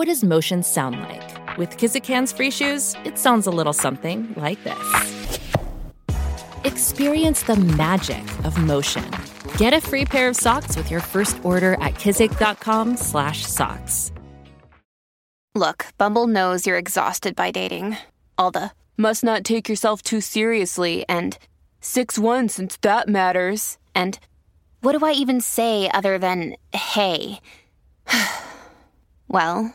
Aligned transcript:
What 0.00 0.08
does 0.08 0.24
motion 0.24 0.62
sound 0.62 0.98
like? 0.98 1.58
With 1.58 1.76
Kizik 1.76 2.06
hands 2.06 2.32
free 2.32 2.50
shoes, 2.50 2.96
it 3.04 3.18
sounds 3.18 3.46
a 3.46 3.50
little 3.50 3.74
something 3.74 4.32
like 4.34 4.58
this. 4.64 5.38
Experience 6.64 7.42
the 7.42 7.56
magic 7.56 8.24
of 8.46 8.56
motion. 8.56 9.04
Get 9.58 9.74
a 9.74 9.80
free 9.82 10.06
pair 10.06 10.30
of 10.30 10.36
socks 10.36 10.74
with 10.74 10.90
your 10.90 11.00
first 11.00 11.38
order 11.44 11.74
at 11.82 11.96
kizik.com/socks. 11.96 14.12
Look, 15.54 15.86
Bumble 15.98 16.26
knows 16.26 16.66
you're 16.66 16.78
exhausted 16.78 17.36
by 17.36 17.50
dating. 17.50 17.98
All 18.38 18.50
the 18.50 18.70
must 18.96 19.22
not 19.22 19.44
take 19.44 19.68
yourself 19.68 20.02
too 20.02 20.22
seriously 20.22 21.04
and 21.10 21.36
6-1 21.82 22.48
since 22.48 22.78
that 22.78 23.06
matters. 23.06 23.76
And 23.94 24.18
what 24.80 24.98
do 24.98 25.04
I 25.04 25.12
even 25.12 25.42
say 25.42 25.90
other 25.92 26.16
than 26.16 26.56
hey? 26.72 27.40
well, 29.28 29.74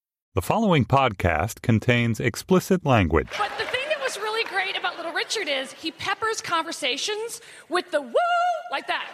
The 0.33 0.41
following 0.41 0.85
podcast 0.85 1.61
contains 1.61 2.21
explicit 2.21 2.85
language. 2.85 3.27
But 3.37 3.51
the 3.57 3.65
thing 3.65 3.81
that 3.89 3.99
was 4.01 4.17
really 4.17 4.49
great 4.49 4.77
about 4.77 4.95
Little 4.95 5.11
Richard 5.11 5.49
is 5.49 5.73
he 5.73 5.91
peppers 5.91 6.39
conversations 6.39 7.41
with 7.67 7.91
the 7.91 8.01
woo 8.01 8.13
like 8.71 8.87
that. 8.87 9.09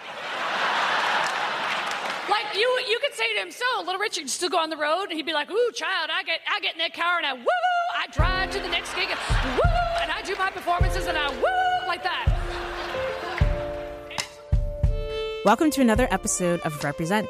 Like 2.29 2.55
you, 2.55 2.67
you 2.87 2.99
could 3.01 3.15
say 3.15 3.33
to 3.33 3.39
him, 3.39 3.49
"So, 3.49 3.65
Little 3.83 3.99
Richard, 3.99 4.21
you 4.21 4.27
still 4.27 4.49
go 4.49 4.59
on 4.59 4.69
the 4.69 4.77
road?" 4.77 5.05
And 5.05 5.13
he'd 5.13 5.25
be 5.25 5.33
like, 5.33 5.49
"Ooh, 5.49 5.71
child, 5.73 6.11
I 6.13 6.21
get, 6.21 6.41
I 6.47 6.59
get 6.59 6.73
in 6.73 6.77
that 6.77 6.93
car 6.93 7.17
and 7.17 7.25
I 7.25 7.33
woo, 7.33 7.47
I 7.97 8.05
drive 8.11 8.51
to 8.51 8.59
the 8.59 8.69
next 8.69 8.93
gig 8.93 9.09
and 9.09 9.19
woo, 9.57 9.63
and 9.99 10.11
I 10.11 10.21
do 10.21 10.35
my 10.35 10.51
performances 10.51 11.07
and 11.07 11.17
I 11.17 11.31
woo 11.31 11.87
like 11.87 12.03
that." 12.03 12.27
Welcome 15.43 15.71
to 15.71 15.81
another 15.81 16.07
episode 16.11 16.59
of 16.59 16.83
Represent. 16.83 17.27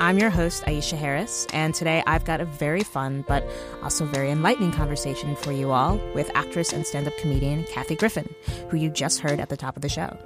I'm 0.00 0.16
your 0.16 0.30
host, 0.30 0.62
Aisha 0.62 0.96
Harris, 0.96 1.44
and 1.52 1.74
today 1.74 2.04
I've 2.06 2.24
got 2.24 2.40
a 2.40 2.44
very 2.44 2.84
fun 2.84 3.24
but 3.26 3.44
also 3.82 4.04
very 4.04 4.30
enlightening 4.30 4.70
conversation 4.70 5.34
for 5.34 5.50
you 5.50 5.72
all 5.72 5.96
with 6.14 6.30
actress 6.36 6.72
and 6.72 6.86
stand 6.86 7.08
up 7.08 7.16
comedian 7.18 7.64
Kathy 7.64 7.96
Griffin, 7.96 8.32
who 8.68 8.76
you 8.76 8.90
just 8.90 9.18
heard 9.18 9.40
at 9.40 9.48
the 9.48 9.56
top 9.56 9.74
of 9.74 9.82
the 9.82 9.88
show. 9.88 10.16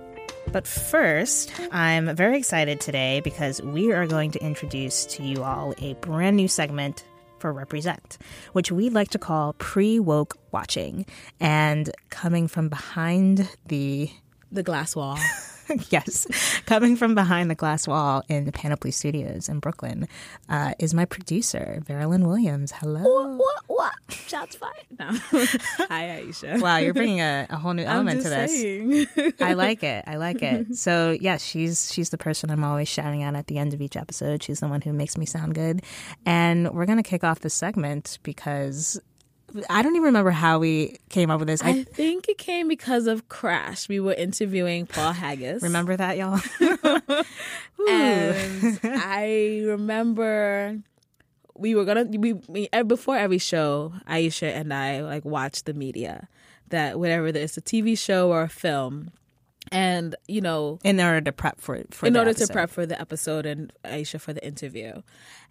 But 0.52 0.66
first, 0.66 1.52
I'm 1.70 2.14
very 2.14 2.36
excited 2.36 2.82
today 2.82 3.20
because 3.20 3.62
we 3.62 3.92
are 3.92 4.06
going 4.06 4.30
to 4.32 4.44
introduce 4.44 5.06
to 5.06 5.22
you 5.22 5.42
all 5.42 5.72
a 5.78 5.94
brand 5.94 6.36
new 6.36 6.48
segment 6.48 7.04
for 7.38 7.50
Represent, 7.50 8.18
which 8.52 8.70
we 8.70 8.90
like 8.90 9.08
to 9.10 9.18
call 9.18 9.54
pre 9.54 9.98
woke 9.98 10.36
watching. 10.50 11.06
And 11.40 11.90
coming 12.10 12.46
from 12.46 12.68
behind 12.68 13.48
the 13.66 14.10
the 14.50 14.62
glass 14.62 14.94
wall. 14.94 15.18
yes, 15.90 16.26
coming 16.66 16.96
from 16.96 17.14
behind 17.14 17.50
the 17.50 17.54
glass 17.54 17.86
wall 17.86 18.22
in 18.28 18.44
the 18.44 18.52
Panoply 18.52 18.90
Studios 18.90 19.48
in 19.48 19.60
Brooklyn 19.60 20.08
uh, 20.48 20.74
is 20.78 20.94
my 20.94 21.04
producer, 21.04 21.82
Veralyn 21.86 22.26
Williams. 22.26 22.72
Hello. 22.72 23.36
What? 23.36 23.62
What? 23.66 23.92
Shots 24.08 24.56
fired. 24.56 24.72
No. 24.98 25.06
Hi, 25.88 26.22
Aisha. 26.24 26.60
Wow, 26.60 26.78
you're 26.78 26.94
bringing 26.94 27.20
a, 27.20 27.46
a 27.50 27.56
whole 27.56 27.74
new 27.74 27.84
element 27.84 28.22
to 28.22 28.28
this. 28.28 29.34
I 29.40 29.54
like 29.54 29.82
it. 29.82 30.04
I 30.06 30.16
like 30.16 30.42
it. 30.42 30.66
So 30.82 31.16
yeah, 31.20 31.36
she's 31.36 31.92
she's 31.92 32.10
the 32.10 32.18
person 32.18 32.50
I'm 32.50 32.64
always 32.64 32.88
shouting 32.88 33.22
at 33.22 33.36
at 33.36 33.46
the 33.46 33.58
end 33.58 33.72
of 33.72 33.80
each 33.80 33.96
episode. 33.96 34.42
She's 34.42 34.60
the 34.60 34.68
one 34.68 34.80
who 34.80 34.92
makes 34.92 35.16
me 35.16 35.26
sound 35.26 35.54
good, 35.54 35.82
and 36.26 36.72
we're 36.72 36.86
gonna 36.86 37.02
kick 37.02 37.22
off 37.22 37.40
this 37.40 37.54
segment 37.54 38.18
because 38.22 39.00
I 39.68 39.82
don't 39.82 39.94
even 39.96 40.06
remember 40.06 40.30
how 40.30 40.58
we 40.58 40.98
came 41.08 41.30
up 41.30 41.38
with 41.38 41.48
this. 41.48 41.62
I, 41.62 41.84
think 41.84 42.28
it 42.28 42.38
came 42.38 42.68
because 42.68 43.06
of 43.06 43.28
Crash. 43.28 43.88
We 43.88 44.00
were 44.00 44.14
interviewing 44.14 44.86
Paul 44.86 45.12
Haggis. 45.12 45.62
remember 45.62 45.96
that, 45.96 46.16
y'all? 46.16 46.40
and 47.88 48.80
I 48.82 49.62
remember 49.64 50.78
we 51.54 51.74
were 51.74 51.84
gonna 51.84 52.04
we, 52.04 52.34
we 52.48 52.68
before 52.86 53.16
every 53.16 53.38
show, 53.38 53.92
Aisha 54.08 54.50
and 54.50 54.72
I 54.72 55.02
like 55.02 55.24
watch 55.24 55.64
the 55.64 55.74
media 55.74 56.28
that 56.68 56.98
whatever 56.98 57.26
it's 57.26 57.56
a 57.56 57.62
TV 57.62 57.96
show 57.96 58.30
or 58.30 58.42
a 58.42 58.48
film. 58.48 59.10
And 59.70 60.16
you 60.26 60.40
know, 60.40 60.80
in 60.82 61.00
order 61.00 61.20
to 61.20 61.32
prep 61.32 61.60
for, 61.60 61.80
for 61.90 62.06
in 62.06 62.16
order 62.16 62.30
episode. 62.30 62.46
to 62.46 62.52
prep 62.52 62.70
for 62.70 62.84
the 62.84 63.00
episode 63.00 63.46
and 63.46 63.72
Aisha 63.84 64.20
for 64.20 64.32
the 64.32 64.44
interview, 64.44 65.02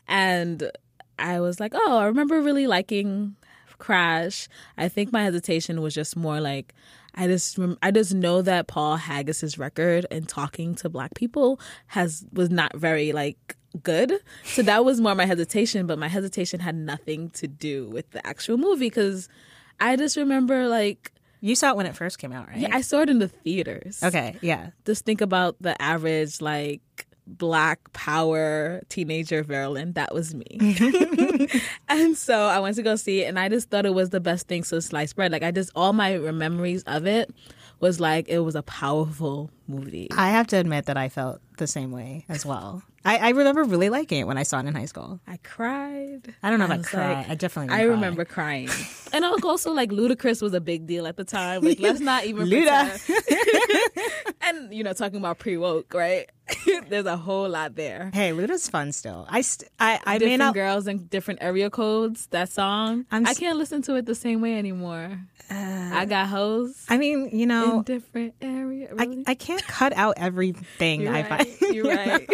and 0.07 0.69
I 1.17 1.39
was 1.39 1.59
like, 1.59 1.71
oh, 1.73 1.97
I 1.97 2.05
remember 2.05 2.41
really 2.41 2.67
liking 2.67 3.35
Crash. 3.81 4.47
I 4.77 4.87
think 4.87 5.11
my 5.11 5.23
hesitation 5.23 5.81
was 5.81 5.93
just 5.93 6.15
more 6.15 6.39
like 6.39 6.73
I 7.15 7.27
just 7.27 7.59
I 7.81 7.91
just 7.91 8.13
know 8.13 8.41
that 8.41 8.67
Paul 8.67 8.95
Haggis's 8.95 9.57
record 9.57 10.05
in 10.09 10.25
talking 10.25 10.75
to 10.75 10.89
black 10.89 11.13
people 11.15 11.59
has 11.87 12.23
was 12.31 12.49
not 12.49 12.75
very 12.77 13.11
like 13.11 13.57
good. 13.83 14.13
So 14.45 14.61
that 14.61 14.85
was 14.85 15.01
more 15.01 15.15
my 15.15 15.25
hesitation, 15.25 15.87
but 15.87 15.97
my 15.97 16.07
hesitation 16.07 16.59
had 16.59 16.75
nothing 16.75 17.31
to 17.31 17.47
do 17.47 17.89
with 17.89 18.09
the 18.11 18.25
actual 18.25 18.57
movie 18.57 18.89
cuz 18.89 19.27
I 19.79 19.95
just 19.95 20.15
remember 20.15 20.67
like 20.67 21.11
you 21.41 21.55
saw 21.55 21.71
it 21.71 21.75
when 21.77 21.87
it 21.87 21.95
first 21.95 22.19
came 22.19 22.31
out, 22.31 22.47
right? 22.47 22.57
Yeah, 22.57 22.69
I 22.71 22.81
saw 22.81 23.01
it 23.01 23.09
in 23.09 23.17
the 23.17 23.27
theaters. 23.27 24.03
Okay, 24.03 24.37
yeah. 24.41 24.69
Just 24.85 25.05
think 25.05 25.21
about 25.21 25.55
the 25.59 25.79
average 25.81 26.39
like 26.39 27.07
black 27.27 27.91
power 27.93 28.81
teenager 28.89 29.43
Veralyn. 29.43 29.93
That 29.95 30.13
was 30.13 30.33
me. 30.33 30.45
and 31.89 32.17
so 32.17 32.45
I 32.45 32.59
went 32.59 32.75
to 32.75 32.83
go 32.83 32.95
see 32.95 33.23
it 33.23 33.25
and 33.25 33.39
I 33.39 33.49
just 33.49 33.69
thought 33.69 33.85
it 33.85 33.93
was 33.93 34.09
the 34.09 34.19
best 34.19 34.47
thing 34.47 34.63
since 34.63 34.87
sliced 34.87 35.15
bread. 35.15 35.31
Like 35.31 35.43
I 35.43 35.51
just 35.51 35.71
all 35.75 35.93
my 35.93 36.17
memories 36.17 36.83
of 36.83 37.05
it 37.05 37.31
was 37.79 37.99
like 37.99 38.29
it 38.29 38.39
was 38.39 38.55
a 38.55 38.63
powerful 38.63 39.49
movie. 39.67 40.07
I 40.15 40.29
have 40.29 40.47
to 40.47 40.57
admit 40.57 40.85
that 40.85 40.97
I 40.97 41.09
felt 41.09 41.41
the 41.57 41.67
same 41.67 41.91
way 41.91 42.25
as 42.29 42.45
well. 42.45 42.83
I, 43.03 43.17
I 43.17 43.29
remember 43.29 43.63
really 43.63 43.89
liking 43.89 44.19
it 44.19 44.27
when 44.27 44.37
I 44.37 44.43
saw 44.43 44.59
it 44.59 44.67
in 44.67 44.75
high 44.75 44.85
school. 44.85 45.19
I 45.27 45.37
cried. 45.37 46.35
I 46.43 46.51
don't 46.51 46.59
know 46.59 46.65
if 46.65 46.71
I, 46.71 46.75
I 46.75 46.77
cried. 46.77 47.17
Like, 47.17 47.29
I 47.29 47.35
definitely. 47.35 47.73
I 47.73 47.79
cry. 47.79 47.85
remember 47.85 48.25
crying, 48.25 48.69
and 49.11 49.25
also 49.25 49.71
like 49.71 49.89
Ludacris 49.89 50.41
was 50.41 50.53
a 50.53 50.61
big 50.61 50.85
deal 50.85 51.07
at 51.07 51.17
the 51.17 51.23
time. 51.23 51.61
Like 51.63 51.79
let's 51.79 51.99
not 51.99 52.25
even 52.25 52.47
Luda. 52.49 52.99
and 54.41 54.71
you 54.73 54.83
know, 54.83 54.93
talking 54.93 55.17
about 55.17 55.39
pre 55.39 55.57
woke, 55.57 55.93
right? 55.95 56.29
There's 56.89 57.05
a 57.05 57.17
whole 57.17 57.49
lot 57.49 57.75
there. 57.75 58.11
Hey, 58.13 58.31
Luda's 58.31 58.67
fun 58.69 58.91
still. 58.91 59.25
I 59.29 59.41
st- 59.41 59.69
I 59.79 59.99
I 60.05 60.17
different 60.17 60.31
may 60.31 60.37
not 60.37 60.53
girls 60.53 60.87
and 60.87 61.09
different 61.09 61.41
area 61.41 61.69
codes. 61.69 62.27
That 62.27 62.49
song, 62.49 63.05
I'm 63.11 63.25
I 63.25 63.33
can't 63.33 63.57
listen 63.57 63.81
to 63.83 63.95
it 63.95 64.05
the 64.05 64.15
same 64.15 64.41
way 64.41 64.57
anymore. 64.57 65.19
Uh, 65.49 65.89
I 65.93 66.05
got 66.05 66.27
hoes. 66.27 66.85
I 66.89 66.97
mean, 66.97 67.29
you 67.33 67.45
know, 67.45 67.77
in 67.77 67.83
different 67.83 68.35
area. 68.41 68.93
Really? 68.93 69.23
I 69.27 69.31
I 69.31 69.33
can't 69.35 69.65
cut 69.67 69.93
out 69.93 70.15
everything 70.17 71.07
I 71.07 71.27
right. 71.27 71.47
find. 71.47 71.75
You're 71.75 71.85
right. 71.95 72.29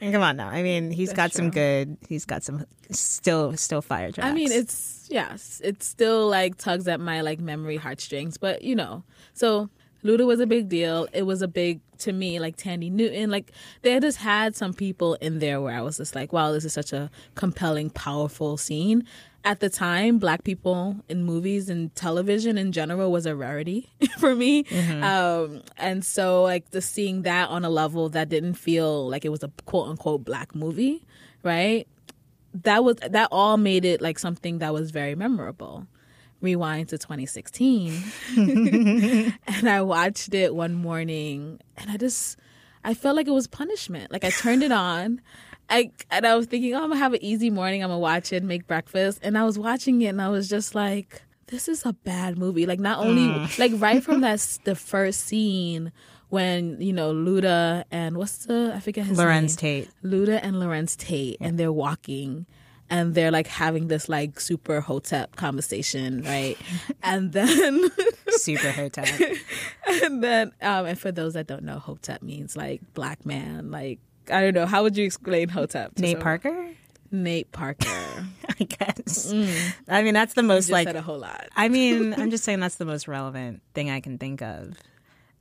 and 0.00 0.12
come 0.12 0.22
on 0.22 0.36
now. 0.36 0.48
I 0.48 0.62
mean, 0.62 0.90
he's 0.90 1.08
That's 1.10 1.16
got 1.16 1.32
some 1.32 1.50
good. 1.50 1.96
He's 2.08 2.24
got 2.24 2.42
some 2.42 2.64
still 2.90 3.56
still 3.56 3.82
fire 3.82 4.12
tracks. 4.12 4.28
I 4.28 4.32
mean, 4.32 4.52
it's 4.52 5.06
yes, 5.10 5.60
it 5.64 5.82
still 5.82 6.28
like 6.28 6.56
tugs 6.56 6.88
at 6.88 7.00
my 7.00 7.20
like 7.20 7.40
memory 7.40 7.76
heartstrings, 7.76 8.38
but 8.38 8.62
you 8.62 8.74
know, 8.74 9.04
so 9.34 9.68
Luda 10.04 10.26
was 10.26 10.38
a 10.40 10.46
big 10.46 10.68
deal. 10.68 11.08
It 11.12 11.22
was 11.22 11.40
a 11.42 11.48
big 11.48 11.80
to 11.98 12.12
me, 12.12 12.38
like 12.38 12.56
Thandie 12.56 12.92
Newton. 12.92 13.30
Like 13.30 13.52
they 13.82 13.98
just 14.00 14.18
had 14.18 14.54
some 14.54 14.74
people 14.74 15.14
in 15.14 15.38
there 15.38 15.60
where 15.60 15.74
I 15.76 15.80
was 15.80 15.96
just 15.96 16.14
like, 16.14 16.32
wow, 16.32 16.52
this 16.52 16.64
is 16.64 16.72
such 16.74 16.92
a 16.92 17.10
compelling, 17.34 17.90
powerful 17.90 18.56
scene. 18.56 19.04
at 19.46 19.60
the 19.60 19.68
time, 19.68 20.18
black 20.18 20.42
people 20.42 20.96
in 21.08 21.22
movies 21.24 21.68
and 21.68 21.94
television 21.94 22.56
in 22.56 22.72
general 22.72 23.12
was 23.12 23.26
a 23.26 23.36
rarity 23.36 23.90
for 24.18 24.34
me. 24.34 24.64
Um, 25.02 25.62
and 25.76 26.02
so, 26.04 26.42
like, 26.42 26.70
the 26.70 26.80
seeing 26.80 27.22
that 27.22 27.50
on 27.50 27.62
a 27.64 27.68
level 27.70 28.08
that 28.10 28.28
didn't 28.30 28.54
feel 28.54 29.06
like 29.08 29.24
it 29.24 29.28
was 29.28 29.42
a 29.42 29.50
quote 29.66 29.88
unquote 29.88 30.24
black 30.24 30.54
movie, 30.54 31.04
right? 31.42 31.86
That 32.62 32.84
was 32.84 32.96
that 32.96 33.28
all 33.32 33.56
made 33.56 33.84
it 33.84 34.00
like 34.00 34.18
something 34.18 34.58
that 34.60 34.72
was 34.72 34.90
very 34.92 35.14
memorable. 35.14 35.86
Rewind 36.44 36.90
to 36.90 36.98
2016, 36.98 38.04
and 38.36 39.68
I 39.68 39.82
watched 39.82 40.34
it 40.34 40.54
one 40.54 40.74
morning, 40.74 41.60
and 41.76 41.90
I 41.90 41.96
just 41.96 42.38
I 42.84 42.94
felt 42.94 43.16
like 43.16 43.26
it 43.26 43.32
was 43.32 43.46
punishment. 43.46 44.12
Like 44.12 44.24
I 44.24 44.30
turned 44.30 44.62
it 44.62 44.72
on. 44.72 45.20
I 45.70 45.90
and 46.10 46.26
I 46.26 46.36
was 46.36 46.46
thinking, 46.46 46.74
oh, 46.74 46.82
I'm 46.82 46.90
gonna 46.90 47.00
have 47.00 47.14
an 47.14 47.24
easy 47.24 47.50
morning. 47.50 47.82
I'm 47.82 47.88
gonna 47.88 47.98
watch 47.98 48.32
it, 48.32 48.44
make 48.44 48.66
breakfast, 48.66 49.20
and 49.22 49.36
I 49.36 49.44
was 49.44 49.58
watching 49.58 50.02
it, 50.02 50.08
and 50.08 50.20
I 50.20 50.28
was 50.28 50.48
just 50.48 50.74
like, 50.74 51.22
this 51.46 51.68
is 51.68 51.84
a 51.86 51.92
bad 51.92 52.38
movie. 52.38 52.66
Like 52.66 52.80
not 52.80 52.98
only 52.98 53.22
mm. 53.22 53.58
like 53.58 53.72
right 53.76 54.02
from 54.02 54.20
that 54.22 54.58
the 54.64 54.74
first 54.74 55.20
scene 55.20 55.92
when 56.28 56.80
you 56.80 56.92
know 56.92 57.12
Luda 57.12 57.84
and 57.90 58.16
what's 58.16 58.46
the 58.46 58.72
I 58.74 58.80
forget 58.80 59.06
his 59.06 59.18
Larenz 59.18 59.62
name. 59.62 59.84
Tate. 59.84 59.90
Luda 60.04 60.40
and 60.42 60.56
Larenz 60.56 60.96
Tate, 60.96 61.36
and 61.40 61.58
they're 61.58 61.72
walking. 61.72 62.46
And 62.90 63.14
they're 63.14 63.30
like 63.30 63.46
having 63.46 63.88
this 63.88 64.08
like 64.08 64.38
super 64.38 64.80
hotep 64.80 65.36
conversation, 65.36 66.22
right? 66.22 66.56
and 67.02 67.32
then 67.32 67.88
Super 68.28 68.70
hotep. 68.72 69.08
and 69.88 70.22
then 70.22 70.52
um 70.60 70.86
and 70.86 70.98
for 70.98 71.10
those 71.12 71.34
that 71.34 71.46
don't 71.46 71.62
know 71.62 71.78
hotep 71.78 72.22
means 72.22 72.56
like 72.56 72.80
black 72.94 73.24
man 73.24 73.70
like 73.70 74.00
i 74.30 74.40
don't 74.40 74.54
know 74.54 74.66
how 74.66 74.82
would 74.82 74.96
you 74.96 75.04
explain 75.04 75.48
hotep 75.48 75.94
to 75.94 76.02
Nate 76.02 76.10
someone? 76.12 76.22
Parker? 76.22 76.68
nate 77.12 77.52
parker 77.52 77.86
I 78.60 78.64
guess. 78.64 79.32
I 79.88 80.02
mean, 80.02 80.14
that's 80.14 80.34
the 80.34 80.42
most 80.42 80.70
like. 80.70 80.86
said 80.86 80.96
a 80.96 81.02
whole 81.02 81.18
lot 81.18 81.48
I 81.56 81.68
mean, 81.68 82.14
I'm 82.14 82.30
just 82.30 82.44
saying 82.44 82.60
that's 82.60 82.76
the 82.76 82.84
most 82.84 83.08
relevant 83.08 83.62
thing 83.74 83.90
I 83.90 84.00
can 84.00 84.18
think 84.18 84.42
of. 84.42 84.76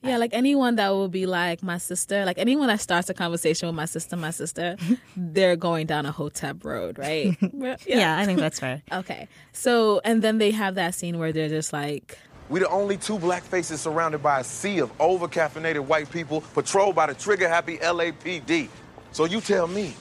Yeah 0.03 0.17
like 0.17 0.33
anyone 0.33 0.75
that 0.75 0.89
will 0.89 1.07
be 1.07 1.25
like 1.25 1.63
my 1.63 1.77
sister 1.77 2.25
like 2.25 2.37
anyone 2.37 2.67
that 2.67 2.79
starts 2.81 3.09
a 3.09 3.13
conversation 3.13 3.67
with 3.67 3.75
my 3.75 3.85
sister 3.85 4.15
my 4.17 4.31
sister 4.31 4.75
they're 5.17 5.55
going 5.55 5.87
down 5.87 6.05
a 6.05 6.11
hotep 6.11 6.63
road 6.65 6.97
right 6.99 7.37
Yeah. 7.85 8.17
I 8.19 8.25
think 8.25 8.39
that's 8.39 8.59
fair. 8.59 8.81
okay 8.91 9.27
so 9.53 10.01
and 10.03 10.21
then 10.21 10.37
they 10.37 10.51
have 10.51 10.75
that 10.75 10.93
scene 10.95 11.17
where 11.19 11.31
they're 11.31 11.49
just 11.49 11.71
like 11.73 12.17
We 12.49 12.59
the 12.59 12.69
only 12.69 12.97
two 12.97 13.17
black 13.17 13.43
faces 13.43 13.81
surrounded 13.81 14.21
by 14.21 14.39
a 14.41 14.43
sea 14.43 14.79
of 14.79 14.91
over-caffeinated 14.99 15.79
white 15.85 16.09
people 16.11 16.41
patrolled 16.53 16.95
by 16.95 17.07
the 17.07 17.13
trigger-happy 17.15 17.77
LAPD. 17.77 18.67
So 19.11 19.25
you 19.25 19.39
tell 19.41 19.67
me, 19.67 19.93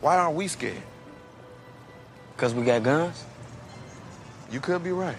why 0.00 0.16
aren't 0.16 0.34
we 0.36 0.48
scared? 0.48 0.82
Because 2.34 2.54
we 2.54 2.64
got 2.64 2.82
guns? 2.82 3.24
You 4.50 4.60
could 4.60 4.82
be 4.82 4.92
right. 4.92 5.16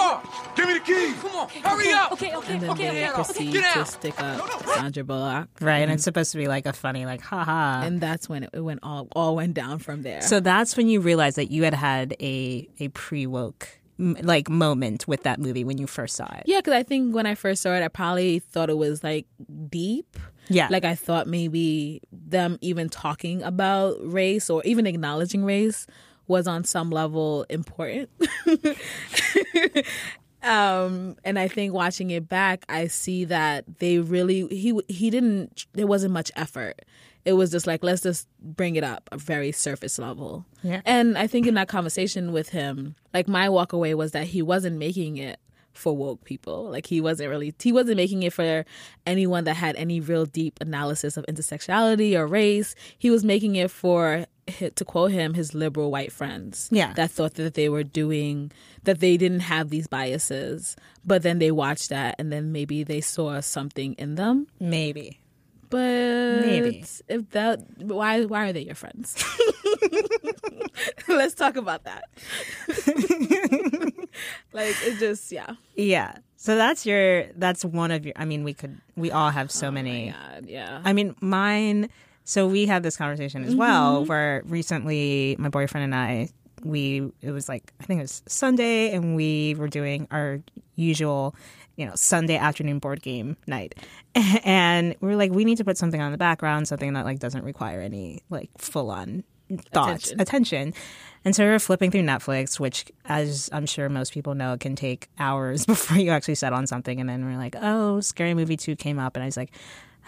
Car! 0.00 0.22
Give 0.56 0.66
me 0.66 0.74
the 0.74 0.80
keys. 0.80 1.14
Come 1.20 1.36
on, 1.36 1.48
hurry 1.48 1.92
up! 1.92 2.12
Okay, 2.12 2.34
okay, 2.34 2.52
and 2.54 2.62
then 2.62 2.70
okay, 2.70 2.90
they 2.90 3.04
okay. 3.04 3.14
proceed 3.14 3.52
Get 3.52 3.74
to 3.74 3.84
stick 3.84 4.20
up 4.20 4.62
sandra 4.74 5.04
bullock 5.04 5.48
Right. 5.60 5.78
And 5.78 5.92
it's 5.92 6.04
supposed 6.04 6.32
to 6.32 6.38
be 6.38 6.48
like 6.48 6.66
a 6.66 6.72
funny, 6.72 7.06
like, 7.06 7.20
haha. 7.20 7.82
and 7.84 8.00
that's 8.00 8.28
when 8.28 8.44
it, 8.44 8.50
it 8.52 8.60
went 8.60 8.80
all 8.82 9.08
all 9.12 9.36
went 9.36 9.54
down 9.54 9.78
from 9.78 10.02
there 10.02 10.20
So 10.22 10.40
that's 10.40 10.76
when 10.76 10.88
you 10.88 11.00
realized 11.00 11.36
that 11.36 11.50
you 11.50 11.64
had 11.64 11.74
had 11.74 12.14
a 12.20 12.68
a 12.78 12.88
pre 12.88 13.26
woke 13.26 13.80
like 14.00 14.48
moment 14.48 15.06
with 15.06 15.24
that 15.24 15.38
movie 15.38 15.62
when 15.62 15.76
you 15.76 15.86
first 15.86 16.16
saw 16.16 16.24
it. 16.34 16.44
Yeah, 16.46 16.58
because 16.58 16.72
I 16.72 16.82
think 16.82 17.14
when 17.14 17.26
I 17.26 17.34
first 17.34 17.62
saw 17.62 17.74
it, 17.74 17.82
I 17.82 17.88
probably 17.88 18.38
thought 18.38 18.70
it 18.70 18.78
was 18.78 19.04
like 19.04 19.26
deep. 19.68 20.16
Yeah. 20.48 20.68
Like 20.70 20.84
I 20.84 20.94
thought 20.94 21.26
maybe 21.26 22.00
them 22.10 22.58
even 22.60 22.88
talking 22.88 23.42
about 23.42 23.96
race 24.00 24.48
or 24.48 24.62
even 24.64 24.86
acknowledging 24.86 25.44
race 25.44 25.86
was 26.30 26.46
on 26.46 26.64
some 26.64 26.90
level 26.90 27.44
important. 27.50 28.08
um 30.42 31.16
and 31.22 31.38
I 31.38 31.48
think 31.48 31.74
watching 31.74 32.10
it 32.10 32.26
back 32.26 32.64
I 32.68 32.86
see 32.86 33.26
that 33.26 33.64
they 33.80 33.98
really 33.98 34.46
he 34.46 34.80
he 34.88 35.10
didn't 35.10 35.66
there 35.74 35.88
wasn't 35.88 36.14
much 36.14 36.30
effort. 36.36 36.82
It 37.24 37.34
was 37.34 37.50
just 37.50 37.66
like 37.66 37.82
let's 37.82 38.02
just 38.02 38.28
bring 38.40 38.76
it 38.76 38.84
up 38.84 39.08
a 39.12 39.18
very 39.18 39.52
surface 39.52 39.98
level. 39.98 40.46
Yeah. 40.62 40.80
And 40.86 41.18
I 41.18 41.26
think 41.26 41.46
in 41.46 41.54
that 41.54 41.68
conversation 41.68 42.32
with 42.32 42.50
him, 42.50 42.94
like 43.12 43.28
my 43.28 43.48
walk 43.48 43.72
away 43.72 43.94
was 43.94 44.12
that 44.12 44.28
he 44.28 44.40
wasn't 44.40 44.78
making 44.78 45.18
it 45.18 45.40
for 45.72 45.96
woke 45.96 46.24
people. 46.24 46.70
Like 46.70 46.86
he 46.86 47.00
wasn't 47.00 47.28
really 47.28 47.54
he 47.60 47.72
wasn't 47.72 47.96
making 47.96 48.22
it 48.22 48.32
for 48.32 48.64
anyone 49.06 49.44
that 49.44 49.54
had 49.54 49.74
any 49.76 50.00
real 50.00 50.26
deep 50.26 50.58
analysis 50.60 51.16
of 51.16 51.26
intersectionality 51.26 52.16
or 52.16 52.26
race. 52.26 52.74
He 52.98 53.10
was 53.10 53.24
making 53.24 53.56
it 53.56 53.70
for 53.70 54.26
to 54.50 54.84
quote 54.84 55.12
him 55.12 55.34
his 55.34 55.54
liberal 55.54 55.90
white 55.90 56.12
friends. 56.12 56.68
Yeah. 56.70 56.92
That 56.94 57.10
thought 57.10 57.34
that 57.34 57.54
they 57.54 57.68
were 57.68 57.84
doing 57.84 58.52
that 58.84 59.00
they 59.00 59.16
didn't 59.16 59.40
have 59.40 59.70
these 59.70 59.86
biases, 59.86 60.76
but 61.04 61.22
then 61.22 61.38
they 61.38 61.50
watched 61.50 61.88
that 61.90 62.16
and 62.18 62.32
then 62.32 62.52
maybe 62.52 62.82
they 62.82 63.00
saw 63.00 63.40
something 63.40 63.94
in 63.94 64.14
them. 64.16 64.46
Maybe. 64.58 65.20
But 65.70 66.40
Maybe. 66.40 66.84
if 67.08 67.30
that 67.30 67.60
why 67.78 68.24
why 68.24 68.48
are 68.48 68.52
they 68.52 68.62
your 68.62 68.74
friends? 68.74 69.22
Let's 71.08 71.34
talk 71.34 71.54
about 71.54 71.84
that. 71.84 72.04
like 74.52 74.74
it 74.82 74.98
just 74.98 75.30
yeah. 75.30 75.54
Yeah. 75.76 76.18
So 76.36 76.56
that's 76.56 76.86
your 76.86 77.26
that's 77.36 77.64
one 77.64 77.92
of 77.92 78.04
your 78.04 78.14
I 78.16 78.24
mean 78.24 78.42
we 78.42 78.52
could 78.54 78.80
we 78.96 79.12
all 79.12 79.30
have 79.30 79.52
so 79.52 79.68
Oh 79.68 79.70
many 79.70 80.10
God, 80.10 80.46
yeah. 80.48 80.80
I 80.84 80.92
mean 80.92 81.14
mine 81.20 81.88
so 82.24 82.46
we 82.46 82.66
had 82.66 82.82
this 82.82 82.96
conversation 82.96 83.42
as 83.44 83.50
Mm-hmm. 83.50 83.58
well 83.58 84.04
where 84.04 84.42
recently 84.46 85.36
my 85.38 85.48
boyfriend 85.48 85.84
and 85.84 85.94
I 85.94 86.28
we 86.64 87.10
it 87.22 87.30
was 87.30 87.48
like 87.48 87.72
I 87.80 87.84
think 87.84 87.98
it 88.00 88.02
was 88.02 88.22
Sunday 88.26 88.92
and 88.92 89.16
we 89.16 89.54
were 89.56 89.68
doing 89.68 90.06
our 90.10 90.40
usual 90.74 91.34
you 91.76 91.86
know 91.86 91.92
Sunday 91.94 92.36
afternoon 92.36 92.78
board 92.78 93.02
game 93.02 93.36
night 93.46 93.74
and 94.44 94.94
we 95.00 95.08
were 95.08 95.16
like 95.16 95.32
we 95.32 95.44
need 95.44 95.56
to 95.58 95.64
put 95.64 95.78
something 95.78 96.00
on 96.00 96.12
the 96.12 96.18
background 96.18 96.68
something 96.68 96.92
that 96.92 97.04
like 97.04 97.18
doesn't 97.18 97.44
require 97.44 97.80
any 97.80 98.22
like 98.30 98.50
full 98.58 98.90
on 98.90 99.24
thoughts 99.72 100.10
Attention. 100.12 100.20
attention 100.20 100.74
and 101.24 101.34
so 101.34 101.44
we 101.44 101.50
were 101.50 101.58
flipping 101.58 101.90
through 101.90 102.02
Netflix 102.02 102.60
which 102.60 102.84
as 103.06 103.48
I'm 103.52 103.66
sure 103.66 103.88
most 103.88 104.12
people 104.12 104.34
know 104.34 104.56
can 104.58 104.76
take 104.76 105.08
hours 105.18 105.64
before 105.74 105.96
you 105.98 106.10
actually 106.10 106.36
set 106.36 106.52
on 106.52 106.66
something 106.66 107.00
and 107.00 107.08
then 107.08 107.24
we're 107.24 107.38
like 107.38 107.56
oh 107.60 108.00
scary 108.00 108.34
movie 108.34 108.56
2 108.56 108.76
came 108.76 108.98
up 108.98 109.16
and 109.16 109.22
I 109.22 109.26
was 109.26 109.36
like 109.36 109.50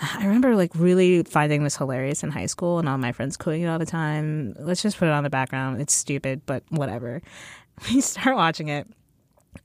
I 0.00 0.24
remember 0.24 0.56
like 0.56 0.72
really 0.74 1.22
finding 1.22 1.64
this 1.64 1.76
hilarious 1.76 2.22
in 2.22 2.30
high 2.30 2.46
school 2.46 2.78
and 2.78 2.88
all 2.88 2.98
my 2.98 3.12
friends 3.12 3.36
quoting 3.36 3.62
it 3.62 3.66
all 3.66 3.78
the 3.78 3.86
time. 3.86 4.54
Let's 4.58 4.82
just 4.82 4.98
put 4.98 5.08
it 5.08 5.12
on 5.12 5.24
the 5.24 5.30
background. 5.30 5.80
It's 5.80 5.94
stupid, 5.94 6.42
but 6.46 6.62
whatever. 6.70 7.22
We 7.88 8.02
start 8.02 8.36
watching 8.36 8.68
it. 8.68 8.86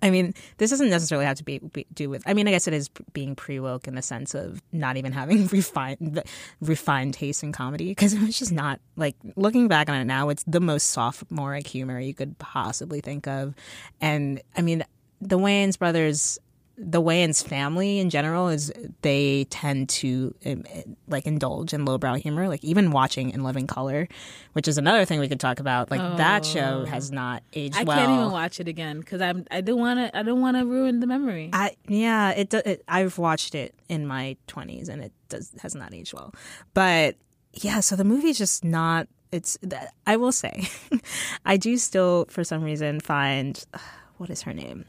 I 0.01 0.09
mean, 0.09 0.33
this 0.57 0.69
doesn't 0.69 0.89
necessarily 0.89 1.25
have 1.25 1.37
to 1.37 1.43
be, 1.43 1.59
be 1.59 1.85
do 1.93 2.09
with. 2.09 2.23
I 2.25 2.33
mean, 2.33 2.47
I 2.47 2.51
guess 2.51 2.67
it 2.67 2.73
is 2.73 2.89
being 3.13 3.35
pre 3.35 3.59
woke 3.59 3.87
in 3.87 3.95
the 3.95 4.01
sense 4.01 4.33
of 4.33 4.61
not 4.71 4.97
even 4.97 5.11
having 5.11 5.47
refined 5.51 6.23
refined 6.61 7.13
taste 7.13 7.43
in 7.43 7.51
comedy 7.51 7.89
because 7.89 8.13
it 8.13 8.21
was 8.21 8.37
just 8.37 8.51
not 8.51 8.79
like 8.95 9.15
looking 9.35 9.67
back 9.67 9.89
on 9.89 9.95
it 9.95 10.05
now. 10.05 10.29
It's 10.29 10.43
the 10.45 10.59
most 10.59 10.89
sophomoric 10.89 11.67
humor 11.67 11.99
you 11.99 12.13
could 12.13 12.37
possibly 12.37 13.01
think 13.01 13.27
of, 13.27 13.55
and 14.01 14.41
I 14.55 14.61
mean, 14.61 14.83
the 15.21 15.37
Wayans 15.37 15.77
brothers 15.79 16.37
the 16.79 17.01
Wayans 17.01 17.45
family 17.45 17.97
in 17.97 18.11
general 18.11 18.49
is 18.49 18.71
they 19.01 19.45
tend 19.45 19.89
to 19.89 20.35
um, 20.45 20.63
like 21.07 21.25
indulge 21.25 21.73
in 21.73 21.85
lowbrow 21.85 22.15
humor. 22.15 22.47
Like 22.47 22.63
even 22.63 22.91
watching 22.91 23.31
In 23.31 23.43
Living 23.43 23.65
Color, 23.65 24.07
which 24.53 24.67
is 24.67 24.77
another 24.77 25.03
thing 25.03 25.19
we 25.19 25.27
could 25.27 25.39
talk 25.39 25.59
about. 25.59 25.89
Like 25.89 26.17
that 26.17 26.45
show 26.45 26.85
has 26.85 27.11
not 27.11 27.41
aged 27.53 27.77
I 27.77 27.83
well. 27.83 27.97
I 27.97 28.05
can't 28.05 28.19
even 28.19 28.31
watch 28.31 28.59
it 28.59 28.67
again 28.67 28.99
because 28.99 29.21
I'm 29.21 29.45
I 29.49 29.61
don't 29.61 29.79
want 29.79 29.99
to 29.99 30.15
I 30.17 30.21
don't 30.21 30.39
want 30.39 30.55
to 30.57 30.65
ruin 30.65 30.99
the 30.99 31.07
memory. 31.07 31.49
I 31.51 31.75
yeah, 31.87 32.31
it, 32.31 32.53
it. 32.53 32.83
I've 32.87 33.17
watched 33.17 33.55
it 33.55 33.73
in 33.89 34.05
my 34.05 34.37
twenties, 34.45 34.87
and 34.87 35.03
it 35.03 35.11
does 35.29 35.53
has 35.61 35.73
not 35.73 35.95
aged 35.95 36.13
well. 36.13 36.33
But 36.75 37.15
yeah, 37.53 37.79
so 37.79 37.95
the 37.95 38.03
movie's 38.03 38.37
just 38.37 38.63
not. 38.63 39.07
It's. 39.31 39.57
I 40.05 40.15
will 40.15 40.31
say, 40.31 40.69
I 41.45 41.57
do 41.57 41.77
still, 41.77 42.25
for 42.29 42.43
some 42.43 42.63
reason, 42.63 42.99
find 42.99 43.65
what 44.17 44.29
is 44.29 44.43
her 44.43 44.53
name? 44.53 44.85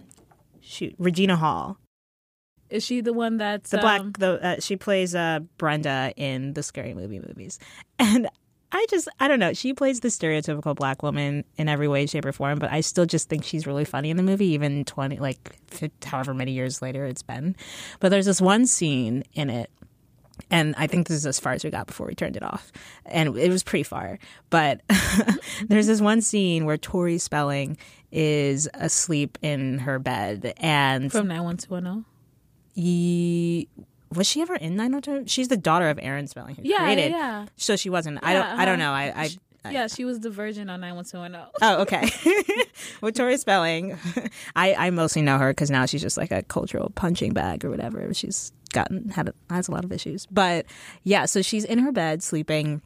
Shoot, 0.68 0.94
Regina 0.98 1.34
Hall, 1.36 1.78
Is 2.68 2.84
she 2.84 3.00
the 3.00 3.14
one 3.14 3.38
that's 3.38 3.70
the 3.70 3.78
black. 3.78 4.00
um, 4.00 4.12
The 4.18 4.44
uh, 4.44 4.56
she 4.60 4.76
plays 4.76 5.14
uh, 5.14 5.40
Brenda 5.56 6.12
in 6.16 6.52
the 6.52 6.62
Scary 6.62 6.94
Movie 6.94 7.20
movies, 7.20 7.58
and. 7.98 8.28
I 8.70 8.84
just, 8.90 9.08
I 9.18 9.28
don't 9.28 9.40
know. 9.40 9.54
She 9.54 9.72
plays 9.72 10.00
the 10.00 10.08
stereotypical 10.08 10.76
black 10.76 11.02
woman 11.02 11.42
in 11.56 11.70
every 11.70 11.88
way, 11.88 12.04
shape, 12.04 12.26
or 12.26 12.32
form, 12.32 12.58
but 12.58 12.70
I 12.70 12.82
still 12.82 13.06
just 13.06 13.30
think 13.30 13.42
she's 13.42 13.66
really 13.66 13.86
funny 13.86 14.10
in 14.10 14.18
the 14.18 14.22
movie, 14.22 14.48
even 14.48 14.84
20, 14.84 15.16
like, 15.20 15.58
however 16.04 16.34
many 16.34 16.52
years 16.52 16.82
later 16.82 17.06
it's 17.06 17.22
been. 17.22 17.56
But 17.98 18.10
there's 18.10 18.26
this 18.26 18.42
one 18.42 18.66
scene 18.66 19.24
in 19.32 19.48
it 19.48 19.70
and 20.50 20.74
I 20.76 20.86
think 20.86 21.08
this 21.08 21.16
is 21.16 21.26
as 21.26 21.40
far 21.40 21.52
as 21.52 21.64
we 21.64 21.70
got 21.70 21.86
before 21.86 22.06
we 22.06 22.14
turned 22.14 22.36
it 22.36 22.42
off, 22.42 22.70
and 23.06 23.36
it 23.36 23.50
was 23.50 23.62
pretty 23.62 23.82
far. 23.82 24.18
But 24.50 24.82
there's 25.68 25.86
this 25.86 26.00
one 26.00 26.20
scene 26.20 26.64
where 26.64 26.76
Tori 26.76 27.18
Spelling 27.18 27.76
is 28.12 28.68
asleep 28.74 29.38
in 29.42 29.78
her 29.80 29.98
bed, 29.98 30.54
and 30.58 31.10
from 31.12 31.28
91210? 31.28 32.04
ye, 32.74 33.68
was 34.14 34.26
she 34.26 34.40
ever 34.40 34.54
in 34.54 34.76
902? 34.76 35.28
She's 35.28 35.48
the 35.48 35.56
daughter 35.56 35.88
of 35.88 35.98
Aaron 36.00 36.26
Spelling 36.26 36.54
who 36.56 36.62
Yeah, 36.64 36.78
created. 36.78 37.10
yeah. 37.12 37.46
So 37.56 37.76
she 37.76 37.90
wasn't. 37.90 38.20
I 38.22 38.32
don't. 38.32 38.46
I 38.46 38.64
don't 38.64 38.80
uh-huh. 38.80 38.90
know. 38.90 38.92
I. 38.92 39.24
I 39.24 39.30
yeah, 39.70 39.86
she 39.86 40.06
was 40.06 40.20
the 40.20 40.30
virgin 40.30 40.70
on 40.70 40.80
91210. 40.80 41.50
Oh, 41.62 41.82
okay. 41.82 42.08
With 43.02 43.16
Tori 43.16 43.36
Spelling, 43.36 43.98
I, 44.56 44.74
I 44.74 44.90
mostly 44.90 45.20
know 45.20 45.36
her 45.36 45.50
because 45.50 45.70
now 45.70 45.84
she's 45.84 46.00
just 46.00 46.16
like 46.16 46.30
a 46.30 46.42
cultural 46.44 46.90
punching 46.94 47.34
bag 47.34 47.64
or 47.66 47.70
whatever. 47.70 48.14
She's 48.14 48.52
gotten 48.72 49.10
had 49.10 49.30
has 49.50 49.68
a 49.68 49.72
lot 49.72 49.84
of 49.84 49.92
issues, 49.92 50.24
but 50.26 50.64
yeah. 51.02 51.26
So 51.26 51.42
she's 51.42 51.64
in 51.64 51.80
her 51.80 51.92
bed 51.92 52.22
sleeping, 52.22 52.80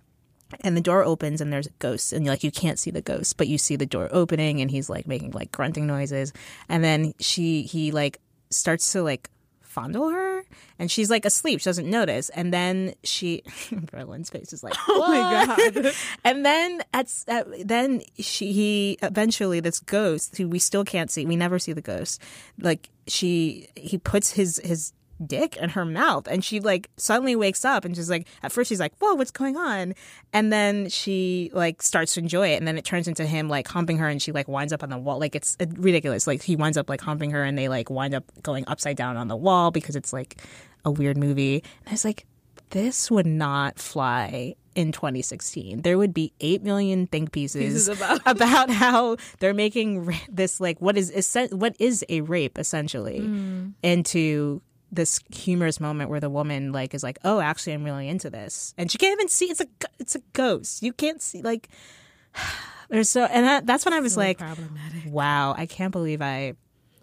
and 0.61 0.77
the 0.77 0.81
door 0.81 1.05
opens 1.05 1.41
and 1.41 1.53
there's 1.53 1.67
a 1.67 1.73
ghost, 1.79 2.13
and 2.13 2.27
like 2.27 2.45
you 2.45 2.51
can't 2.51 2.79
see 2.79 2.91
the 2.91 3.03
ghost, 3.03 3.37
but 3.37 3.49
you 3.49 3.59
see 3.59 3.77
the 3.77 3.87
door 3.87 4.09
opening, 4.13 4.61
and 4.61 4.71
he's 4.71 4.89
like 4.89 5.07
making 5.07 5.33
like 5.33 5.53
grunting 5.53 5.87
noises, 5.87 6.33
and 6.69 6.83
then 6.85 7.15
she 7.19 7.63
he 7.63 7.91
like 7.93 8.21
starts 8.51 8.93
to 8.93 9.03
like 9.03 9.31
fondle 9.73 10.11
her 10.11 10.45
and 10.79 10.91
she's 10.91 11.09
like 11.09 11.25
asleep. 11.25 11.61
She 11.61 11.65
doesn't 11.65 11.89
notice. 11.89 12.29
And 12.29 12.53
then 12.53 12.95
she 13.03 13.43
Berlin's 13.73 14.29
face 14.29 14.53
is 14.53 14.63
like 14.63 14.75
oh 14.89 15.09
my 15.09 15.47
god. 15.47 15.95
And 16.25 16.45
then 16.45 16.83
at, 16.93 17.11
at 17.27 17.67
then 17.67 18.03
she 18.19 18.53
he 18.53 18.99
eventually 19.03 19.61
this 19.61 19.81
ghost 19.81 20.37
who 20.37 20.49
we 20.49 20.59
still 20.59 20.85
can't 20.85 21.11
see 21.11 21.25
we 21.25 21.37
never 21.37 21.59
see 21.59 21.73
the 21.73 21.81
ghost 21.81 22.21
like 22.59 22.91
she 23.07 23.69
he 23.77 23.99
puts 23.99 24.33
his 24.33 24.61
his 24.63 24.93
dick 25.27 25.57
in 25.57 25.71
her 25.71 25.85
mouth. 25.85 26.27
And 26.29 26.45
she 26.45 26.61
like 26.61 26.91
suddenly 26.97 27.37
wakes 27.37 27.65
up 27.65 27.85
and 27.85 27.95
she's 27.97 28.11
like 28.11 28.27
at 28.43 28.53
first 28.53 28.69
she's 28.69 28.81
like 28.81 28.93
whoa 28.99 29.15
what's 29.15 29.31
going 29.31 29.57
on? 29.57 29.95
And 30.33 30.53
then 30.53 30.89
she 30.89 31.51
like 31.53 31.83
starts 31.83 32.15
to 32.15 32.21
enjoy 32.21 32.49
it. 32.49 32.57
And 32.57 32.67
then 32.69 32.77
it 32.79 32.85
turns 32.85 33.09
into 33.09 33.25
him 33.27 33.49
like 33.49 33.67
humping 33.69 33.99
her 33.99 34.09
and 34.09 34.21
she 34.21 34.33
like 34.33 34.49
winds 34.49 34.73
up 34.73 34.83
on 34.83 34.91
the 34.91 34.99
wall. 34.99 35.19
Like 35.19 35.35
it's 35.35 35.57
ridiculous. 35.77 36.27
Like 36.27 36.43
he 36.43 36.57
winds 36.57 36.77
up 36.77 36.89
like 36.89 37.01
humping 37.01 37.31
her 37.31 37.43
and 37.43 37.57
they 37.57 37.69
like 37.69 37.91
wind 37.91 38.15
up 38.15 38.25
going 38.43 38.65
upside 38.69 38.97
down 38.97 39.17
on 39.17 39.29
the 39.29 39.37
wall 39.37 39.71
because 39.71 39.97
it's 39.97 40.13
like 40.13 40.41
a 40.85 40.91
weird 40.91 41.17
movie. 41.17 41.63
And 41.81 41.89
i 41.89 41.91
was 41.93 42.05
like 42.05 42.27
this 42.71 43.11
would 43.11 43.27
not 43.27 43.79
fly 43.79 44.55
in 44.75 44.91
2016 44.93 45.83
there 45.83 45.99
would 45.99 46.15
be 46.15 46.33
8 46.41 46.63
million 46.63 47.07
think 47.07 47.31
pieces, 47.31 47.87
Pieces 47.87 47.89
about- 48.01 48.21
about 48.25 48.71
how 48.71 49.19
they're 49.39 49.53
making 49.53 50.17
this 50.31 50.59
like 50.61 50.81
what 50.81 50.97
is 50.97 51.13
what 51.51 51.77
is 51.79 52.03
a 52.09 52.23
rape 52.23 52.59
essentially 52.59 53.21
Mm. 53.21 53.75
into 53.83 54.63
this 54.93 55.19
humorous 55.33 55.81
moment 55.81 56.11
where 56.11 56.21
the 56.21 56.29
woman 56.31 56.71
like 56.71 56.93
is 56.95 57.03
like 57.03 57.19
oh 57.25 57.41
actually 57.41 57.73
i'm 57.73 57.83
really 57.83 58.09
into 58.09 58.29
this. 58.31 58.75
And 58.77 58.91
she 58.91 58.99
can't 58.99 59.13
even 59.19 59.29
see 59.29 59.47
it's 59.47 59.61
a 59.61 59.67
it's 59.99 60.15
a 60.15 60.21
ghost. 60.35 60.83
You 60.83 60.93
can't 60.93 61.21
see 61.23 61.43
like 61.43 61.69
there's 62.89 63.09
so 63.09 63.25
and 63.25 63.47
that, 63.47 63.67
that's 63.67 63.85
when 63.87 63.95
i 63.95 64.01
was 64.01 64.15
So 64.15 64.21
like 64.21 64.39
wow 65.07 65.55
i 65.57 65.67
can't 65.67 65.93
believe 65.93 66.21
i 66.23 66.55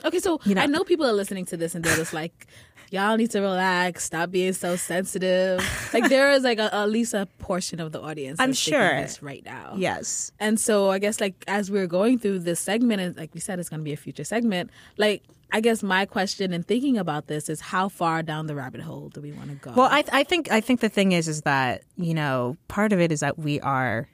Okay, 0.06 0.20
so 0.20 0.40
You 0.46 0.56
know- 0.56 0.62
I 0.62 0.66
know 0.66 0.86
people 0.86 1.06
are 1.06 1.12
listening 1.12 1.44
to 1.48 1.58
this 1.58 1.76
and 1.76 1.84
they're 1.84 1.98
just 1.98 2.14
like, 2.14 2.48
y'all 2.92 3.18
need 3.18 3.32
to 3.32 3.42
relax, 3.42 4.06
stop 4.06 4.32
being 4.32 4.54
so 4.54 4.76
sensitive. 4.76 5.60
Like 5.92 6.08
there 6.08 6.32
is 6.32 6.44
like 6.44 6.60
a, 6.60 6.74
at 6.74 6.90
least 6.90 7.16
a 7.16 7.26
portion 7.40 7.80
of 7.80 7.92
the 7.92 8.00
audience. 8.00 8.40
I'm 8.40 8.54
sure. 8.54 9.02
this 9.02 9.24
right 9.24 9.44
now. 9.44 9.74
yes 9.76 10.32
And 10.40 10.60
so 10.60 10.92
I 10.92 11.00
guess 11.00 11.20
like 11.20 11.44
as 11.48 11.72
we're 11.72 11.88
going 11.88 12.20
through 12.20 12.40
this 12.40 12.60
segment, 12.60 13.02
and 13.02 13.18
like 13.18 13.34
we 13.34 13.40
said, 13.40 13.60
it's 13.60 13.70
going 13.70 13.80
to 13.80 13.84
be 13.84 13.94
a 13.94 13.98
future 13.98 14.24
segment. 14.24 14.70
Like 14.98 15.24
I 15.52 15.62
guess 15.62 15.82
my 15.82 16.06
question 16.06 16.54
in 16.54 16.64
thinking 16.64 16.98
about 16.98 17.28
this 17.28 17.50
is 17.50 17.60
how 17.60 17.90
far 17.90 18.22
down 18.22 18.46
the 18.46 18.56
rabbit 18.56 18.82
hole 18.82 19.10
do 19.10 19.20
we 19.20 19.32
want 19.32 19.50
to 19.50 19.56
go? 19.56 19.74
Well, 19.76 19.90
I, 19.92 20.04
I 20.12 20.24
think 20.24 20.52
I 20.52 20.62
think 20.62 20.80
the 20.80 20.90
thing 20.90 21.12
is 21.12 21.28
is 21.28 21.42
that 21.42 21.84
you 21.96 22.14
know 22.14 22.56
part 22.68 22.94
of 22.94 23.00
it 23.00 23.12
is 23.12 23.22
that 23.22 23.40
we 23.40 23.60
are 23.62 24.08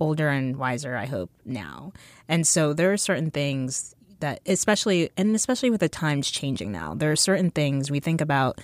older 0.00 0.28
and 0.28 0.56
wiser. 0.56 0.96
I 0.96 1.06
hope 1.06 1.30
now, 1.44 1.92
and 2.26 2.46
so 2.46 2.72
there 2.72 2.92
are 2.92 2.96
certain 2.96 3.30
things 3.30 3.94
that, 4.22 4.40
especially 4.46 5.10
and 5.16 5.36
especially 5.36 5.70
with 5.70 5.80
the 5.80 5.88
times 5.88 6.30
changing 6.30 6.72
now, 6.72 6.94
there 6.94 7.12
are 7.12 7.16
certain 7.16 7.50
things 7.50 7.90
we 7.90 8.00
think 8.00 8.20
about. 8.20 8.60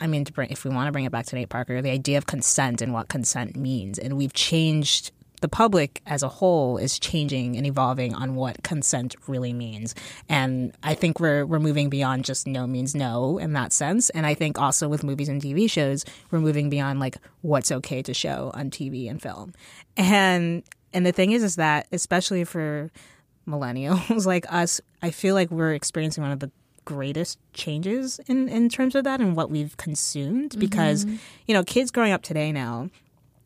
I 0.00 0.06
mean, 0.06 0.24
to 0.24 0.32
bring, 0.32 0.50
if 0.50 0.64
we 0.64 0.70
want 0.70 0.88
to 0.88 0.92
bring 0.92 1.04
it 1.04 1.12
back 1.12 1.26
to 1.26 1.36
Nate 1.36 1.48
Parker, 1.48 1.80
the 1.80 1.90
idea 1.90 2.18
of 2.18 2.26
consent 2.26 2.82
and 2.82 2.92
what 2.92 3.08
consent 3.08 3.56
means, 3.56 3.98
and 3.98 4.16
we've 4.16 4.32
changed. 4.32 5.12
The 5.40 5.48
public 5.48 6.02
as 6.06 6.22
a 6.22 6.28
whole 6.28 6.78
is 6.78 7.00
changing 7.00 7.56
and 7.56 7.66
evolving 7.66 8.14
on 8.14 8.36
what 8.36 8.62
consent 8.62 9.16
really 9.26 9.52
means, 9.52 9.92
and 10.28 10.72
I 10.84 10.94
think 10.94 11.18
we're 11.18 11.44
we're 11.44 11.58
moving 11.58 11.90
beyond 11.90 12.24
just 12.24 12.46
no 12.46 12.64
means 12.64 12.94
no 12.94 13.38
in 13.38 13.52
that 13.54 13.72
sense. 13.72 14.08
And 14.10 14.24
I 14.24 14.34
think 14.34 14.60
also 14.60 14.88
with 14.88 15.02
movies 15.02 15.28
and 15.28 15.42
TV 15.42 15.68
shows, 15.68 16.04
we're 16.30 16.38
moving 16.38 16.70
beyond 16.70 17.00
like 17.00 17.16
what's 17.40 17.72
okay 17.72 18.02
to 18.02 18.14
show 18.14 18.52
on 18.54 18.70
TV 18.70 19.10
and 19.10 19.20
film. 19.20 19.52
And 19.96 20.62
and 20.92 21.04
the 21.04 21.10
thing 21.10 21.32
is, 21.32 21.42
is 21.42 21.56
that 21.56 21.88
especially 21.90 22.44
for 22.44 22.90
millennials 23.46 24.26
like 24.26 24.46
us, 24.52 24.80
I 25.02 25.10
feel 25.10 25.34
like 25.34 25.50
we're 25.50 25.74
experiencing 25.74 26.22
one 26.22 26.32
of 26.32 26.40
the 26.40 26.50
greatest 26.84 27.38
changes 27.52 28.18
in 28.26 28.48
in 28.48 28.68
terms 28.68 28.96
of 28.96 29.04
that 29.04 29.20
and 29.20 29.36
what 29.36 29.48
we've 29.48 29.76
consumed 29.76 30.58
because 30.58 31.04
mm-hmm. 31.04 31.14
you 31.46 31.54
know 31.54 31.62
kids 31.62 31.92
growing 31.92 32.10
up 32.10 32.22
today 32.22 32.50
now 32.50 32.90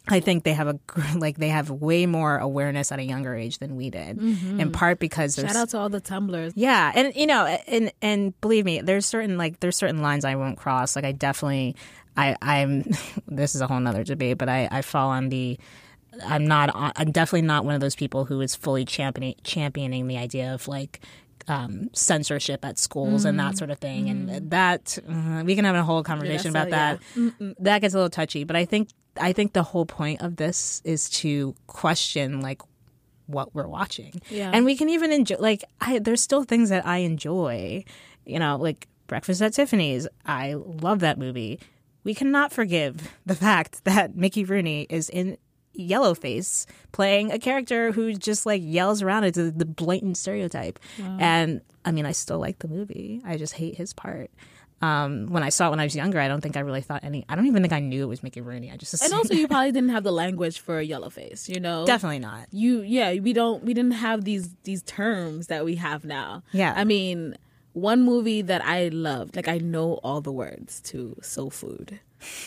I 0.09 0.21
think 0.21 0.45
they 0.45 0.53
have 0.53 0.69
a 0.69 0.79
like 1.17 1.39
they 1.39 1.49
have 1.49 1.71
way 1.71 2.07
more 2.07 2.39
awareness 2.39 2.93
at 2.93 2.99
a 2.99 3.03
younger 3.03 3.35
age 3.35 3.59
than 3.59 3.77
we 3.77 3.91
did. 3.91 4.19
Mm-hmm. 4.19 4.61
In 4.61 4.73
part 4.73 4.99
because 4.99 5.37
there's 5.37 5.49
Shout 5.49 5.57
out 5.57 5.69
to 5.71 5.79
all 5.79 5.89
the 5.89 6.01
tumblers. 6.01 6.53
yeah, 6.57 6.93
and 6.95 7.15
you 7.15 7.27
know, 7.27 7.45
and 7.67 7.93
and 8.03 8.41
believe 8.41 8.65
me, 8.65 8.81
there's 8.81 9.07
certain 9.07 9.37
like 9.37 9.61
there's 9.61 9.77
certain 9.77 10.03
lines 10.03 10.25
I 10.25 10.37
won't 10.37 10.57
cross. 10.57 10.97
Like 10.97 11.05
I 11.05 11.13
definitely, 11.13 11.77
I 12.17 12.37
I'm. 12.41 12.85
This 13.29 13.55
is 13.55 13.61
a 13.61 13.67
whole 13.67 13.81
nother 13.81 14.05
debate, 14.05 14.39
but 14.39 14.49
I 14.49 14.69
I 14.71 14.83
fall 14.83 15.11
on 15.11 15.29
the. 15.29 15.59
I'm 16.25 16.47
not. 16.47 16.71
I'm 16.75 17.11
definitely 17.11 17.47
not 17.47 17.65
one 17.65 17.75
of 17.75 17.81
those 17.81 17.97
people 17.97 18.25
who 18.25 18.41
is 18.41 18.55
fully 18.55 18.85
championing 18.85 19.35
championing 19.45 20.07
the 20.07 20.19
idea 20.19 20.55
of 20.55 20.69
like. 20.69 21.01
Um, 21.49 21.91
censorship 21.93 22.65
at 22.65 22.77
schools 22.77 23.25
and 23.25 23.39
that 23.39 23.57
sort 23.57 23.71
of 23.71 23.79
thing, 23.79 24.11
and 24.11 24.51
that 24.51 24.99
uh, 25.09 25.45
we 25.45 25.55
can 25.55 25.65
have 25.65 25.77
a 25.77 25.85
whole 25.85 26.03
conversation 26.03 26.53
that's 26.53 26.67
about 26.67 26.99
that. 27.15 27.55
That 27.61 27.83
gets 27.83 27.95
a 27.95 27.99
little 27.99 28.11
touchy, 28.11 28.43
but 28.43 28.57
I 28.57 28.65
think 28.65 28.89
I 29.21 29.33
think 29.33 29.53
the 29.53 29.63
whole 29.63 29.87
point 29.87 30.23
of 30.23 30.35
this 30.35 30.83
is 30.85 31.09
to 31.11 31.55
question 31.69 32.41
like 32.41 32.63
what 33.27 33.55
we're 33.55 33.69
watching. 33.69 34.21
Yeah. 34.29 34.51
And 34.53 34.65
we 34.65 34.77
can 34.77 34.89
even 34.89 35.13
enjoy 35.13 35.37
like 35.39 35.63
I 35.81 36.01
there's 36.01 36.21
still 36.21 36.43
things 36.43 36.71
that 36.71 36.85
I 36.85 36.99
enjoy. 36.99 37.85
You 38.25 38.41
know, 38.41 38.57
like 38.57 38.89
Breakfast 39.07 39.41
at 39.41 39.53
Tiffany's. 39.53 40.09
I 40.25 40.55
love 40.55 40.99
that 41.01 41.17
movie. 41.17 41.61
We 42.03 42.15
cannot 42.15 42.53
forgive 42.53 43.13
the 43.25 43.37
fact 43.37 43.85
that 43.85 44.17
Mickey 44.17 44.45
Rooney 44.45 44.87
is 44.91 45.09
in 45.09 45.39
Yellowface 45.79 46.67
playing 46.93 47.31
a 47.33 47.39
character 47.39 47.93
who 47.93 48.15
just 48.15 48.47
like 48.47 48.63
yells 48.65 49.03
around 49.03 49.25
it's 49.25 49.37
the 49.39 49.65
blatant 49.65 50.17
stereotype. 50.17 50.79
And 50.99 51.61
I 51.85 51.93
mean 51.93 52.07
I 52.07 52.13
still 52.13 52.39
like 52.39 52.59
the 52.61 52.69
movie. 52.69 53.21
I 53.25 53.37
just 53.37 53.55
hate 53.55 53.77
his 53.77 53.93
part. 53.93 54.31
Um, 54.83 55.29
when 55.29 55.43
I 55.43 55.49
saw 55.49 55.69
it 55.69 55.71
when 55.71 55.81
I 55.81 55.85
was 55.85 55.97
younger, 55.97 56.21
I 56.21 56.29
don't 56.29 56.43
think 56.43 56.55
I 56.55 56.61
really 56.61 56.83
thought 56.83 57.03
any. 57.03 57.25
I 57.31 57.35
don't 57.35 57.47
even 57.47 57.63
think 57.63 57.73
I 57.73 57.81
knew 57.81 58.03
it 58.03 58.09
was 58.09 58.23
Mickey 58.23 58.43
Rooney. 58.43 58.71
I 58.71 58.77
just 58.77 58.93
And 58.93 59.01
assumed- 59.11 59.19
also, 59.21 59.35
you 59.35 59.49
probably 59.55 59.73
didn't 59.73 59.89
have 59.89 60.05
the 60.05 60.13
language 60.13 60.61
for 60.61 60.81
yellow 60.83 61.09
face. 61.09 61.49
You 61.49 61.61
know, 61.61 61.87
definitely 61.87 62.19
not. 62.19 62.47
you 62.53 62.81
yeah 62.83 63.15
we 63.15 63.33
don't 63.33 63.65
we 63.65 63.73
didn't 63.73 63.93
have 63.93 64.25
these 64.25 64.51
these 64.65 64.83
terms 64.83 65.47
that 65.47 65.65
we 65.65 65.77
have 65.77 66.05
now 66.05 66.43
Yeah. 66.53 66.75
i 66.77 66.85
mean 66.85 67.37
one 67.73 68.03
movie 68.03 68.43
that 68.43 68.63
i 68.65 68.89
loved 68.89 69.35
like 69.37 69.49
i 69.49 69.59
know 69.59 69.95
all 70.03 70.21
the 70.21 70.33
words 70.33 70.81
to 70.83 71.17
soul 71.23 71.51
food 71.51 72.01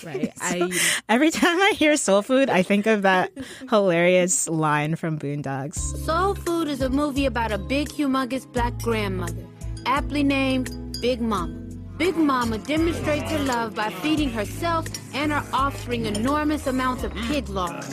right 0.04 0.32
i 0.42 0.70
Every 1.08 1.32
time 1.32 1.58
I 1.60 1.74
hear 1.76 1.96
soul 1.98 2.22
food, 2.22 2.50
I 2.50 2.62
think 2.64 2.86
of 2.86 3.02
that 3.04 3.32
hilarious 3.70 4.48
line 4.50 4.96
from 4.96 5.18
Boondocks. 5.18 5.78
Soul 6.06 6.36
Food 6.36 6.68
is 6.68 6.82
a 6.82 6.90
movie 6.90 7.26
about 7.26 7.52
a 7.52 7.58
big, 7.58 7.90
humongous 7.90 8.52
black 8.52 8.78
grandmother, 8.80 9.46
aptly 9.86 10.24
named 10.24 10.70
Big 11.02 11.22
Mama. 11.22 11.56
Big 11.98 12.16
Mama 12.16 12.58
demonstrates 12.60 13.30
her 13.32 13.40
love 13.40 13.76
by 13.76 13.90
feeding 13.90 14.30
herself 14.30 14.86
and 15.14 15.32
her 15.32 15.44
offspring 15.52 16.06
enormous 16.06 16.68
amounts 16.68 17.04
of 17.04 17.14
pig 17.28 17.50
lard. 17.50 17.84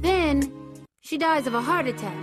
Then, 0.00 0.52
she 1.00 1.16
dies 1.16 1.46
of 1.46 1.54
a 1.54 1.62
heart 1.62 1.86
attack. 1.86 2.16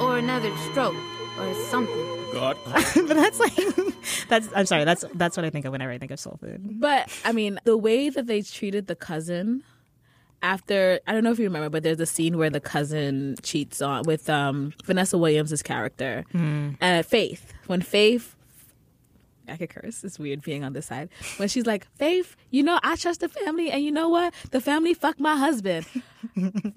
or 0.00 0.18
another 0.18 0.54
stroke, 0.70 0.94
or 1.38 1.54
something. 1.70 2.17
but 2.64 3.08
that's 3.08 3.40
like 3.40 3.54
that's 4.28 4.48
I'm 4.54 4.66
sorry, 4.66 4.84
that's 4.84 5.04
that's 5.14 5.36
what 5.36 5.44
I 5.46 5.50
think 5.50 5.64
of 5.64 5.72
whenever 5.72 5.92
I 5.92 5.98
think 5.98 6.10
of 6.12 6.20
soul 6.20 6.38
food. 6.40 6.80
but 6.80 7.08
i 7.24 7.32
mean 7.32 7.58
the 7.64 7.76
way 7.76 8.08
that 8.10 8.26
they 8.26 8.42
treated 8.42 8.86
the 8.86 8.94
cousin 8.94 9.62
after 10.42 11.00
i 11.06 11.12
don't 11.12 11.24
know 11.24 11.32
if 11.32 11.38
you 11.38 11.44
remember 11.46 11.68
but 11.68 11.82
there's 11.82 11.98
a 12.00 12.06
scene 12.06 12.38
where 12.38 12.50
the 12.50 12.60
cousin 12.60 13.34
cheats 13.42 13.82
on 13.82 14.04
with 14.04 14.30
um 14.30 14.72
vanessa 14.84 15.18
williams' 15.18 15.62
character 15.62 16.24
uh, 16.80 17.02
faith 17.02 17.52
when 17.66 17.80
faith 17.82 18.34
I 19.50 19.56
could 19.56 19.70
curse. 19.70 20.04
It's 20.04 20.18
weird 20.18 20.42
being 20.42 20.62
on 20.62 20.74
this 20.74 20.84
side. 20.84 21.08
When 21.38 21.48
she's 21.48 21.64
like, 21.64 21.86
Faith, 21.96 22.36
you 22.50 22.62
know, 22.62 22.78
I 22.82 22.96
trust 22.96 23.20
the 23.20 23.30
family, 23.30 23.70
and 23.70 23.82
you 23.82 23.90
know 23.90 24.10
what? 24.10 24.34
The 24.50 24.60
family 24.60 24.92
fucked 24.92 25.20
my 25.20 25.36
husband. 25.36 25.86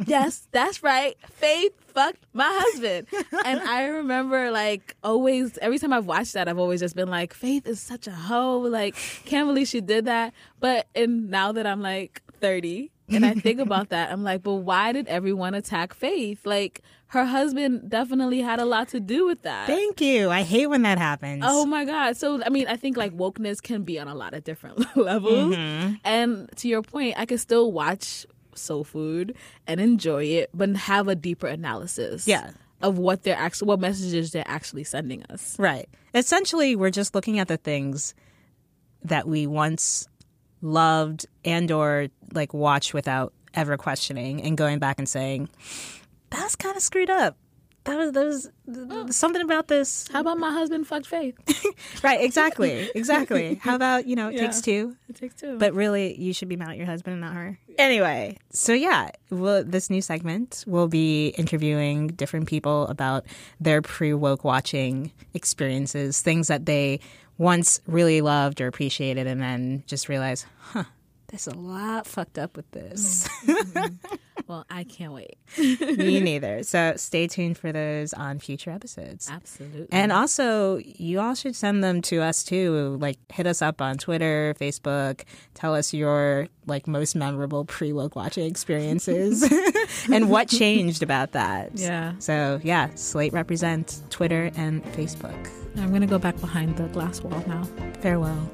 Yes, 0.05 0.47
that's 0.51 0.83
right. 0.83 1.15
Faith 1.29 1.73
fucked 1.93 2.25
my 2.33 2.47
husband. 2.49 3.07
and 3.45 3.59
I 3.61 3.85
remember, 3.85 4.51
like, 4.51 4.95
always, 5.03 5.57
every 5.59 5.79
time 5.79 5.93
I've 5.93 6.05
watched 6.05 6.33
that, 6.33 6.47
I've 6.47 6.59
always 6.59 6.79
just 6.79 6.95
been 6.95 7.09
like, 7.09 7.33
Faith 7.33 7.67
is 7.67 7.79
such 7.79 8.07
a 8.07 8.11
hoe. 8.11 8.59
Like, 8.59 8.95
can't 9.25 9.47
believe 9.47 9.67
she 9.67 9.81
did 9.81 10.05
that. 10.05 10.33
But 10.59 10.87
and 10.95 11.29
now 11.29 11.51
that 11.51 11.65
I'm 11.67 11.81
like 11.81 12.21
30, 12.39 12.91
and 13.09 13.25
I 13.25 13.33
think 13.33 13.59
about 13.59 13.89
that. 13.89 14.09
I'm 14.11 14.23
like, 14.23 14.41
but 14.41 14.53
why 14.55 14.93
did 14.93 15.07
everyone 15.09 15.53
attack 15.53 15.93
Faith? 15.93 16.45
Like, 16.45 16.81
her 17.07 17.25
husband 17.25 17.89
definitely 17.89 18.39
had 18.39 18.59
a 18.61 18.63
lot 18.65 18.87
to 18.89 19.01
do 19.01 19.25
with 19.25 19.41
that. 19.41 19.67
Thank 19.67 19.99
you. 19.99 20.29
I 20.29 20.43
hate 20.43 20.67
when 20.67 20.83
that 20.83 20.97
happens. 20.97 21.43
Oh 21.45 21.65
my 21.65 21.83
God. 21.83 22.15
So, 22.15 22.41
I 22.41 22.47
mean, 22.47 22.67
I 22.69 22.77
think 22.77 22.95
like 22.95 23.11
wokeness 23.11 23.61
can 23.61 23.83
be 23.83 23.99
on 23.99 24.07
a 24.07 24.15
lot 24.15 24.33
of 24.33 24.45
different 24.45 24.79
levels. 24.95 25.53
Mhm. 25.53 25.99
And 26.05 26.49
to 26.55 26.69
your 26.69 26.81
point, 26.81 27.15
I 27.17 27.25
can 27.25 27.37
still 27.37 27.69
watch 27.73 28.25
soul 28.55 28.83
food 28.83 29.35
and 29.67 29.79
enjoy 29.79 30.25
it, 30.25 30.49
but 30.53 30.75
have 30.75 31.07
a 31.07 31.15
deeper 31.15 31.47
analysis. 31.47 32.27
Yeah. 32.27 32.51
Of 32.81 32.97
what 32.97 33.23
they're 33.23 33.37
actually, 33.37 33.67
what 33.67 33.79
messages 33.79 34.31
they're 34.31 34.43
actually 34.47 34.83
sending 34.83 35.23
us. 35.25 35.55
Right. 35.59 35.87
Essentially, 36.15 36.75
we're 36.75 36.89
just 36.89 37.13
looking 37.13 37.37
at 37.37 37.47
the 37.47 37.57
things 37.57 38.15
that 39.03 39.27
we 39.27 39.45
once 39.45 40.07
loved 40.61 41.27
and 41.45 41.71
or 41.71 42.07
like 42.33 42.53
watched 42.53 42.93
without 42.93 43.33
ever 43.53 43.77
questioning 43.77 44.41
and 44.41 44.57
going 44.57 44.79
back 44.79 44.97
and 44.97 45.07
saying, 45.07 45.49
that's 46.29 46.55
kind 46.55 46.75
of 46.75 46.81
screwed 46.81 47.09
up. 47.09 47.37
That 47.85 47.97
was, 47.97 48.11
that 48.11 48.25
was 48.25 48.49
th- 48.67 48.77
mm. 48.87 49.13
something 49.13 49.41
about 49.41 49.67
this. 49.67 50.07
How 50.11 50.21
about 50.21 50.37
my 50.37 50.51
husband 50.51 50.85
fucked 50.85 51.07
Faith? 51.07 51.35
right, 52.03 52.21
exactly. 52.21 52.89
Exactly. 52.93 53.55
How 53.55 53.75
about, 53.75 54.05
you 54.05 54.15
know, 54.15 54.29
it 54.29 54.35
Yeah. 54.35 54.41
takes 54.41 54.61
two? 54.61 54.95
It 55.09 55.15
takes 55.15 55.33
two. 55.35 55.57
But 55.57 55.73
really, 55.73 56.15
you 56.19 56.31
should 56.31 56.47
be 56.47 56.55
mad 56.55 56.69
at 56.69 56.77
your 56.77 56.85
husband 56.85 57.13
and 57.13 57.21
not 57.21 57.33
her. 57.33 57.57
Anyway, 57.79 58.37
so 58.51 58.73
yeah, 58.73 59.09
well, 59.31 59.63
this 59.63 59.89
new 59.89 60.01
segment 60.01 60.63
will 60.67 60.87
be 60.87 61.29
interviewing 61.29 62.07
different 62.09 62.47
people 62.47 62.85
about 62.87 63.25
their 63.59 63.81
pre 63.81 64.13
woke 64.13 64.43
watching 64.43 65.11
experiences, 65.33 66.21
things 66.21 66.47
that 66.49 66.65
they 66.67 66.99
once 67.39 67.81
really 67.87 68.21
loved 68.21 68.61
or 68.61 68.67
appreciated, 68.67 69.25
and 69.25 69.41
then 69.41 69.83
just 69.87 70.07
realized, 70.07 70.45
huh, 70.59 70.83
there's 71.31 71.47
a 71.47 71.55
lot 71.55 72.05
fucked 72.05 72.37
up 72.37 72.55
with 72.55 72.69
this. 72.71 73.27
Mm-hmm. 73.45 73.87
Mm-hmm. 74.41 74.43
well, 74.47 74.65
I 74.69 74.83
can't 74.83 75.13
wait. 75.13 75.37
Me 75.57 76.19
neither. 76.21 76.63
So 76.63 76.93
stay 76.97 77.27
tuned 77.27 77.57
for 77.57 77.71
those 77.71 78.13
on 78.13 78.39
future 78.39 78.71
episodes. 78.71 79.29
Absolutely. 79.29 79.87
And 79.91 80.11
also, 80.11 80.77
you 80.77 81.19
all 81.19 81.35
should 81.35 81.55
send 81.55 81.83
them 81.83 82.01
to 82.03 82.21
us 82.21 82.43
too. 82.43 82.97
Like, 82.99 83.17
hit 83.31 83.45
us 83.45 83.61
up 83.61 83.81
on 83.81 83.97
Twitter, 83.97 84.55
Facebook. 84.59 85.21
Tell 85.53 85.75
us 85.75 85.93
your 85.93 86.47
like 86.65 86.87
most 86.87 87.15
memorable 87.15 87.65
pre 87.65 87.93
woke 87.93 88.15
watching 88.15 88.45
experiences 88.45 89.43
and 90.11 90.29
what 90.29 90.47
changed 90.47 91.03
about 91.03 91.33
that. 91.33 91.71
Yeah. 91.75 92.13
So 92.19 92.59
yeah, 92.63 92.89
Slate 92.95 93.33
represents 93.33 94.03
Twitter 94.09 94.51
and 94.55 94.83
Facebook. 94.93 95.49
I'm 95.77 95.89
going 95.89 96.01
to 96.01 96.07
go 96.07 96.19
back 96.19 96.39
behind 96.39 96.77
the 96.77 96.87
glass 96.87 97.21
wall 97.21 97.43
now. 97.47 97.63
Farewell. 98.01 98.49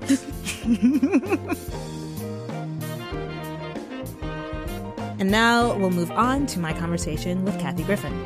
And 5.20 5.32
now 5.32 5.76
we'll 5.76 5.90
move 5.90 6.12
on 6.12 6.46
to 6.48 6.60
my 6.60 6.74
conversation 6.74 7.44
with 7.44 7.60
Kathy 7.60 7.84
Griffin. 7.84 8.24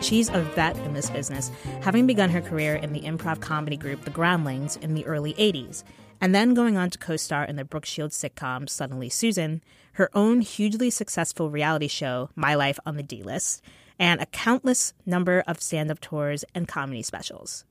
She's 0.00 0.28
a 0.28 0.40
vet 0.40 0.76
in 0.78 0.92
this 0.92 1.08
business, 1.08 1.52
having 1.82 2.06
begun 2.06 2.30
her 2.30 2.40
career 2.40 2.74
in 2.74 2.92
the 2.92 3.00
improv 3.00 3.40
comedy 3.40 3.76
group 3.76 4.04
The 4.04 4.10
Groundlings 4.10 4.76
in 4.76 4.94
the 4.94 5.06
early 5.06 5.34
80s, 5.34 5.84
and 6.20 6.34
then 6.34 6.52
going 6.52 6.76
on 6.76 6.90
to 6.90 6.98
co 6.98 7.16
star 7.16 7.44
in 7.44 7.54
the 7.54 7.64
Brooke 7.64 7.86
Shields 7.86 8.20
sitcom 8.20 8.68
Suddenly 8.68 9.08
Susan, 9.08 9.62
her 9.92 10.10
own 10.14 10.40
hugely 10.40 10.90
successful 10.90 11.48
reality 11.48 11.88
show, 11.88 12.30
My 12.34 12.56
Life 12.56 12.80
on 12.84 12.96
the 12.96 13.02
D 13.04 13.22
List, 13.22 13.62
and 13.98 14.20
a 14.20 14.26
countless 14.26 14.94
number 15.06 15.44
of 15.46 15.62
stand 15.62 15.92
up 15.92 16.00
tours 16.00 16.44
and 16.54 16.66
comedy 16.66 17.02
specials. 17.02 17.64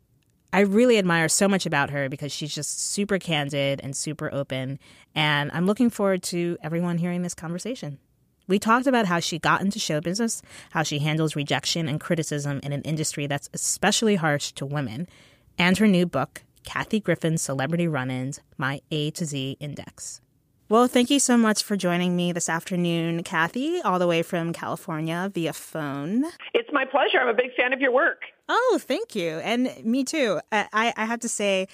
I 0.54 0.62
really 0.62 0.98
admire 0.98 1.28
so 1.28 1.50
much 1.50 1.66
about 1.66 1.90
her 1.90 2.08
because 2.08 2.32
she's 2.32 2.56
just 2.56 2.80
super 2.80 3.20
candid 3.20 3.82
and 3.84 3.96
super 3.96 4.34
open, 4.34 4.80
and 5.14 5.52
I'm 5.52 5.66
looking 5.66 5.90
forward 5.90 6.24
to 6.24 6.58
everyone 6.64 6.98
hearing 6.98 7.22
this 7.22 7.34
conversation. 7.34 8.00
We 8.48 8.60
talked 8.60 8.86
about 8.86 9.08
how 9.08 9.20
she 9.20 9.40
got 9.40 9.62
into 9.62 9.80
show 9.80 10.02
business, 10.02 10.42
how 10.72 10.84
she 10.84 11.00
handles 11.00 11.36
rejection 11.36 11.88
and 11.88 12.00
criticism 12.00 12.60
in 12.62 12.74
an 12.74 12.82
industry 12.84 13.26
that's 13.26 13.50
especially 13.54 14.16
harsh 14.16 14.52
to 14.54 14.66
women, 14.66 15.08
and 15.58 15.78
her 15.78 15.88
new 15.88 16.06
book, 16.06 16.44
Kathy 16.64 17.00
Griffin's 17.00 17.42
Celebrity 17.42 17.88
Run 17.88 18.12
Ins 18.12 18.40
My 18.58 18.82
A 18.92 19.10
to 19.12 19.26
Z 19.26 19.58
Index. 19.60 20.22
Well, 20.68 20.88
thank 20.88 21.12
you 21.12 21.20
so 21.20 21.38
much 21.38 21.64
for 21.64 21.76
joining 21.78 22.16
me 22.16 22.32
this 22.32 22.50
afternoon, 22.50 23.22
Kathy, 23.24 23.82
all 23.82 24.00
the 24.00 24.08
way 24.08 24.24
from 24.24 24.52
California 24.52 25.30
via 25.34 25.54
phone. 25.54 26.26
It's 26.56 26.70
my 26.72 26.86
pleasure. 26.86 27.20
I'm 27.20 27.28
a 27.28 27.36
big 27.36 27.54
fan 27.56 27.72
of 27.72 27.82
your 27.82 27.92
work. 27.92 28.24
Oh, 28.50 28.80
thank 28.82 29.16
you, 29.16 29.38
and 29.40 29.72
me 29.84 30.04
too. 30.04 30.40
I, 30.52 30.68
I 30.74 30.94
I 30.98 31.06
have 31.06 31.20
to 31.22 31.30
say, 31.30 31.68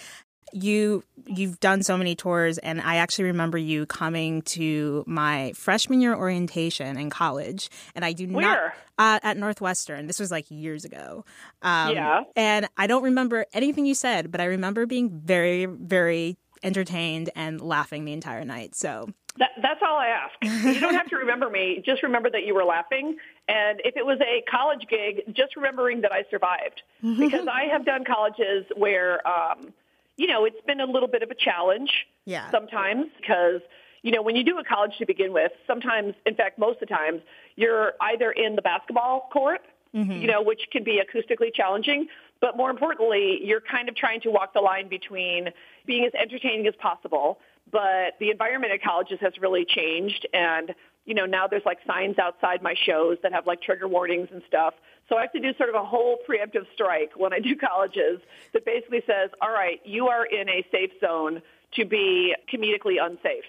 you 0.54 1.04
you've 1.28 1.60
done 1.60 1.84
so 1.84 1.98
many 1.98 2.16
tours, 2.16 2.58
and 2.58 2.82
I 2.82 2.96
actually 2.98 3.26
remember 3.26 3.58
you 3.58 3.86
coming 3.86 4.42
to 4.44 5.04
my 5.08 5.54
freshman 5.56 6.02
year 6.02 6.16
orientation 6.16 6.98
in 6.98 7.10
college, 7.10 7.70
and 7.96 8.04
I 8.04 8.14
do 8.14 8.28
not 8.28 8.58
uh, 8.98 9.20
at 9.24 9.38
Northwestern. 9.38 10.08
This 10.08 10.20
was 10.20 10.32
like 10.32 10.46
years 10.50 10.86
ago. 10.86 11.26
Um, 11.62 11.94
Yeah. 11.96 12.22
and 12.36 12.68
I 12.78 12.88
don't 12.88 13.04
remember 13.04 13.46
anything 13.54 13.86
you 13.86 13.96
said, 13.96 14.32
but 14.32 14.42
I 14.42 14.46
remember 14.46 14.86
being 14.86 15.10
very 15.10 15.66
very 15.66 16.38
entertained 16.64 17.30
and 17.36 17.60
laughing 17.60 18.06
the 18.06 18.14
entire 18.14 18.46
night. 18.46 18.76
So 18.76 19.10
That, 19.38 19.50
that's 19.62 19.80
all 19.82 19.96
I 19.98 20.08
ask. 20.08 20.36
You 20.76 20.80
don't 20.80 20.94
have 20.94 21.08
to 21.08 21.16
remember 21.16 21.50
me. 21.50 21.82
Just 21.84 22.04
remember 22.04 22.30
that 22.30 22.46
you 22.46 22.54
were 22.54 22.66
laughing. 22.66 23.18
And 23.48 23.82
if 23.84 23.98
it 23.98 24.06
was 24.06 24.20
a 24.22 24.44
college 24.50 24.86
gig, 24.88 25.24
just 25.34 25.56
remembering 25.56 26.02
that 26.02 26.12
I 26.12 26.24
survived. 26.30 26.84
Because 27.02 27.48
I 27.52 27.64
have 27.72 27.84
done 27.84 28.04
colleges 28.06 28.66
where, 28.76 29.26
um, 29.28 29.74
you 30.22 30.28
know, 30.28 30.46
it's 30.46 30.62
been 30.68 30.80
a 30.80 30.86
little 30.86 31.08
bit 31.08 31.24
of 31.24 31.32
a 31.32 31.36
challenge 31.36 32.06
Yeah. 32.26 32.52
sometimes 32.52 33.08
because, 33.20 33.62
you 34.04 34.12
know, 34.12 34.22
when 34.22 34.36
you 34.36 34.44
do 34.44 34.60
a 34.60 34.64
college 34.64 34.96
to 35.00 35.06
begin 35.08 35.34
with, 35.34 35.52
sometimes, 35.66 36.14
in 36.28 36.36
fact, 36.36 36.60
most 36.60 36.76
of 36.76 36.88
the 36.88 36.94
times, 36.94 37.22
you're 37.56 37.94
either 38.00 38.32
in 38.32 38.56
the 38.56 38.62
basketball 38.62 39.30
court, 39.34 39.62
mm-hmm. 39.96 40.12
you 40.12 40.28
know, 40.28 40.44
which 40.44 40.62
can 40.72 40.84
be 40.84 41.02
acoustically 41.04 41.52
challenging. 41.52 42.08
But 42.40 42.56
more 42.56 42.70
importantly, 42.70 43.40
you're 43.44 43.62
kind 43.62 43.90
of 43.90 43.96
trying 43.96 44.22
to 44.22 44.30
walk 44.30 44.54
the 44.54 44.62
line 44.62 44.88
between 44.90 45.50
being 45.88 46.06
as 46.06 46.14
entertaining 46.14 46.68
as 46.68 46.76
possible. 46.76 47.40
But 47.72 48.20
the 48.20 48.30
environment 48.30 48.74
at 48.74 48.84
colleges 48.84 49.18
has 49.22 49.34
really 49.40 49.66
changed. 49.66 50.28
And, 50.34 50.76
you 51.06 51.14
know, 51.14 51.26
now 51.26 51.48
there's 51.48 51.66
like 51.66 51.80
signs 51.86 52.20
outside 52.20 52.62
my 52.62 52.76
shows 52.76 53.18
that 53.24 53.34
have 53.34 53.48
like 53.48 53.62
trigger 53.62 53.88
warnings 53.88 54.30
and 54.32 54.42
stuff. 54.48 54.74
So 55.10 55.18
I 55.18 55.22
have 55.22 55.32
to 55.34 55.40
do 55.40 55.54
sort 55.58 55.70
of 55.70 55.76
a 55.76 55.84
whole 55.84 56.18
preemptive 56.28 56.66
strike 56.74 57.12
when 57.16 57.34
I 57.34 57.40
do 57.40 57.56
colleges 57.70 58.22
that 58.54 58.66
basically 58.66 59.04
says, 59.06 59.30
all 59.42 59.52
right, 59.52 59.82
you 59.84 60.08
are 60.08 60.26
in 60.26 60.48
a 60.50 60.66
safe 60.72 60.92
zone 61.00 61.42
to 61.76 61.86
be 61.86 62.36
comedically 62.54 62.96
unsafe. 63.02 63.46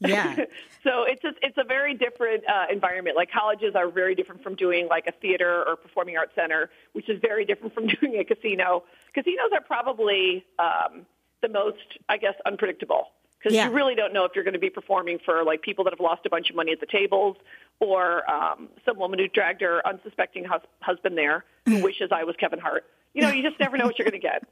yeah, 0.00 0.36
So 0.84 1.04
it's 1.04 1.22
a, 1.24 1.32
it's 1.42 1.58
a 1.58 1.64
very 1.64 1.94
different 1.94 2.44
uh, 2.48 2.66
environment. 2.70 3.16
Like 3.16 3.30
colleges 3.30 3.74
are 3.74 3.88
very 3.90 4.14
different 4.14 4.42
from 4.42 4.56
doing 4.56 4.88
like 4.88 5.06
a 5.06 5.12
theater 5.12 5.64
or 5.66 5.76
performing 5.76 6.16
arts 6.16 6.34
center, 6.34 6.70
which 6.92 7.08
is 7.08 7.20
very 7.20 7.44
different 7.44 7.74
from 7.74 7.86
doing 8.00 8.16
a 8.18 8.24
casino. 8.24 8.84
Casinos 9.14 9.50
are 9.52 9.60
probably 9.60 10.44
um, 10.58 11.06
the 11.40 11.48
most, 11.48 11.98
I 12.08 12.16
guess, 12.16 12.34
unpredictable 12.46 13.08
because 13.42 13.54
Yeah. 13.54 13.68
you 13.68 13.74
really 13.74 13.94
don't 13.94 14.12
know 14.12 14.24
if 14.24 14.32
you're 14.34 14.44
going 14.44 14.54
to 14.54 14.60
be 14.60 14.70
performing 14.70 15.18
for 15.24 15.42
like 15.44 15.62
people 15.62 15.84
that 15.84 15.92
have 15.92 16.00
lost 16.00 16.24
a 16.26 16.30
bunch 16.30 16.50
of 16.50 16.56
money 16.56 16.72
at 16.72 16.80
the 16.80 16.86
tables 16.86 17.36
or 17.80 18.28
um, 18.30 18.68
some 18.84 18.98
woman 18.98 19.18
who 19.18 19.28
dragged 19.28 19.60
her 19.62 19.82
unsuspecting 19.86 20.44
hus- 20.44 20.60
husband 20.80 21.16
there 21.18 21.44
who 21.66 21.82
wishes 21.82 22.10
I 22.12 22.24
was 22.24 22.36
Kevin 22.38 22.58
Hart. 22.58 22.84
You 23.14 23.20
know, 23.20 23.28
you 23.30 23.42
just 23.42 23.60
never 23.60 23.76
know 23.76 23.84
what 23.84 23.98
you're 23.98 24.08
going 24.08 24.18
to 24.22 24.26
get. 24.26 24.42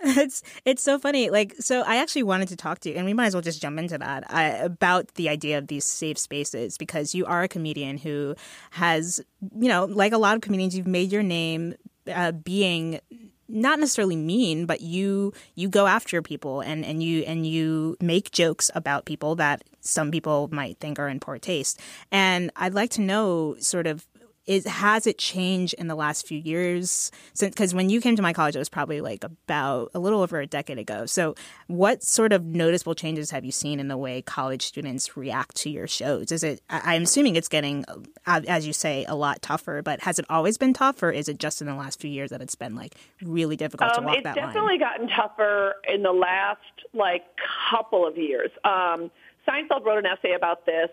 it's 0.18 0.42
it's 0.66 0.82
so 0.82 0.98
funny. 0.98 1.30
Like, 1.30 1.54
so 1.58 1.80
I 1.86 1.96
actually 1.96 2.24
wanted 2.24 2.48
to 2.48 2.56
talk 2.56 2.80
to 2.80 2.90
you, 2.90 2.96
and 2.96 3.06
we 3.06 3.14
might 3.14 3.28
as 3.28 3.34
well 3.34 3.40
just 3.40 3.62
jump 3.62 3.78
into 3.78 3.96
that 3.96 4.24
uh, 4.30 4.62
about 4.62 5.14
the 5.14 5.30
idea 5.30 5.56
of 5.56 5.68
these 5.68 5.86
safe 5.86 6.18
spaces 6.18 6.76
because 6.76 7.14
you 7.14 7.24
are 7.24 7.44
a 7.44 7.48
comedian 7.48 7.96
who 7.96 8.34
has, 8.72 9.24
you 9.58 9.68
know, 9.68 9.86
like 9.86 10.12
a 10.12 10.18
lot 10.18 10.34
of 10.34 10.42
comedians, 10.42 10.76
you've 10.76 10.86
made 10.86 11.12
your 11.12 11.22
name 11.22 11.76
uh, 12.12 12.32
being 12.32 13.00
not 13.48 13.78
necessarily 13.78 14.16
mean, 14.16 14.66
but 14.66 14.80
you 14.80 15.32
you 15.54 15.68
go 15.68 15.86
after 15.86 16.22
people 16.22 16.60
and 16.60 16.84
and 16.84 17.02
you 17.02 17.22
and 17.22 17.46
you 17.46 17.96
make 18.00 18.30
jokes 18.30 18.70
about 18.74 19.04
people 19.04 19.34
that 19.36 19.64
some 19.80 20.10
people 20.10 20.48
might 20.50 20.78
think 20.78 20.98
are 20.98 21.08
in 21.08 21.20
poor 21.20 21.38
taste. 21.38 21.80
And 22.10 22.50
I'd 22.56 22.74
like 22.74 22.90
to 22.92 23.02
know 23.02 23.56
sort 23.58 23.86
of 23.86 24.06
is 24.46 24.66
has 24.66 25.06
it 25.06 25.18
changed 25.18 25.74
in 25.78 25.88
the 25.88 25.94
last 25.94 26.26
few 26.26 26.38
years 26.38 27.10
since 27.32 27.54
because 27.54 27.74
when 27.74 27.90
you 27.90 28.00
came 28.00 28.16
to 28.16 28.22
my 28.22 28.32
college 28.32 28.54
it 28.54 28.58
was 28.58 28.68
probably 28.68 29.00
like 29.00 29.24
about 29.24 29.90
a 29.94 29.98
little 29.98 30.20
over 30.20 30.40
a 30.40 30.46
decade 30.46 30.78
ago. 30.78 31.06
So 31.06 31.34
what 31.66 32.02
sort 32.02 32.32
of 32.32 32.44
noticeable 32.44 32.94
changes 32.94 33.30
have 33.30 33.44
you 33.44 33.52
seen 33.52 33.80
in 33.80 33.88
the 33.88 33.96
way 33.96 34.22
college 34.22 34.62
students 34.62 35.16
react 35.16 35.56
to 35.56 35.70
your 35.70 35.86
shows? 35.86 36.30
Is 36.32 36.42
it 36.42 36.60
i'm 36.70 37.02
assuming 37.04 37.36
it's 37.36 37.48
getting 37.48 37.84
uh, 38.26 38.40
as 38.48 38.66
you 38.66 38.72
say 38.72 39.04
a 39.06 39.14
lot 39.14 39.40
tougher 39.42 39.82
but 39.82 40.00
has 40.00 40.18
it 40.18 40.26
always 40.28 40.58
been 40.58 40.72
tough 40.72 41.02
or 41.02 41.10
is 41.10 41.28
it 41.28 41.38
just 41.38 41.60
in 41.60 41.66
the 41.66 41.74
last 41.74 42.00
few 42.00 42.10
years 42.10 42.30
that 42.30 42.40
it's 42.42 42.54
been 42.54 42.74
like 42.74 42.94
really 43.22 43.56
difficult 43.56 43.92
to 43.94 43.98
Um, 44.00 44.06
walk 44.06 44.16
it's 44.16 44.24
that 44.24 44.34
definitely 44.34 44.78
gotten 44.78 45.08
tougher 45.08 45.74
in 45.88 46.02
the 46.02 46.12
last 46.12 46.60
like 46.92 47.22
couple 47.70 48.06
of 48.06 48.16
years. 48.16 48.50
Um, 48.64 49.10
Seinfeld 49.48 49.84
wrote 49.84 49.98
an 49.98 50.06
essay 50.06 50.32
about 50.34 50.64
this, 50.64 50.88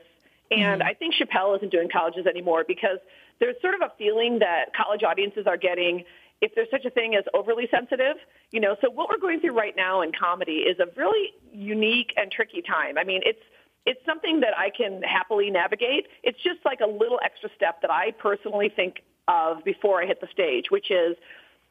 and 0.51 0.83
I 0.83 0.93
think 0.93 1.15
Chappelle 1.15 1.55
isn't 1.57 1.71
doing 1.71 1.89
colleges 1.91 2.27
anymore 2.27 2.65
because 2.67 2.99
there's 3.39 3.55
sort 3.61 3.73
of 3.73 3.81
a 3.81 3.91
feeling 3.97 4.39
that 4.39 4.75
college 4.75 5.01
audiences 5.03 5.47
are 5.47 5.57
getting, 5.57 6.03
if 6.41 6.53
there's 6.55 6.69
such 6.69 6.85
a 6.85 6.89
thing 6.89 7.15
as 7.15 7.23
overly 7.33 7.67
sensitive, 7.71 8.17
you 8.51 8.59
know. 8.59 8.75
So 8.81 8.89
what 8.89 9.09
we're 9.09 9.17
going 9.17 9.39
through 9.39 9.57
right 9.57 9.75
now 9.75 10.01
in 10.01 10.11
comedy 10.11 10.63
is 10.71 10.79
a 10.79 10.87
really 10.95 11.29
unique 11.51 12.13
and 12.17 12.31
tricky 12.31 12.61
time. 12.61 12.97
I 12.97 13.03
mean, 13.03 13.21
it's 13.25 13.41
it's 13.85 13.99
something 14.05 14.41
that 14.41 14.55
I 14.57 14.69
can 14.69 15.01
happily 15.01 15.49
navigate. 15.49 16.07
It's 16.23 16.37
just 16.43 16.59
like 16.65 16.81
a 16.81 16.87
little 16.87 17.19
extra 17.23 17.49
step 17.55 17.81
that 17.81 17.89
I 17.89 18.11
personally 18.11 18.69
think 18.69 19.01
of 19.27 19.63
before 19.63 20.03
I 20.03 20.05
hit 20.05 20.21
the 20.21 20.27
stage, 20.31 20.65
which 20.69 20.91
is, 20.91 21.15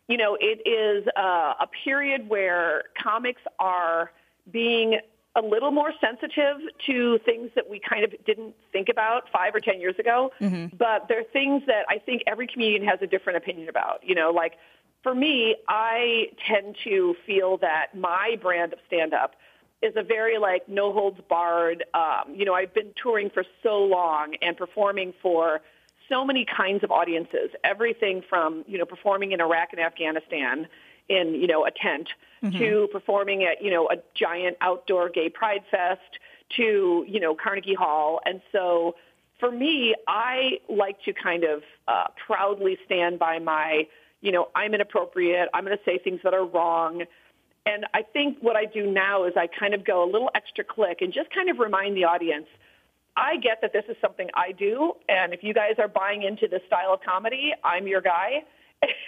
you 0.09 0.17
know, 0.17 0.37
it 0.41 0.67
is 0.69 1.07
uh, 1.17 1.55
a 1.61 1.69
period 1.85 2.29
where 2.29 2.85
comics 3.01 3.43
are 3.61 4.11
being 4.51 4.99
a 5.41 5.47
little 5.47 5.71
more 5.71 5.93
sensitive 6.01 6.57
to 6.87 7.19
things 7.25 7.51
that 7.55 7.69
we 7.69 7.81
kind 7.81 8.05
of 8.05 8.13
didn't 8.25 8.55
think 8.73 8.89
about 8.89 9.25
five 9.33 9.55
or 9.55 9.61
ten 9.61 9.81
years 9.81 9.99
ago. 9.99 10.33
Mm-hmm. 10.41 10.77
But 10.77 11.07
they're 11.09 11.25
things 11.25 11.63
that 11.67 11.85
I 11.89 11.99
think 11.99 12.23
every 12.27 12.47
comedian 12.47 12.85
has 12.87 12.99
a 13.03 13.07
different 13.07 13.39
opinion 13.39 13.69
about. 13.69 14.01
You 14.03 14.15
know, 14.15 14.31
like 14.31 14.55
for 15.03 15.15
me, 15.15 15.57
I 15.69 16.27
tend 16.47 16.77
to 16.85 17.15
feel 17.27 17.57
that 17.59 17.89
my 17.95 18.37
brand 18.41 18.73
of 18.73 18.79
stand 18.87 19.15
up 19.15 19.35
is 19.83 19.95
a 19.97 20.03
very 20.03 20.39
like 20.39 20.69
no 20.69 20.93
holds 20.93 21.21
barred. 21.29 21.85
Um, 21.95 22.35
you 22.35 22.45
know, 22.45 22.55
I've 22.55 22.75
been 22.75 22.93
touring 23.03 23.31
for 23.31 23.45
so 23.63 23.79
long 23.83 24.35
and 24.43 24.57
performing 24.57 25.15
for 25.23 25.61
so 26.09 26.25
many 26.25 26.45
kinds 26.45 26.85
of 26.85 26.91
audiences. 26.91 27.51
Everything 27.65 28.23
from 28.29 28.65
you 28.67 28.79
know 28.79 28.85
performing 28.85 29.33
in 29.33 29.41
Iraq 29.41 29.69
and 29.73 29.81
Afghanistan 29.81 30.69
in 31.09 31.35
you 31.35 31.47
know 31.47 31.65
a 31.67 31.71
tent 31.71 32.09
Mhm. 32.43 32.59
to 32.59 32.89
performing 32.93 33.45
at 33.45 33.63
you 33.63 33.71
know 33.71 33.89
a 33.91 33.97
giant 34.15 34.57
outdoor 34.61 35.09
gay 35.09 35.29
pride 35.29 35.65
fest 35.71 36.19
to 36.57 37.05
you 37.07 37.21
know 37.21 37.35
Carnegie 37.35 37.75
Hall, 37.75 38.21
and 38.25 38.41
so 38.53 38.97
for 39.39 39.51
me, 39.51 39.95
I 40.07 40.61
like 40.69 41.03
to 41.05 41.13
kind 41.15 41.45
of 41.45 41.63
uh, 41.89 42.09
proudly 42.27 42.79
stand 42.85 43.19
by 43.19 43.39
my 43.39 43.87
you 44.21 44.33
know 44.33 44.49
I'm 44.55 44.75
inappropriate. 44.75 45.49
I'm 45.55 45.65
going 45.65 45.77
to 45.77 45.85
say 45.85 45.99
things 45.99 46.21
that 46.25 46.35
are 46.35 46.45
wrong. 46.45 47.05
And 47.67 47.85
I 47.93 48.03
think 48.03 48.39
what 48.41 48.57
I 48.57 48.65
do 48.65 48.91
now 48.91 49.25
is 49.25 49.35
I 49.37 49.47
kind 49.47 49.75
of 49.75 49.85
go 49.85 50.03
a 50.03 50.09
little 50.11 50.31
extra 50.35 50.65
click 50.65 51.03
and 51.03 51.13
just 51.13 51.31
kind 51.31 51.51
of 51.51 51.59
remind 51.59 51.95
the 51.95 52.05
audience, 52.05 52.47
I 53.17 53.37
get 53.37 53.61
that 53.61 53.75
this 53.75 53.85
is 53.87 53.97
something 54.01 54.31
I 54.33 54.53
do, 54.53 54.95
and 55.11 55.35
if 55.35 55.43
you 55.43 55.53
guys 55.53 55.75
are 55.79 55.87
buying 55.87 56.23
into 56.23 56.49
this 56.49 56.63
style 56.67 56.95
of 56.95 57.03
comedy, 57.03 57.53
I'm 57.63 57.87
your 57.87 58.01
guy. 58.01 58.45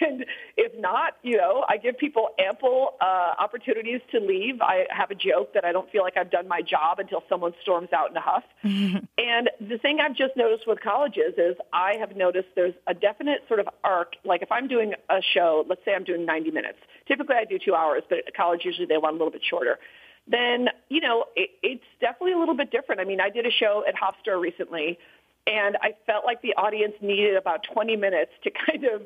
And 0.01 0.25
if 0.57 0.77
not, 0.79 1.13
you 1.23 1.37
know, 1.37 1.63
I 1.67 1.77
give 1.77 1.97
people 1.97 2.29
ample 2.37 2.95
uh, 3.01 3.33
opportunities 3.39 4.01
to 4.11 4.19
leave. 4.19 4.61
I 4.61 4.85
have 4.89 5.11
a 5.11 5.15
joke 5.15 5.53
that 5.53 5.65
I 5.65 5.71
don't 5.71 5.89
feel 5.91 6.03
like 6.03 6.17
I've 6.17 6.29
done 6.29 6.47
my 6.47 6.61
job 6.61 6.99
until 6.99 7.23
someone 7.29 7.53
storms 7.61 7.89
out 7.93 8.11
in 8.11 8.17
a 8.17 8.21
huff. 8.21 8.43
And 9.15 9.49
the 9.61 9.77
thing 9.77 9.99
I've 9.99 10.15
just 10.15 10.35
noticed 10.35 10.67
with 10.67 10.81
colleges 10.81 11.35
is 11.37 11.55
I 11.71 11.95
have 11.99 12.15
noticed 12.15 12.49
there's 12.55 12.73
a 12.87 12.93
definite 12.93 13.41
sort 13.47 13.59
of 13.59 13.69
arc. 13.83 14.15
Like 14.25 14.41
if 14.41 14.51
I'm 14.51 14.67
doing 14.67 14.93
a 15.09 15.21
show, 15.33 15.65
let's 15.67 15.81
say 15.85 15.93
I'm 15.93 16.03
doing 16.03 16.25
90 16.25 16.51
minutes. 16.51 16.79
Typically 17.07 17.35
I 17.35 17.45
do 17.45 17.57
two 17.57 17.73
hours, 17.73 18.03
but 18.09 18.19
at 18.27 18.35
college 18.35 18.61
usually 18.65 18.85
they 18.85 18.97
want 18.97 19.15
a 19.15 19.17
little 19.17 19.31
bit 19.31 19.41
shorter. 19.49 19.79
Then, 20.27 20.69
you 20.89 21.01
know, 21.01 21.25
it, 21.35 21.51
it's 21.61 21.83
definitely 21.99 22.33
a 22.33 22.37
little 22.37 22.55
bit 22.55 22.71
different. 22.71 23.01
I 23.01 23.05
mean, 23.05 23.21
I 23.21 23.29
did 23.29 23.45
a 23.45 23.51
show 23.51 23.83
at 23.87 23.95
Hofstra 23.95 24.39
recently, 24.39 24.97
and 25.45 25.77
I 25.81 25.95
felt 26.05 26.25
like 26.25 26.41
the 26.41 26.53
audience 26.55 26.93
needed 27.01 27.35
about 27.35 27.63
20 27.71 27.95
minutes 27.95 28.31
to 28.43 28.51
kind 28.71 28.85
of 28.85 29.03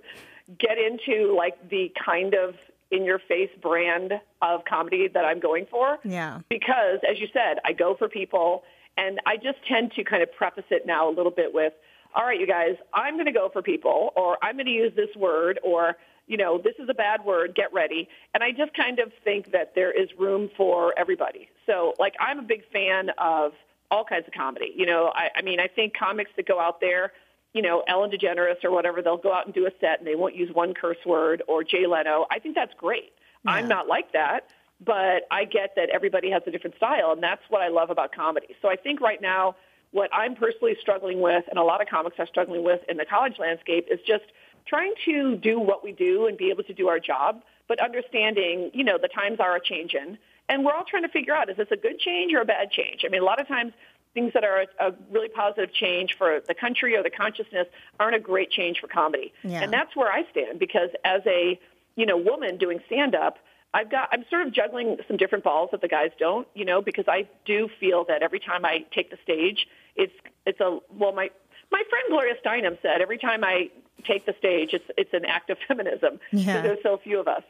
get 0.60 0.78
into 0.78 1.36
like 1.36 1.70
the 1.70 1.92
kind 2.04 2.34
of 2.34 2.56
in 2.92 3.04
your 3.04 3.20
face 3.20 3.50
brand 3.62 4.14
of 4.42 4.64
comedy 4.66 5.08
that 5.14 5.26
I'm 5.26 5.40
going 5.40 5.66
for 5.70 6.00
Yeah. 6.06 6.40
because, 6.50 7.00
as 7.10 7.20
you 7.20 7.28
said, 7.34 7.60
I 7.66 7.74
go 7.74 7.96
for 7.96 8.08
people, 8.08 8.64
and 8.96 9.20
I 9.26 9.36
just 9.36 9.58
tend 9.68 9.92
to 9.94 10.04
kind 10.04 10.24
of 10.24 10.34
preface 10.34 10.64
it 10.70 10.86
now 10.86 11.10
a 11.10 11.12
little 11.12 11.32
bit 11.32 11.54
with, 11.54 11.74
all 12.16 12.24
right, 12.26 12.40
you 12.40 12.48
guys, 12.48 12.76
I'm 12.94 13.16
going 13.16 13.26
to 13.26 13.34
go 13.34 13.50
for 13.52 13.62
people, 13.62 14.14
or 14.16 14.38
I'm 14.42 14.56
going 14.56 14.66
to 14.68 14.72
use 14.72 14.94
this 14.96 15.14
word, 15.18 15.60
or, 15.64 15.98
you 16.28 16.38
know, 16.38 16.58
this 16.58 16.76
is 16.80 16.88
a 16.90 16.94
bad 16.94 17.26
word, 17.26 17.54
get 17.56 17.74
ready. 17.74 18.08
And 18.34 18.42
I 18.42 18.52
just 18.52 18.74
kind 18.74 19.00
of 19.00 19.12
think 19.24 19.52
that 19.52 19.76
there 19.76 19.92
is 19.92 20.08
room 20.18 20.50
for 20.56 20.94
everybody. 20.98 21.50
So, 21.66 21.94
like, 22.00 22.16
I'm 22.22 22.40
a 22.40 22.44
big 22.44 22.64
fan 22.72 23.10
of 23.18 23.52
all 23.92 24.06
kinds 24.06 24.26
of 24.28 24.34
comedy. 24.34 24.72
You 24.76 24.86
know, 24.86 25.12
I, 25.14 25.30
I 25.36 25.42
mean, 25.42 25.60
I 25.60 25.68
think 25.68 25.94
comics 25.98 26.32
that 26.38 26.48
go 26.48 26.60
out 26.60 26.80
there, 26.80 27.12
you 27.58 27.64
know, 27.64 27.84
Ellen 27.88 28.12
DeGeneres 28.12 28.64
or 28.64 28.70
whatever, 28.70 29.02
they'll 29.02 29.18
go 29.18 29.34
out 29.34 29.46
and 29.48 29.56
do 29.56 29.66
a 29.66 29.72
set 29.82 29.98
and 29.98 30.08
they 30.08 30.14
won't 30.14 30.36
use 30.36 30.54
one 30.54 30.76
curse 30.76 31.04
word, 31.08 31.42
or 31.48 31.64
Jay 31.64 31.88
Leno. 31.88 32.28
I 32.30 32.38
think 32.38 32.54
that's 32.54 32.74
great. 32.78 33.14
I'm 33.48 33.68
not 33.68 33.88
like 33.88 34.12
that, 34.12 34.42
but 34.86 35.24
I 35.32 35.46
get 35.46 35.74
that 35.76 35.90
everybody 35.90 36.30
has 36.30 36.44
a 36.46 36.52
different 36.52 36.76
style, 36.76 37.14
and 37.14 37.24
that's 37.24 37.42
what 37.50 37.64
I 37.64 37.70
love 37.70 37.90
about 37.90 38.14
comedy. 38.14 38.56
So 38.62 38.70
I 38.70 38.76
think 38.76 39.02
right 39.02 39.22
now, 39.22 39.56
what 39.92 40.12
I'm 40.14 40.36
personally 40.36 40.76
struggling 40.80 41.20
with, 41.20 41.46
and 41.50 41.58
a 41.58 41.64
lot 41.64 41.82
of 41.82 41.88
comics 41.88 42.18
are 42.20 42.28
struggling 42.28 42.64
with 42.64 42.82
in 42.88 42.98
the 42.98 43.06
college 43.06 43.40
landscape, 43.40 43.88
is 43.90 44.00
just 44.06 44.26
trying 44.68 44.94
to 45.06 45.38
do 45.38 45.60
what 45.60 45.84
we 45.84 45.94
do 45.94 46.28
and 46.28 46.38
be 46.38 46.52
able 46.52 46.64
to 46.64 46.74
do 46.74 46.90
our 46.90 47.00
job, 47.00 47.42
but 47.68 47.80
understanding, 47.80 48.70
you 48.74 48.84
know, 48.84 49.00
the 49.02 49.08
times 49.08 49.40
are 49.40 49.56
a 49.56 49.64
changing, 49.64 50.18
and 50.50 50.64
we're 50.64 50.74
all 50.74 50.84
trying 50.84 51.04
to 51.04 51.10
figure 51.10 51.34
out 51.34 51.50
is 51.50 51.58
this 51.58 51.70
a 51.72 51.78
good 51.78 52.00
change 52.00 52.34
or 52.34 52.42
a 52.42 52.46
bad 52.46 52.70
change? 52.70 53.04
I 53.06 53.10
mean, 53.10 53.22
a 53.22 53.26
lot 53.26 53.42
of 53.42 53.48
times 53.48 53.74
things 54.14 54.34
that 54.34 54.44
are 54.44 54.62
a, 54.80 54.88
a 54.90 54.94
really 55.12 55.30
positive 55.30 55.74
change 55.74 56.16
for 56.18 56.42
the 56.48 56.54
country 56.54 56.96
or 56.96 57.04
the 57.04 57.10
consciousness 57.10 57.68
aren't 58.00 58.16
a 58.16 58.20
great 58.20 58.50
change 58.52 58.80
for 58.80 58.88
comedy. 58.88 59.34
Yeah. 59.44 59.62
And 59.62 59.72
that's 59.72 59.96
where 59.96 60.12
I 60.12 60.24
stand 60.32 60.60
because 60.60 60.90
as 61.04 61.22
a, 61.26 61.60
you 61.96 62.06
know, 62.06 62.18
woman 62.18 62.58
doing 62.58 62.80
stand 62.88 63.16
up, 63.16 63.38
I've 63.74 63.92
got 63.92 64.10
I'm 64.12 64.24
sort 64.30 64.48
of 64.48 64.54
juggling 64.54 64.98
some 65.08 65.18
different 65.18 65.44
balls 65.44 65.70
that 65.72 65.82
the 65.82 65.88
guys 65.88 66.12
don't, 66.18 66.48
you 66.56 66.66
know, 66.66 66.82
because 66.82 67.06
I 67.08 67.28
do 67.46 67.70
feel 67.80 68.06
that 68.06 68.24
every 68.24 68.40
time 68.40 68.66
I 68.66 68.86
take 68.94 69.12
the 69.12 69.18
stage, 69.24 69.68
it's 69.96 70.14
it's 70.46 70.60
a 70.60 70.80
well 70.92 71.12
my 71.14 71.30
my 71.72 71.84
friend 71.90 72.06
Gloria 72.10 72.36
Steinem 72.44 72.82
said 72.82 73.02
every 73.02 73.18
time 73.18 73.44
I 73.44 73.70
take 74.06 74.26
the 74.26 74.34
stage, 74.40 74.70
it's 74.74 74.86
it's 74.98 75.14
an 75.14 75.26
act 75.26 75.50
of 75.50 75.58
feminism 75.68 76.20
because 76.32 76.46
Yeah. 76.48 76.62
there's 76.62 76.82
so 76.82 76.98
few 77.04 77.20
of 77.20 77.28
us. 77.28 77.44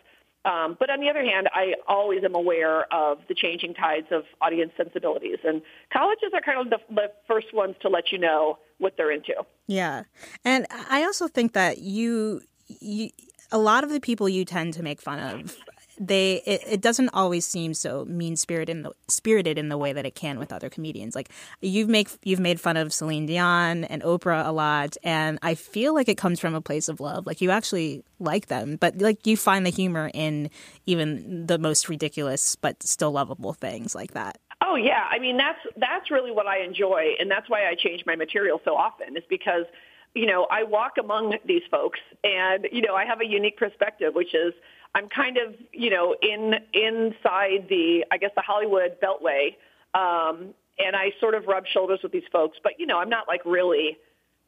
Um, 0.48 0.78
but 0.80 0.90
on 0.90 1.02
the 1.02 1.10
other 1.10 1.26
hand, 1.26 1.50
I 1.54 1.74
always 1.88 2.24
am 2.24 2.34
aware 2.34 2.92
of 2.94 3.20
the 3.28 3.36
changing 3.36 3.74
tides 3.74 4.08
of 4.12 4.24
audience 4.42 4.72
sensibilities, 4.78 5.40
and 5.44 5.62
colleges 5.92 6.30
are 6.34 6.42
kind 6.42 6.60
of 6.60 6.70
the, 6.70 6.80
the 6.94 7.12
first 7.28 7.54
ones 7.54 7.76
to 7.82 7.90
let 7.90 8.12
you 8.12 8.18
know 8.18 8.58
what 8.78 8.94
they're 8.96 9.12
into. 9.12 9.34
Yeah. 9.68 10.04
And 10.46 10.66
I 10.90 11.04
also 11.04 11.28
think 11.28 11.54
that 11.54 11.80
you, 11.80 12.42
you 12.68 13.10
a 13.52 13.58
lot 13.58 13.84
of 13.84 13.90
the 13.90 14.00
people 14.00 14.30
you 14.30 14.46
tend 14.46 14.74
to 14.76 14.84
make 14.84 15.02
fun 15.02 15.20
of 15.20 15.58
they 16.00 16.42
it, 16.46 16.62
it 16.68 16.82
doesn't 16.82 17.10
always 17.10 17.46
seem 17.46 17.74
so 17.74 18.06
mean 18.06 18.36
spirited 18.36 18.70
in 18.70 18.84
the 18.84 18.92
spirited 19.08 19.58
in 19.58 19.70
the 19.70 19.78
way 19.78 19.94
that 19.94 20.06
it 20.06 20.16
can 20.16 20.40
with 20.40 20.52
other 20.52 20.70
comedians. 20.70 21.16
Like 21.16 21.30
you've 21.62 21.90
make 21.90 22.10
you've 22.24 22.40
made 22.40 22.60
fun 22.60 22.78
of 22.78 22.94
Celine 22.94 23.26
Dion 23.26 23.84
and 23.86 24.02
Oprah 24.04 24.46
a 24.46 24.52
lot, 24.52 24.98
and 25.04 25.40
I 25.42 25.56
feel 25.56 25.94
like 25.94 26.08
it 26.08 26.18
comes 26.18 26.40
from 26.40 26.54
a 26.54 26.62
place 26.62 26.88
of 26.88 27.00
love. 27.00 27.26
Like 27.26 27.42
you 27.42 27.52
actually 27.52 28.04
like 28.20 28.48
them, 28.48 28.78
but 28.78 28.98
like 29.00 29.26
you 29.26 29.38
find 29.38 29.66
the 29.66 29.72
humor 29.72 30.12
in 30.14 30.50
even 30.86 31.46
the 31.46 31.58
most 31.58 31.90
ridiculous 31.90 32.56
but 32.56 32.82
still 32.84 33.12
lovable 33.12 33.54
things 33.54 33.96
like 33.96 34.12
that. 34.12 34.38
Oh 34.62 34.76
yeah, 34.76 35.06
I 35.10 35.20
mean 35.20 35.38
that's 35.38 35.60
that's 35.78 36.12
really 36.12 36.32
what 36.32 36.48
I 36.48 36.60
enjoy, 36.64 37.16
and 37.20 37.30
that's 37.30 37.50
why 37.50 37.68
I 37.68 37.76
change 37.76 38.04
my 38.06 38.16
material 38.16 38.60
so 38.66 38.76
often. 38.76 39.16
Is 39.16 39.24
because 39.30 39.66
you 40.16 40.26
know 40.26 40.48
I 40.50 40.64
walk 40.64 40.94
among 41.00 41.38
these 41.46 41.62
folks, 41.70 42.00
and 42.24 42.68
you 42.72 42.82
know 42.82 42.96
I 42.96 43.06
have 43.06 43.22
a 43.22 43.26
unique 43.26 43.58
perspective, 43.58 44.16
which 44.16 44.34
is 44.34 44.54
I'm 44.95 45.10
kind 45.10 45.38
of 45.38 45.56
you 45.71 45.89
know 45.89 46.15
in 46.21 46.56
inside 46.73 47.67
the 47.69 48.06
I 48.12 48.17
guess 48.17 48.32
the 48.36 48.41
Hollywood 48.41 48.97
beltway, 49.02 49.56
um, 49.93 50.54
and 50.80 50.95
I 50.95 51.12
sort 51.19 51.36
of 51.36 51.45
rub 51.47 51.65
shoulders 51.67 52.00
with 52.04 52.12
these 52.12 52.28
folks, 52.32 52.58
but 52.63 52.73
you 52.80 52.86
know 52.86 52.97
I'm 53.00 53.10
not 53.10 53.28
like 53.28 53.41
really 53.45 53.97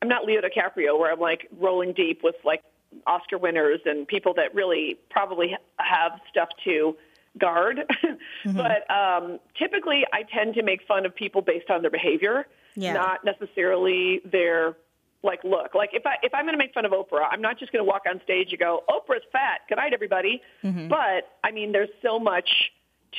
I'm 0.02 0.08
not 0.08 0.25
Leo 0.25 0.41
DiCaprio 0.41 0.97
where 0.97 1.12
I'm 1.12 1.19
like 1.19 1.47
rolling 1.60 1.93
deep 1.93 2.21
with 2.23 2.36
like 2.43 2.63
Oscar 3.06 3.38
winners 3.38 3.82
and 3.86 4.08
people 4.08 4.34
that 4.36 4.56
really 4.56 4.97
probably 5.10 5.56
have 5.78 6.13
stuff 6.30 6.49
to 6.65 6.95
guard. 7.38 7.82
But 8.45 8.89
um, 8.89 9.39
typically, 9.58 10.06
I 10.13 10.23
tend 10.23 10.56
to 10.56 10.63
make 10.63 10.82
fun 10.88 11.06
of 11.06 11.13
people 11.13 11.41
based 11.41 11.69
on 11.69 11.82
their 11.82 11.91
behavior, 11.91 12.47
Yeah. 12.75 12.93
not 12.93 13.23
necessarily 13.25 14.21
their 14.25 14.75
like 15.23 15.43
look. 15.43 15.75
Like 15.75 15.91
if 15.93 16.05
I 16.05 16.15
if 16.23 16.34
I'm 16.34 16.45
going 16.45 16.53
to 16.53 16.58
make 16.58 16.73
fun 16.73 16.86
of 16.86 16.91
Oprah, 16.91 17.27
I'm 17.32 17.41
not 17.41 17.60
just 17.60 17.71
going 17.71 17.84
to 17.84 17.88
walk 17.89 18.03
on 18.10 18.21
stage 18.23 18.47
and 18.51 18.60
go, 18.60 18.84
"Oprah's 18.89 19.23
fat." 19.32 19.62
Good 19.67 19.77
night, 19.77 19.93
everybody. 19.93 20.41
Mm-hmm. 20.63 20.88
But 20.88 21.29
I 21.43 21.51
mean, 21.51 21.71
there's 21.71 21.89
so 22.01 22.19
much 22.19 22.49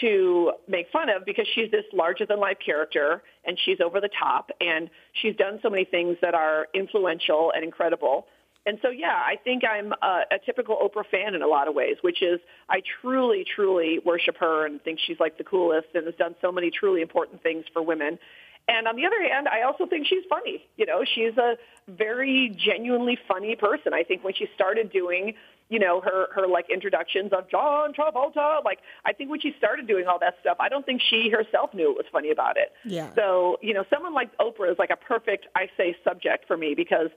to 0.01 0.53
make 0.69 0.87
fun 0.93 1.09
of 1.09 1.25
because 1.25 1.47
she's 1.55 1.71
this 1.71 1.85
larger 1.93 2.25
than 2.25 2.39
life 2.39 2.59
character 2.65 3.23
and 3.45 3.59
she's 3.65 3.81
over 3.81 4.01
the 4.01 4.11
top 4.19 4.51
and 4.61 4.89
she's 5.21 5.35
done 5.37 5.59
so 5.63 5.69
many 5.69 5.85
things 5.85 6.17
that 6.23 6.35
are 6.35 6.69
influential 6.75 7.53
and 7.55 7.65
incredible. 7.65 8.27
And 8.67 8.79
so, 8.83 8.91
yeah, 8.91 9.15
I 9.15 9.37
think 9.43 9.63
I'm 9.65 9.93
a, 10.03 10.23
a 10.33 10.39
typical 10.45 10.77
Oprah 10.77 11.07
fan 11.11 11.35
in 11.35 11.43
a 11.43 11.47
lot 11.47 11.67
of 11.67 11.75
ways, 11.75 11.97
which 12.03 12.23
is 12.23 12.41
I 12.69 12.83
truly, 13.01 13.45
truly 13.57 13.99
worship 14.05 14.37
her 14.39 14.67
and 14.67 14.83
think 14.83 15.01
she's 15.05 15.19
like 15.19 15.39
the 15.39 15.45
coolest 15.45 15.89
and 15.95 16.05
has 16.07 16.15
done 16.17 16.35
so 16.43 16.53
many 16.53 16.71
truly 16.71 17.01
important 17.01 17.43
things 17.43 17.65
for 17.73 17.83
women. 17.83 18.19
And 18.71 18.87
on 18.87 18.95
the 18.95 19.05
other 19.05 19.21
hand, 19.21 19.49
I 19.49 19.63
also 19.63 19.85
think 19.85 20.07
she's 20.07 20.23
funny. 20.29 20.65
You 20.77 20.87
know, 20.87 21.03
she's 21.05 21.37
a 21.37 21.57
very 21.89 22.57
genuinely 22.57 23.19
funny 23.27 23.57
person. 23.57 23.93
I 23.93 24.05
think 24.05 24.23
when 24.23 24.33
she 24.33 24.47
started 24.55 24.93
doing, 24.93 25.35
you 25.69 25.81
know, 25.81 26.01
her 26.01 26.29
her 26.33 26.47
like 26.47 26.71
introductions 26.71 27.33
of 27.33 27.51
John 27.51 27.93
Travolta, 27.93 28.65
like 28.65 28.79
I 29.05 29.13
think 29.13 29.29
when 29.29 29.41
she 29.41 29.53
started 29.59 29.89
doing 29.89 30.07
all 30.07 30.21
that 30.21 30.37
stuff, 30.41 30.57
I 30.61 30.69
don't 30.69 30.87
think 30.87 31.03
she 31.03 31.31
herself 31.31 31.75
knew 31.75 31.91
it 31.91 31.97
was 31.97 32.07
funny 32.13 32.31
about 32.31 32.57
it. 32.57 32.73
Yeah. 32.85 33.13
So, 33.17 33.59
you 33.61 33.75
know, 33.75 33.85
someone 33.91 34.15
like 34.15 34.31
Oprah 34.39 34.71
is 34.71 34.79
like 34.79 34.91
a 34.91 34.97
perfect, 34.97 35.49
I 35.57 35.69
say, 35.77 35.97
subject 36.05 36.47
for 36.47 36.57
me 36.57 36.75
because 36.77 37.11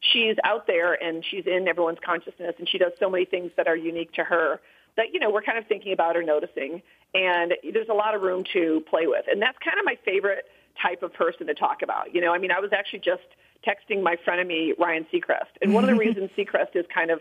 she's 0.00 0.34
out 0.42 0.66
there 0.66 1.00
and 1.00 1.24
she's 1.24 1.46
in 1.46 1.68
everyone's 1.68 1.98
consciousness 2.04 2.56
and 2.58 2.68
she 2.68 2.78
does 2.78 2.92
so 2.98 3.08
many 3.08 3.26
things 3.26 3.52
that 3.56 3.68
are 3.68 3.76
unique 3.76 4.12
to 4.14 4.24
her 4.24 4.60
that, 4.96 5.12
you 5.12 5.20
know, 5.20 5.30
we're 5.30 5.42
kind 5.42 5.58
of 5.58 5.66
thinking 5.68 5.92
about 5.92 6.16
or 6.16 6.24
noticing. 6.24 6.82
And 7.14 7.54
there's 7.72 7.88
a 7.88 7.94
lot 7.94 8.16
of 8.16 8.22
room 8.22 8.42
to 8.54 8.82
play 8.90 9.06
with. 9.06 9.24
And 9.30 9.40
that's 9.40 9.56
kind 9.64 9.78
of 9.78 9.84
my 9.84 9.96
favorite 10.04 10.46
type 10.80 11.02
of 11.02 11.12
person 11.12 11.46
to 11.46 11.54
talk 11.54 11.82
about. 11.82 12.14
You 12.14 12.20
know, 12.20 12.34
I 12.34 12.38
mean, 12.38 12.50
I 12.50 12.60
was 12.60 12.70
actually 12.72 13.00
just 13.00 13.22
texting 13.66 14.02
my 14.02 14.16
frenemy 14.16 14.78
Ryan 14.78 15.06
Seacrest, 15.12 15.56
and 15.62 15.74
one 15.74 15.84
of 15.84 15.90
the 15.90 15.96
reasons 16.04 16.30
Seacrest 16.36 16.74
is 16.74 16.84
kind 16.92 17.10
of 17.10 17.20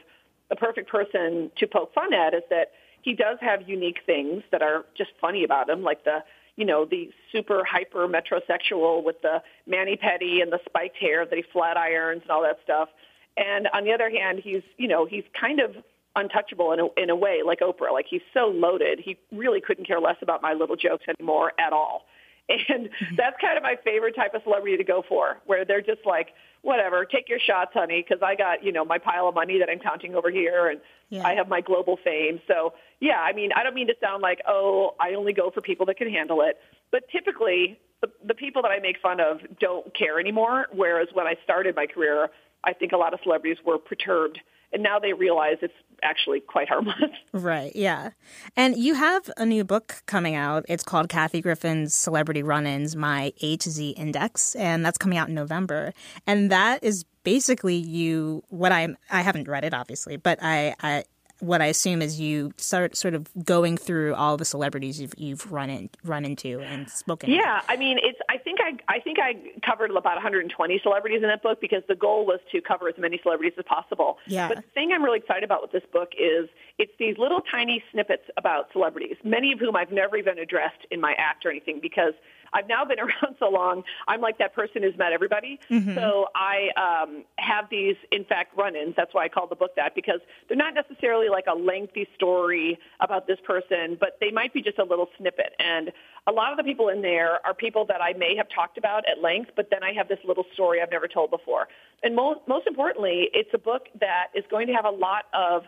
a 0.51 0.55
perfect 0.55 0.89
person 0.89 1.51
to 1.57 1.67
poke 1.67 1.93
fun 1.93 2.13
at 2.13 2.33
is 2.33 2.43
that 2.49 2.71
he 3.01 3.13
does 3.13 3.37
have 3.41 3.67
unique 3.67 3.99
things 4.05 4.43
that 4.51 4.61
are 4.61 4.85
just 4.97 5.11
funny 5.21 5.43
about 5.43 5.69
him, 5.69 5.83
like 5.83 6.03
the 6.03 6.23
you 6.55 6.65
know 6.65 6.85
the 6.85 7.11
super 7.31 7.63
hyper 7.63 8.07
metrosexual 8.07 9.03
with 9.03 9.21
the 9.21 9.41
mani 9.67 9.97
pedi 9.97 10.41
and 10.41 10.51
the 10.51 10.59
spiked 10.65 10.97
hair 10.97 11.25
that 11.25 11.35
he 11.35 11.43
flat 11.53 11.77
irons 11.77 12.21
and 12.23 12.31
all 12.31 12.41
that 12.43 12.59
stuff. 12.63 12.89
And 13.37 13.67
on 13.73 13.83
the 13.83 13.91
other 13.91 14.09
hand, 14.09 14.39
he's 14.43 14.63
you 14.77 14.87
know 14.87 15.05
he's 15.05 15.23
kind 15.39 15.59
of 15.59 15.75
untouchable 16.15 16.71
in 16.71 16.79
a, 16.79 16.87
in 16.97 17.09
a 17.09 17.15
way, 17.15 17.41
like 17.45 17.59
Oprah. 17.59 17.91
Like 17.91 18.05
he's 18.09 18.21
so 18.33 18.47
loaded, 18.47 18.99
he 18.99 19.17
really 19.31 19.61
couldn't 19.61 19.85
care 19.85 19.99
less 19.99 20.17
about 20.21 20.41
my 20.41 20.53
little 20.53 20.75
jokes 20.75 21.05
anymore 21.19 21.53
at 21.59 21.73
all. 21.73 22.05
And 22.69 22.85
mm-hmm. 22.85 23.15
that's 23.15 23.35
kind 23.41 23.57
of 23.57 23.63
my 23.63 23.75
favorite 23.83 24.15
type 24.15 24.33
of 24.35 24.43
celebrity 24.43 24.77
to 24.77 24.83
go 24.83 25.03
for, 25.07 25.37
where 25.45 25.65
they're 25.65 25.81
just 25.81 26.05
like, 26.05 26.29
whatever, 26.61 27.05
take 27.05 27.29
your 27.29 27.39
shots, 27.39 27.71
honey, 27.73 28.03
because 28.07 28.21
I 28.23 28.35
got, 28.35 28.63
you 28.63 28.71
know, 28.71 28.83
my 28.85 28.97
pile 28.97 29.27
of 29.27 29.35
money 29.35 29.59
that 29.59 29.69
I'm 29.69 29.79
counting 29.79 30.15
over 30.15 30.31
here 30.31 30.67
and 30.67 30.79
Yeah. 31.09 31.25
I 31.25 31.35
have 31.35 31.47
my 31.47 31.61
global 31.61 31.97
fame. 32.03 32.41
So, 32.47 32.73
yeah, 32.99 33.19
I 33.19 33.33
mean, 33.33 33.51
I 33.55 33.63
don't 33.63 33.75
mean 33.75 33.87
to 33.87 33.95
sound 34.01 34.21
like, 34.21 34.41
oh, 34.47 34.95
I 34.99 35.13
only 35.13 35.33
go 35.33 35.51
for 35.51 35.61
people 35.61 35.85
that 35.87 35.97
can 35.97 36.09
handle 36.09 36.41
it. 36.41 36.59
But 36.91 37.07
typically, 37.09 37.79
the, 38.01 38.09
the 38.25 38.33
people 38.33 38.61
that 38.63 38.71
I 38.71 38.79
make 38.79 38.99
fun 38.99 39.19
of 39.19 39.39
don't 39.59 39.93
care 39.95 40.19
anymore. 40.19 40.67
Whereas 40.71 41.07
when 41.13 41.27
I 41.27 41.35
started 41.43 41.75
my 41.75 41.85
career, 41.85 42.29
I 42.63 42.73
think 42.73 42.91
a 42.91 42.97
lot 42.97 43.13
of 43.13 43.19
celebrities 43.23 43.57
were 43.65 43.77
perturbed. 43.77 44.39
And 44.75 44.83
now 44.83 44.99
they 44.99 45.13
realize 45.13 45.55
it's 45.61 45.73
actually 46.03 46.41
quite 46.41 46.67
harmless. 46.67 46.95
Right, 47.33 47.73
yeah. 47.75 48.11
And 48.55 48.77
you 48.77 48.93
have 48.93 49.29
a 49.37 49.45
new 49.45 49.63
book 49.63 50.03
coming 50.05 50.35
out. 50.35 50.65
It's 50.67 50.83
called 50.83 51.09
Kathy 51.09 51.41
Griffin's 51.41 51.93
Celebrity 51.93 52.43
Run 52.43 52.67
Ins 52.67 52.95
My 52.95 53.31
A-Z 53.41 53.89
Index, 53.91 54.55
and 54.55 54.85
that's 54.85 54.97
coming 54.97 55.17
out 55.17 55.29
in 55.29 55.35
November. 55.35 55.93
And 56.27 56.51
that 56.51 56.83
is 56.83 57.05
basically 57.23 57.75
you 57.75 58.43
what 58.49 58.73
I'm 58.73 58.97
I 59.09 59.21
haven't 59.21 59.47
read 59.47 59.63
it 59.63 59.73
obviously, 59.73 60.17
but 60.17 60.39
I, 60.41 60.75
I 60.81 61.05
what 61.39 61.61
I 61.61 61.65
assume 61.65 62.01
is 62.01 62.19
you 62.19 62.53
start 62.57 62.95
sort 62.95 63.13
of 63.13 63.27
going 63.43 63.77
through 63.77 64.15
all 64.15 64.37
the 64.37 64.45
celebrities 64.45 65.01
you've 65.01 65.13
you've 65.17 65.51
run 65.51 65.69
in 65.69 65.89
run 66.03 66.25
into 66.25 66.61
and 66.61 66.89
spoken 66.89 67.29
with. 67.29 67.39
Yeah, 67.39 67.61
I 67.67 67.75
mean, 67.75 67.97
it's. 68.01 68.19
I 68.29 68.37
think 68.37 68.54
I. 68.65 68.77
I 68.87 68.99
think 68.99 69.17
I 69.19 69.35
covered 69.65 69.91
about 69.91 70.15
120 70.15 70.79
celebrities 70.83 71.21
in 71.21 71.29
that 71.29 71.43
book 71.43 71.61
because 71.61 71.83
the 71.87 71.95
goal 71.95 72.25
was 72.25 72.39
to 72.51 72.61
cover 72.61 72.89
as 72.89 72.95
many 72.97 73.19
celebrities 73.21 73.53
as 73.57 73.65
possible. 73.65 74.17
Yeah. 74.27 74.47
But 74.47 74.57
the 74.57 74.63
thing 74.73 74.91
I'm 74.93 75.03
really 75.03 75.19
excited 75.19 75.43
about 75.43 75.61
with 75.61 75.71
this 75.71 75.83
book 75.91 76.13
is 76.17 76.49
it's 76.77 76.91
these 76.99 77.17
little 77.17 77.41
tiny 77.41 77.83
snippets 77.91 78.23
about 78.37 78.71
celebrities, 78.71 79.17
many 79.23 79.51
of 79.51 79.59
whom 79.59 79.75
I've 79.75 79.91
never 79.91 80.17
even 80.17 80.39
addressed 80.39 80.85
in 80.91 80.99
my 80.99 81.13
act 81.17 81.45
or 81.45 81.51
anything 81.51 81.79
because 81.81 82.13
I've 82.55 82.67
now 82.67 82.85
been 82.85 82.99
around 83.05 83.35
so 83.37 83.49
long. 83.49 83.83
I'm 84.07 84.21
like 84.21 84.37
that 84.39 84.55
person 84.55 84.81
who's 84.81 84.97
met 84.97 85.11
everybody. 85.11 85.59
Mhm. 85.69 85.93
So 85.95 86.27
I 86.33 86.69
um, 86.75 87.23
have 87.37 87.69
these, 87.69 87.95
in 88.11 88.23
fact, 88.25 88.57
run-ins. 88.57 88.95
That's 88.95 89.13
why 89.13 89.25
I 89.25 89.29
call 89.29 89.47
the 89.47 89.55
book 89.55 89.75
that 89.75 89.93
because 89.93 90.21
they're 90.47 90.57
not 90.57 90.73
necessarily 90.73 91.29
like 91.29 91.45
a 91.47 91.53
lengthy 91.55 92.07
story 92.15 92.79
about 93.01 93.27
this 93.27 93.37
person, 93.45 93.97
but 93.99 94.17
they 94.21 94.31
might 94.31 94.53
be 94.53 94.61
just 94.61 94.79
a 94.79 94.83
little 94.83 95.09
snippet. 95.17 95.53
And 95.59 95.91
a 96.27 96.31
lot 96.31 96.51
of 96.51 96.57
the 96.57 96.63
people 96.63 96.89
in 96.89 97.01
there 97.01 97.45
are 97.45 97.53
people 97.53 97.85
that 97.85 98.01
I 98.01 98.13
may 98.13 98.35
have 98.37 98.47
talked 98.49 98.77
about 98.77 99.03
at 99.09 99.21
length, 99.21 99.51
but 99.55 99.69
then 99.69 99.83
I 99.83 99.93
have 99.93 100.07
this 100.07 100.19
little 100.25 100.45
story 100.53 100.81
I've 100.81 100.91
never 100.91 101.07
told 101.07 101.29
before. 101.29 101.67
And 102.01 102.15
most, 102.15 102.39
most 102.47 102.67
importantly, 102.67 103.29
it's 103.33 103.49
a 103.53 103.57
book 103.57 103.87
that 103.99 104.27
is 104.33 104.43
going 104.49 104.67
to 104.67 104.73
have 104.73 104.85
a 104.85 104.89
lot 104.89 105.25
of 105.33 105.63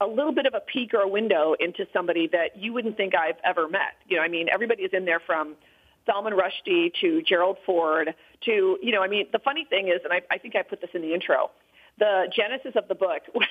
a 0.00 0.06
little 0.06 0.32
bit 0.32 0.46
of 0.46 0.54
a 0.54 0.60
peek 0.60 0.94
or 0.94 1.00
a 1.00 1.08
window 1.08 1.54
into 1.58 1.84
somebody 1.92 2.28
that 2.28 2.56
you 2.56 2.72
wouldn't 2.72 2.96
think 2.96 3.14
I've 3.16 3.38
ever 3.44 3.68
met. 3.68 3.96
You 4.06 4.16
know, 4.18 4.22
I 4.22 4.28
mean, 4.28 4.46
everybody 4.52 4.84
is 4.84 4.92
in 4.92 5.04
there 5.04 5.20
from 5.20 5.56
Salman 6.08 6.32
Rushdie 6.32 6.92
to 7.00 7.22
Gerald 7.22 7.58
Ford 7.66 8.14
to, 8.44 8.78
you 8.80 8.92
know, 8.92 9.02
I 9.02 9.08
mean, 9.08 9.26
the 9.32 9.38
funny 9.38 9.66
thing 9.68 9.88
is, 9.88 10.00
and 10.04 10.12
I, 10.12 10.22
I 10.30 10.38
think 10.38 10.56
I 10.56 10.62
put 10.62 10.80
this 10.80 10.90
in 10.94 11.02
the 11.02 11.12
intro, 11.12 11.50
the 11.98 12.30
genesis 12.34 12.72
of 12.76 12.88
the 12.88 12.94
book 12.94 13.22
was 13.34 13.46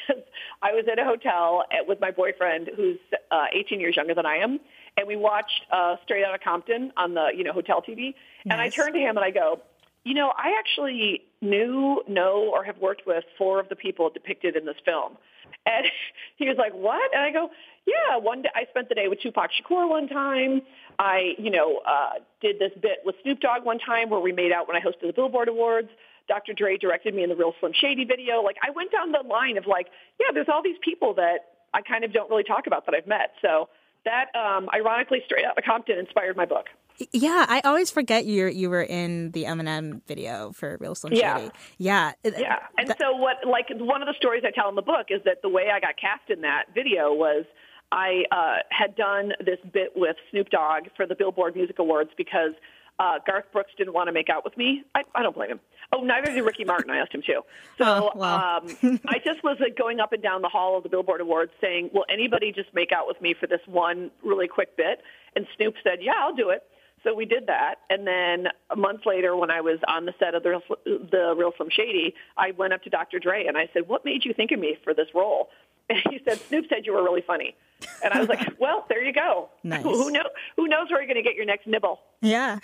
I 0.62 0.72
was 0.72 0.86
at 0.92 1.00
a 1.00 1.04
hotel 1.04 1.64
at, 1.72 1.88
with 1.88 2.00
my 2.00 2.12
boyfriend 2.12 2.70
who's 2.76 2.98
uh, 3.32 3.46
18 3.54 3.80
years 3.80 3.96
younger 3.96 4.16
than 4.16 4.26
I 4.26 4.38
am, 4.38 4.60
and 4.98 5.08
we 5.08 5.16
watched 5.16 5.62
uh, 5.72 5.98
Straight 6.04 6.24
Outta 6.24 6.40
Compton 6.40 6.92
on 6.98 7.14
the, 7.14 7.28
you 7.36 7.44
know, 7.44 7.54
hotel 7.54 7.84
TV. 7.88 8.16
And 8.50 8.62
I 8.62 8.70
turned 8.70 8.94
to 8.94 9.00
him 9.00 9.18
and 9.18 9.26
I 9.26 9.32
go, 9.32 9.62
you 10.04 10.14
know, 10.14 10.32
I 10.38 10.56
actually 10.58 11.24
knew, 11.42 12.02
know, 12.08 12.50
or 12.54 12.64
have 12.64 12.78
worked 12.78 13.06
with 13.06 13.26
four 13.38 13.60
of 13.60 13.68
the 13.68 13.76
people 13.76 14.10
depicted 14.10 14.56
in 14.56 14.66
this 14.66 14.78
film. 14.86 15.18
And 15.66 15.86
he 16.38 16.48
was 16.48 16.58
like, 16.58 16.74
what? 16.74 17.14
And 17.14 17.22
I 17.22 17.32
go, 17.32 17.50
yeah, 17.88 18.18
one 18.18 18.42
day 18.42 18.50
I 18.54 18.66
spent 18.70 18.90
the 18.90 18.96
day 18.96 19.08
with 19.08 19.22
Tupac 19.22 19.50
Shakur 19.52 19.90
one 19.90 20.08
time. 20.08 20.62
I, 21.00 21.34
you 21.38 21.50
know, 21.50 21.80
uh, 21.88 22.20
did 22.42 22.60
this 22.60 22.72
bit 22.82 23.00
with 23.06 23.16
Snoop 23.24 23.40
Dogg 23.40 23.64
one 23.64 23.80
time 23.80 24.10
where 24.10 24.20
we 24.20 24.32
made 24.32 24.52
out 24.52 24.68
when 24.68 24.76
I 24.76 24.82
hosted 24.82 25.08
the 25.08 25.14
Billboard 25.14 25.48
Awards. 25.48 25.90
Dr. 26.28 26.54
Dre 26.54 26.78
directed 26.78 27.16
me 27.16 27.24
in 27.24 27.30
the 27.30 27.36
Real 27.36 27.54
Slim 27.60 27.72
Shady 27.74 28.04
video. 28.04 28.42
Like 28.42 28.58
I 28.62 28.72
went 28.72 28.92
down 28.92 29.12
the 29.14 29.26
line 29.28 29.58
of 29.58 29.66
like, 29.66 29.88
yeah, 30.20 30.28
there's 30.34 30.50
all 30.52 30.62
these 30.62 30.78
people 30.84 31.14
that 31.16 31.56
I 31.74 31.82
kind 31.82 32.04
of 32.04 32.12
don't 32.12 32.30
really 32.30 32.44
talk 32.44 32.68
about 32.68 32.86
that 32.86 32.96
I've 32.96 33.08
met. 33.08 33.32
So 33.42 33.70
that, 34.04 34.36
um, 34.36 34.68
ironically, 34.74 35.20
straight 35.26 35.46
out 35.46 35.58
of 35.58 35.64
Compton 35.64 35.98
inspired 35.98 36.36
my 36.36 36.46
book. 36.46 36.66
Yeah, 37.14 37.46
I 37.48 37.62
always 37.64 37.92
forget 37.92 38.26
you 38.26 38.48
you 38.48 38.72
were 38.72 38.82
in 38.82 39.32
the 39.32 39.44
Eminem 39.44 40.02
video 40.08 40.52
for 40.52 40.78
Real 40.80 40.96
Slim 40.96 41.14
Yeah. 41.14 41.38
Shady. 41.38 41.52
Yeah. 41.78 42.12
Yeah. 42.24 42.58
And 42.78 42.94
so 43.00 43.16
what, 43.16 43.38
like 43.48 43.68
one 43.70 44.02
of 44.02 44.08
the 44.08 44.16
stories 44.18 44.44
I 44.46 44.52
tell 44.52 44.68
in 44.68 44.76
the 44.76 44.82
book 44.82 45.08
is 45.10 45.22
that 45.26 45.44
the 45.44 45.50
way 45.50 45.70
I 45.72 45.80
got 45.80 45.96
cast 45.98 46.30
in 46.30 46.42
that 46.42 46.74
video 46.74 47.14
was 47.14 47.46
I 47.92 48.24
uh, 48.32 48.58
had 48.70 48.96
done 48.96 49.34
this 49.44 49.60
bit 49.72 49.94
with 49.96 50.16
Snoop 50.32 50.50
Dogg 50.50 50.88
for 50.96 51.06
the 51.06 51.16
Billboard 51.16 51.56
Music 51.56 51.80
Awards 51.80 52.12
because 52.18 52.52
uh, 53.00 53.20
Garth 53.26 53.46
Brooks 53.54 53.72
didn't 53.78 53.94
want 53.94 54.08
to 54.08 54.12
make 54.12 54.30
out 54.30 54.44
with 54.44 54.58
me. 54.58 54.84
I, 54.96 55.04
I 55.14 55.24
don't 55.24 55.36
blame 55.36 55.52
him. 55.52 55.60
Oh, 55.94 56.02
neither 56.02 56.34
did 56.34 56.42
Ricky 56.42 56.66
Martin. 56.66 56.90
I 56.90 56.98
asked 56.98 57.14
him 57.14 57.22
too. 57.26 57.42
So 57.78 58.12
um, 58.14 58.68
I 59.08 59.20
just 59.24 59.44
was 59.44 59.58
like, 59.60 59.78
going 59.78 60.00
up 60.00 60.14
and 60.14 60.22
down 60.22 60.42
the 60.42 60.50
hall 60.50 60.78
of 60.78 60.84
the 60.84 60.90
Billboard 60.90 61.22
Awards 61.22 61.52
saying, 61.62 61.92
will 61.94 62.06
anybody 62.10 62.52
just 62.52 62.74
make 62.74 62.92
out 62.92 63.08
with 63.08 63.22
me 63.22 63.34
for 63.40 63.48
this 63.48 63.62
one 63.68 64.12
really 64.24 64.48
quick 64.48 64.76
bit? 64.76 65.02
And 65.36 65.46
Snoop 65.56 65.76
said, 65.84 66.00
yeah, 66.02 66.14
I'll 66.18 66.36
do 66.36 66.50
it. 66.50 66.64
So 67.04 67.14
we 67.14 67.26
did 67.26 67.46
that, 67.48 67.76
and 67.92 68.08
then 68.08 68.48
a 68.72 68.76
month 68.76 69.02
later, 69.06 69.36
when 69.36 69.52
I 69.52 69.62
was 69.62 69.78
on 69.88 70.06
the 70.06 70.14
set 70.20 70.34
of 70.34 70.42
the 70.42 70.50
Real, 70.50 70.62
the 70.84 71.36
Real 71.38 71.54
Slim 71.56 71.70
Shady, 71.70 72.16
I 72.36 72.52
went 72.52 72.74
up 72.74 72.84
to 72.84 72.90
Dr. 72.90 73.20
Dre 73.20 73.46
and 73.46 73.56
I 73.56 73.70
said, 73.72 73.88
"What 73.88 74.04
made 74.04 74.26
you 74.26 74.34
think 74.34 74.52
of 74.52 74.60
me 74.60 74.78
for 74.84 74.96
this 74.96 75.08
role?" 75.14 75.50
And 75.90 76.00
he 76.10 76.20
said, 76.26 76.40
"Snoop 76.48 76.66
said 76.70 76.86
you 76.86 76.94
were 76.94 77.04
really 77.04 77.22
funny." 77.22 77.56
And 78.04 78.14
I 78.14 78.20
was 78.20 78.30
like, 78.30 78.48
"Well, 78.60 78.86
there 78.90 79.04
you 79.04 79.14
go. 79.14 79.50
Nice. 79.64 79.84
Who, 79.84 80.12
know? 80.12 80.24
Who 80.56 80.68
knows 80.68 80.90
where 80.90 81.00
you're 81.00 81.08
going 81.08 81.24
to 81.24 81.28
get 81.28 81.36
your 81.36 81.46
next 81.46 81.68
nibble?" 81.68 82.00
Yeah. 82.22 82.60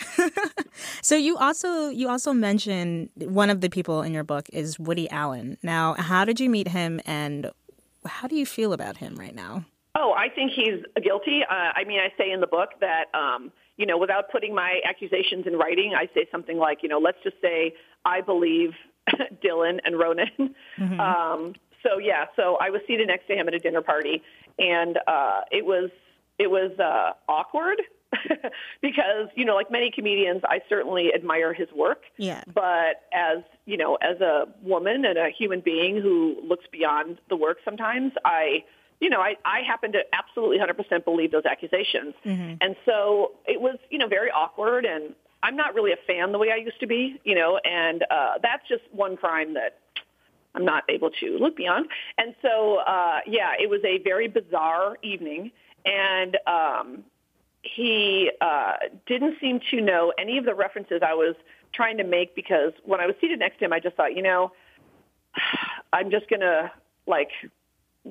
so 1.02 1.16
you 1.16 1.38
also 1.38 1.90
you 1.90 2.10
also 2.10 2.34
mentioned 2.34 3.10
one 3.16 3.50
of 3.50 3.62
the 3.62 3.70
people 3.70 4.02
in 4.02 4.14
your 4.14 4.24
book 4.24 4.50
is 4.52 4.80
Woody 4.80 5.10
Allen. 5.10 5.58
Now, 5.64 5.94
how 5.94 6.26
did 6.26 6.40
you 6.40 6.50
meet 6.50 6.70
him 6.70 7.00
and 7.06 7.52
how 8.06 8.28
do 8.28 8.36
you 8.36 8.46
feel 8.46 8.74
about 8.74 8.98
him 8.98 9.16
right 9.16 9.36
now? 9.36 9.66
Oh, 9.96 10.14
I 10.18 10.28
think 10.30 10.52
he's 10.52 10.82
guilty. 11.04 11.42
Uh, 11.48 11.72
I 11.76 11.84
mean, 11.86 12.00
I 12.00 12.12
say 12.18 12.32
in 12.32 12.42
the 12.42 12.48
book 12.48 12.70
that, 12.82 13.14
um, 13.14 13.52
you 13.78 13.86
know, 13.86 13.96
without 13.98 14.32
putting 14.32 14.56
my 14.56 14.80
accusations 14.84 15.46
in 15.46 15.56
writing, 15.56 15.94
I 15.96 16.08
say 16.16 16.28
something 16.32 16.58
like, 16.58 16.80
you 16.82 16.90
know, 16.90 16.98
let's 16.98 17.20
just 17.24 17.36
say 17.42 17.76
I 18.04 18.22
believe 18.22 18.72
Dylan 19.44 19.80
and 19.86 20.00
Ronan. 20.00 20.56
Um, 21.00 21.54
so 21.84 22.00
yeah, 22.00 22.26
so 22.36 22.58
I 22.60 22.70
was 22.70 22.82
seated 22.88 23.08
next 23.08 23.28
to 23.28 23.36
him 23.36 23.48
at 23.48 23.54
a 23.54 23.60
dinner 23.60 23.82
party, 23.82 24.24
and 24.58 24.98
uh, 25.08 25.42
it 25.52 25.66
was 25.66 25.90
it 26.40 26.50
was 26.50 26.72
uh, 26.80 27.14
awkward 27.28 27.82
because 28.82 29.28
you 29.36 29.46
know, 29.46 29.56
like 29.56 29.72
many 29.72 29.92
comedians, 29.92 30.42
I 30.46 30.62
certainly 30.70 31.14
admire 31.14 31.54
his 31.54 31.72
work. 31.72 32.04
Yeah. 32.18 32.44
But 32.54 33.04
as 33.14 33.44
you 33.66 33.78
know, 33.78 33.96
as 33.96 34.22
a 34.22 34.48
woman 34.62 35.06
and 35.06 35.18
a 35.18 35.30
human 35.30 35.62
being 35.62 35.98
who 36.02 36.38
looks 36.44 36.66
beyond 36.72 37.20
the 37.30 37.36
work, 37.36 37.58
sometimes 37.64 38.14
I, 38.26 38.64
you 39.00 39.10
know, 39.10 39.20
I, 39.20 39.36
I 39.46 39.62
happen 39.62 39.92
to 39.94 40.04
absolutely 40.14 40.58
100% 40.60 41.06
believe 41.06 41.32
those 41.32 41.46
accusations. 41.46 42.14
And 42.62 42.76
so 42.86 43.32
it 43.46 43.62
was, 43.62 43.78
you 43.90 43.98
know, 43.98 44.08
very 44.08 44.32
awkward 44.32 44.86
and 44.86 45.16
I'm 45.44 45.58
not 45.58 45.76
really 45.76 45.92
a 45.92 45.98
fan 46.08 46.32
the 46.32 46.38
way 46.38 46.52
I 46.52 46.56
used 46.56 46.80
to 46.80 46.88
be, 46.88 47.20
you 47.26 47.36
know, 47.36 47.60
and 47.66 48.06
uh, 48.10 48.36
that's 48.42 48.68
just 48.68 48.84
one 48.94 49.18
crime 49.18 49.56
that 49.56 49.80
I'm 50.56 50.66
not 50.66 50.84
able 50.90 51.10
to 51.10 51.38
look 51.40 51.56
beyond. 51.56 51.88
And 52.18 52.36
so, 52.42 52.78
uh, 52.86 53.20
yeah, 53.26 53.54
it 53.60 53.70
was 53.70 53.82
a 53.84 53.98
very 54.04 54.28
bizarre 54.28 54.98
evening 55.02 55.52
and, 55.86 56.38
um, 56.48 57.04
he 57.64 58.30
uh, 58.42 58.74
didn't 59.06 59.40
seem 59.40 59.62
to 59.72 59.80
know 59.80 60.12
any 60.20 60.38
of 60.38 60.44
the 60.46 60.54
references 60.54 61.02
I 61.02 61.14
was 61.14 61.36
trying 61.74 61.98
to 61.98 62.04
make 62.04 62.36
because 62.36 62.74
when 62.84 63.00
I 63.00 63.06
was 63.06 63.16
seated 63.22 63.40
next 63.40 63.60
to 63.60 63.66
him, 63.66 63.74
I 63.74 63.80
just 63.80 63.96
thought, 63.96 64.16
you 64.16 64.22
know, 64.22 64.52
I'm 65.94 66.12
just 66.12 66.30
gonna 66.30 66.72
like 67.08 67.30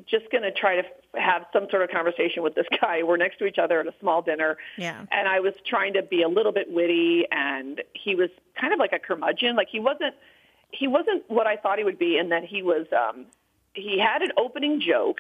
just 0.07 0.31
gonna 0.33 0.51
try 0.51 0.77
to 0.77 0.83
have 1.21 1.45
some 1.53 1.67
sort 1.71 1.83
of 1.83 1.91
conversation 1.91 2.43
with 2.43 2.55
this 2.55 2.67
guy. 2.81 3.03
We're 3.03 3.19
next 3.19 3.39
to 3.39 3.45
each 3.47 3.59
other 3.59 3.81
at 3.81 3.87
a 3.87 3.95
small 4.01 4.23
dinner, 4.23 4.57
Yeah. 4.79 5.05
and 5.11 5.29
I 5.29 5.41
was 5.41 5.53
trying 5.67 5.93
to 5.95 6.03
be 6.03 6.23
a 6.23 6.29
little 6.29 6.53
bit 6.53 6.71
witty, 6.73 7.27
and 7.31 7.83
he 7.93 8.15
was 8.15 8.31
kind 8.59 8.73
of 8.73 8.79
like 8.79 8.93
a 8.95 8.99
curmudgeon. 8.99 9.55
Like 9.55 9.69
he 9.71 9.81
wasn't 9.81 10.15
he 10.73 10.89
wasn't 10.89 11.23
what 11.29 11.47
I 11.47 11.57
thought 11.57 11.79
he 11.79 11.85
would 11.85 11.99
be, 11.99 12.19
in 12.19 12.31
that 12.31 12.45
he 12.45 12.63
was 12.63 12.87
um, 12.97 13.27
he 13.75 13.99
had 13.99 14.23
an 14.23 14.33
opening 14.37 14.81
joke, 14.81 15.19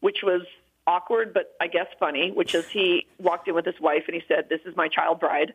which 0.00 0.18
was 0.22 0.42
awkward 0.86 1.32
but 1.32 1.54
I 1.60 1.66
guess 1.68 1.86
funny, 1.98 2.30
which 2.32 2.54
is 2.54 2.68
he 2.68 3.06
walked 3.18 3.46
in 3.48 3.54
with 3.54 3.64
his 3.66 3.78
wife 3.80 4.04
and 4.06 4.14
he 4.14 4.22
said, 4.28 4.48
"This 4.48 4.60
is 4.64 4.74
my 4.76 4.88
child 4.88 5.20
bride." 5.20 5.54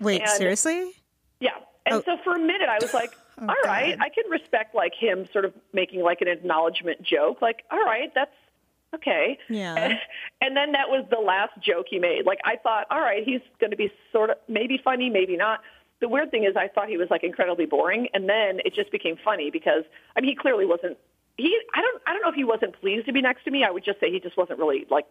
Wait, 0.00 0.20
And- 0.22 0.30
seriously? 0.30 0.92
Yeah. 1.40 1.50
And 1.86 1.96
Oh. 1.96 2.02
so 2.04 2.16
for 2.24 2.34
a 2.34 2.38
minute, 2.38 2.68
I 2.68 2.78
was 2.80 2.94
like, 2.94 3.10
all 3.40 3.54
right, 3.64 3.96
I 4.00 4.08
can 4.08 4.28
respect 4.30 4.74
like 4.74 4.94
him 4.94 5.26
sort 5.32 5.44
of 5.44 5.52
making 5.72 6.02
like 6.02 6.20
an 6.20 6.28
acknowledgement 6.28 7.02
joke. 7.02 7.42
Like, 7.42 7.64
all 7.70 7.82
right, 7.84 8.12
that's 8.14 8.34
okay. 8.94 9.38
Yeah. 9.48 9.74
And, 9.76 9.98
and 10.40 10.56
then 10.56 10.72
that 10.72 10.88
was 10.88 11.04
the 11.10 11.18
last 11.18 11.52
joke 11.60 11.86
he 11.88 11.98
made. 11.98 12.24
Like, 12.26 12.38
I 12.44 12.56
thought, 12.56 12.86
all 12.90 13.00
right, 13.00 13.22
he's 13.24 13.40
going 13.60 13.70
to 13.70 13.76
be 13.76 13.92
sort 14.12 14.30
of 14.30 14.36
maybe 14.48 14.78
funny, 14.82 15.10
maybe 15.10 15.36
not. 15.36 15.60
The 16.02 16.08
weird 16.08 16.32
thing 16.32 16.42
is, 16.42 16.56
I 16.56 16.66
thought 16.66 16.88
he 16.88 16.96
was 16.96 17.08
like 17.10 17.22
incredibly 17.22 17.64
boring, 17.64 18.08
and 18.12 18.28
then 18.28 18.58
it 18.64 18.74
just 18.74 18.90
became 18.90 19.16
funny 19.24 19.52
because 19.52 19.84
I 20.16 20.20
mean, 20.20 20.30
he 20.30 20.34
clearly 20.34 20.66
wasn't. 20.66 20.98
He, 21.38 21.56
I 21.74 21.80
don't, 21.80 22.02
I 22.08 22.12
don't 22.12 22.22
know 22.22 22.28
if 22.28 22.34
he 22.34 22.42
wasn't 22.42 22.78
pleased 22.80 23.06
to 23.06 23.12
be 23.12 23.22
next 23.22 23.44
to 23.44 23.52
me. 23.52 23.62
I 23.62 23.70
would 23.70 23.84
just 23.84 24.00
say 24.00 24.10
he 24.10 24.18
just 24.18 24.36
wasn't 24.36 24.58
really 24.58 24.84
like 24.90 25.06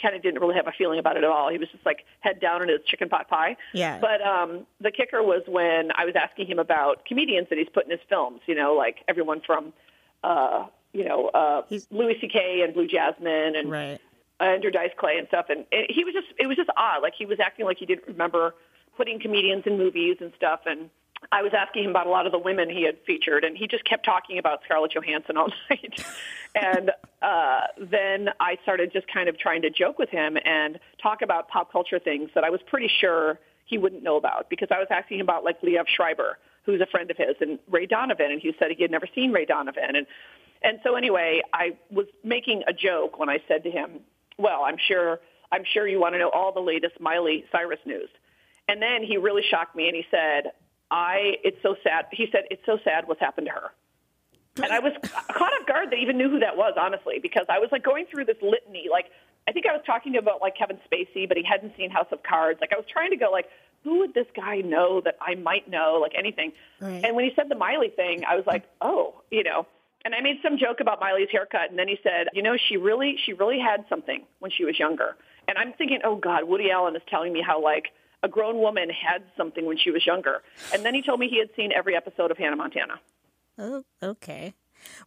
kind 0.00 0.14
of 0.14 0.22
didn't 0.22 0.40
really 0.40 0.54
have 0.54 0.68
a 0.68 0.72
feeling 0.72 1.00
about 1.00 1.16
it 1.16 1.24
at 1.24 1.30
all. 1.30 1.50
He 1.50 1.58
was 1.58 1.68
just 1.68 1.84
like 1.84 2.04
head 2.20 2.40
down 2.40 2.62
in 2.62 2.68
his 2.68 2.78
chicken 2.86 3.08
pot 3.08 3.28
pie. 3.28 3.56
Yeah. 3.74 3.98
But 3.98 4.22
um, 4.22 4.66
the 4.80 4.92
kicker 4.92 5.20
was 5.20 5.42
when 5.48 5.90
I 5.96 6.04
was 6.04 6.14
asking 6.14 6.46
him 6.46 6.60
about 6.60 7.04
comedians 7.06 7.48
that 7.50 7.58
he's 7.58 7.68
put 7.68 7.84
in 7.84 7.90
his 7.90 8.00
films. 8.08 8.40
You 8.46 8.54
know, 8.54 8.74
like 8.74 8.98
everyone 9.08 9.42
from, 9.44 9.72
uh, 10.22 10.66
you 10.92 11.04
know, 11.04 11.28
uh, 11.34 11.62
Louis 11.90 12.16
C.K. 12.20 12.62
and 12.62 12.72
Blue 12.72 12.86
Jasmine 12.86 13.56
and 13.56 13.68
right. 13.68 14.00
Andrew 14.38 14.70
Dice 14.70 14.92
Clay 14.96 15.18
and 15.18 15.26
stuff. 15.26 15.46
And 15.48 15.66
it, 15.72 15.90
he 15.90 16.04
was 16.04 16.14
just, 16.14 16.28
it 16.38 16.46
was 16.46 16.56
just 16.56 16.70
odd. 16.76 17.02
Like 17.02 17.14
he 17.18 17.26
was 17.26 17.40
acting 17.40 17.66
like 17.66 17.78
he 17.78 17.86
didn't 17.86 18.06
remember 18.06 18.54
putting 19.00 19.18
comedians 19.18 19.62
in 19.64 19.78
movies 19.78 20.18
and 20.20 20.30
stuff. 20.36 20.60
And 20.66 20.90
I 21.32 21.40
was 21.40 21.52
asking 21.56 21.84
him 21.84 21.90
about 21.90 22.06
a 22.06 22.10
lot 22.10 22.26
of 22.26 22.32
the 22.32 22.38
women 22.38 22.68
he 22.68 22.84
had 22.84 22.98
featured, 23.06 23.44
and 23.44 23.56
he 23.56 23.66
just 23.66 23.82
kept 23.86 24.04
talking 24.04 24.36
about 24.36 24.60
Scarlett 24.66 24.92
Johansson 24.92 25.38
all 25.38 25.48
night. 25.70 26.04
and 26.54 26.90
uh, 27.22 27.60
then 27.78 28.28
I 28.38 28.58
started 28.62 28.92
just 28.92 29.06
kind 29.10 29.30
of 29.30 29.38
trying 29.38 29.62
to 29.62 29.70
joke 29.70 29.98
with 29.98 30.10
him 30.10 30.36
and 30.44 30.78
talk 31.02 31.22
about 31.22 31.48
pop 31.48 31.72
culture 31.72 31.98
things 31.98 32.28
that 32.34 32.44
I 32.44 32.50
was 32.50 32.60
pretty 32.66 32.90
sure 33.00 33.38
he 33.64 33.78
wouldn't 33.78 34.02
know 34.02 34.16
about 34.16 34.50
because 34.50 34.68
I 34.70 34.78
was 34.78 34.88
asking 34.90 35.20
him 35.20 35.24
about 35.24 35.44
like 35.44 35.62
Liev 35.62 35.86
Schreiber, 35.88 36.36
who's 36.66 36.82
a 36.82 36.86
friend 36.86 37.10
of 37.10 37.16
his, 37.16 37.36
and 37.40 37.58
Ray 37.70 37.86
Donovan, 37.86 38.30
and 38.30 38.38
he 38.38 38.52
said 38.58 38.68
he 38.76 38.82
had 38.82 38.90
never 38.90 39.06
seen 39.14 39.32
Ray 39.32 39.46
Donovan. 39.46 39.96
And 39.96 40.06
and 40.62 40.78
so 40.84 40.94
anyway, 40.94 41.40
I 41.54 41.78
was 41.90 42.04
making 42.22 42.64
a 42.68 42.74
joke 42.74 43.18
when 43.18 43.30
I 43.30 43.38
said 43.48 43.62
to 43.64 43.70
him, 43.70 44.00
"Well, 44.36 44.62
I'm 44.62 44.76
sure 44.76 45.20
I'm 45.50 45.64
sure 45.64 45.88
you 45.88 45.98
want 45.98 46.16
to 46.16 46.18
know 46.18 46.28
all 46.28 46.52
the 46.52 46.60
latest 46.60 47.00
Miley 47.00 47.46
Cyrus 47.50 47.80
news." 47.86 48.10
And 48.70 48.80
then 48.80 49.02
he 49.02 49.16
really 49.16 49.42
shocked 49.50 49.74
me 49.74 49.88
and 49.88 49.96
he 49.96 50.04
said, 50.12 50.52
I, 50.92 51.38
it's 51.42 51.56
so 51.60 51.74
sad. 51.82 52.06
He 52.12 52.28
said, 52.30 52.44
it's 52.52 52.64
so 52.64 52.78
sad 52.84 53.08
what's 53.08 53.20
happened 53.20 53.48
to 53.48 53.52
her. 53.52 53.72
And 54.62 54.72
I 54.72 54.78
was 54.78 54.92
caught 55.02 55.52
off 55.52 55.66
guard 55.66 55.90
that 55.90 55.96
even 55.96 56.16
knew 56.16 56.30
who 56.30 56.38
that 56.38 56.56
was, 56.56 56.74
honestly, 56.80 57.18
because 57.20 57.46
I 57.48 57.58
was 57.58 57.70
like 57.72 57.82
going 57.82 58.06
through 58.06 58.26
this 58.26 58.36
litany. 58.40 58.86
Like, 58.88 59.06
I 59.48 59.52
think 59.52 59.66
I 59.66 59.72
was 59.72 59.82
talking 59.84 60.16
about 60.16 60.40
like 60.40 60.56
Kevin 60.56 60.78
Spacey, 60.86 61.26
but 61.26 61.36
he 61.36 61.42
hadn't 61.42 61.76
seen 61.76 61.90
House 61.90 62.06
of 62.12 62.22
Cards. 62.22 62.60
Like, 62.60 62.72
I 62.72 62.76
was 62.76 62.84
trying 62.88 63.10
to 63.10 63.16
go 63.16 63.32
like, 63.32 63.46
who 63.82 64.00
would 64.00 64.14
this 64.14 64.26
guy 64.36 64.60
know 64.60 65.00
that 65.00 65.16
I 65.20 65.34
might 65.34 65.68
know, 65.68 65.98
like 66.00 66.12
anything. 66.16 66.52
Right. 66.80 67.04
And 67.04 67.16
when 67.16 67.24
he 67.24 67.32
said 67.34 67.48
the 67.48 67.56
Miley 67.56 67.88
thing, 67.88 68.22
I 68.24 68.36
was 68.36 68.46
like, 68.46 68.68
oh, 68.80 69.14
you 69.32 69.42
know. 69.42 69.66
And 70.04 70.14
I 70.14 70.20
made 70.20 70.36
some 70.42 70.58
joke 70.58 70.78
about 70.80 71.00
Miley's 71.00 71.28
haircut, 71.30 71.70
and 71.70 71.78
then 71.78 71.88
he 71.88 71.98
said, 72.02 72.28
you 72.34 72.42
know, 72.42 72.56
she 72.56 72.76
really, 72.76 73.16
she 73.26 73.32
really 73.32 73.58
had 73.58 73.84
something 73.88 74.24
when 74.38 74.50
she 74.50 74.64
was 74.64 74.78
younger. 74.78 75.16
And 75.48 75.58
I'm 75.58 75.72
thinking, 75.72 76.00
oh 76.04 76.16
God, 76.16 76.44
Woody 76.44 76.70
Allen 76.70 76.94
is 76.94 77.02
telling 77.08 77.32
me 77.32 77.42
how 77.42 77.62
like 77.62 77.88
a 78.22 78.28
grown 78.28 78.58
woman 78.58 78.90
had 78.90 79.22
something 79.36 79.64
when 79.66 79.78
she 79.78 79.90
was 79.90 80.04
younger. 80.06 80.42
And 80.74 80.84
then 80.84 80.94
he 80.94 81.02
told 81.02 81.20
me 81.20 81.28
he 81.28 81.38
had 81.38 81.50
seen 81.56 81.72
every 81.72 81.96
episode 81.96 82.30
of 82.30 82.38
Hannah 82.38 82.56
Montana. 82.56 83.00
Oh, 83.58 83.84
okay. 84.02 84.54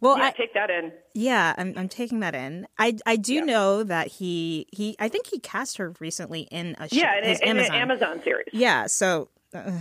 Well, 0.02 0.18
yeah, 0.20 0.26
I, 0.26 0.32
take 0.32 0.54
that 0.54 0.70
in. 0.70 0.92
yeah, 1.16 1.56
I'm 1.58 1.74
I'm 1.76 1.90
taking 1.90 2.20
that 2.20 2.36
in. 2.36 2.68
I 2.78 2.96
I 3.08 3.16
do 3.16 3.44
know 3.44 3.84
that 3.84 4.08
he 4.08 4.68
he 4.72 4.96
I 5.00 5.08
think 5.10 5.26
he 5.28 5.40
cast 5.40 5.78
her 5.78 5.94
recently 6.00 6.42
in 6.52 6.76
a 6.80 6.88
show, 6.90 6.96
Yeah, 6.96 7.18
in, 7.18 7.24
his 7.24 7.40
in 7.40 7.48
Amazon. 7.58 7.76
an 7.76 7.82
Amazon 7.82 8.22
series. 8.24 8.50
Yeah, 8.54 8.86
so 8.86 9.30
uh, 9.52 9.72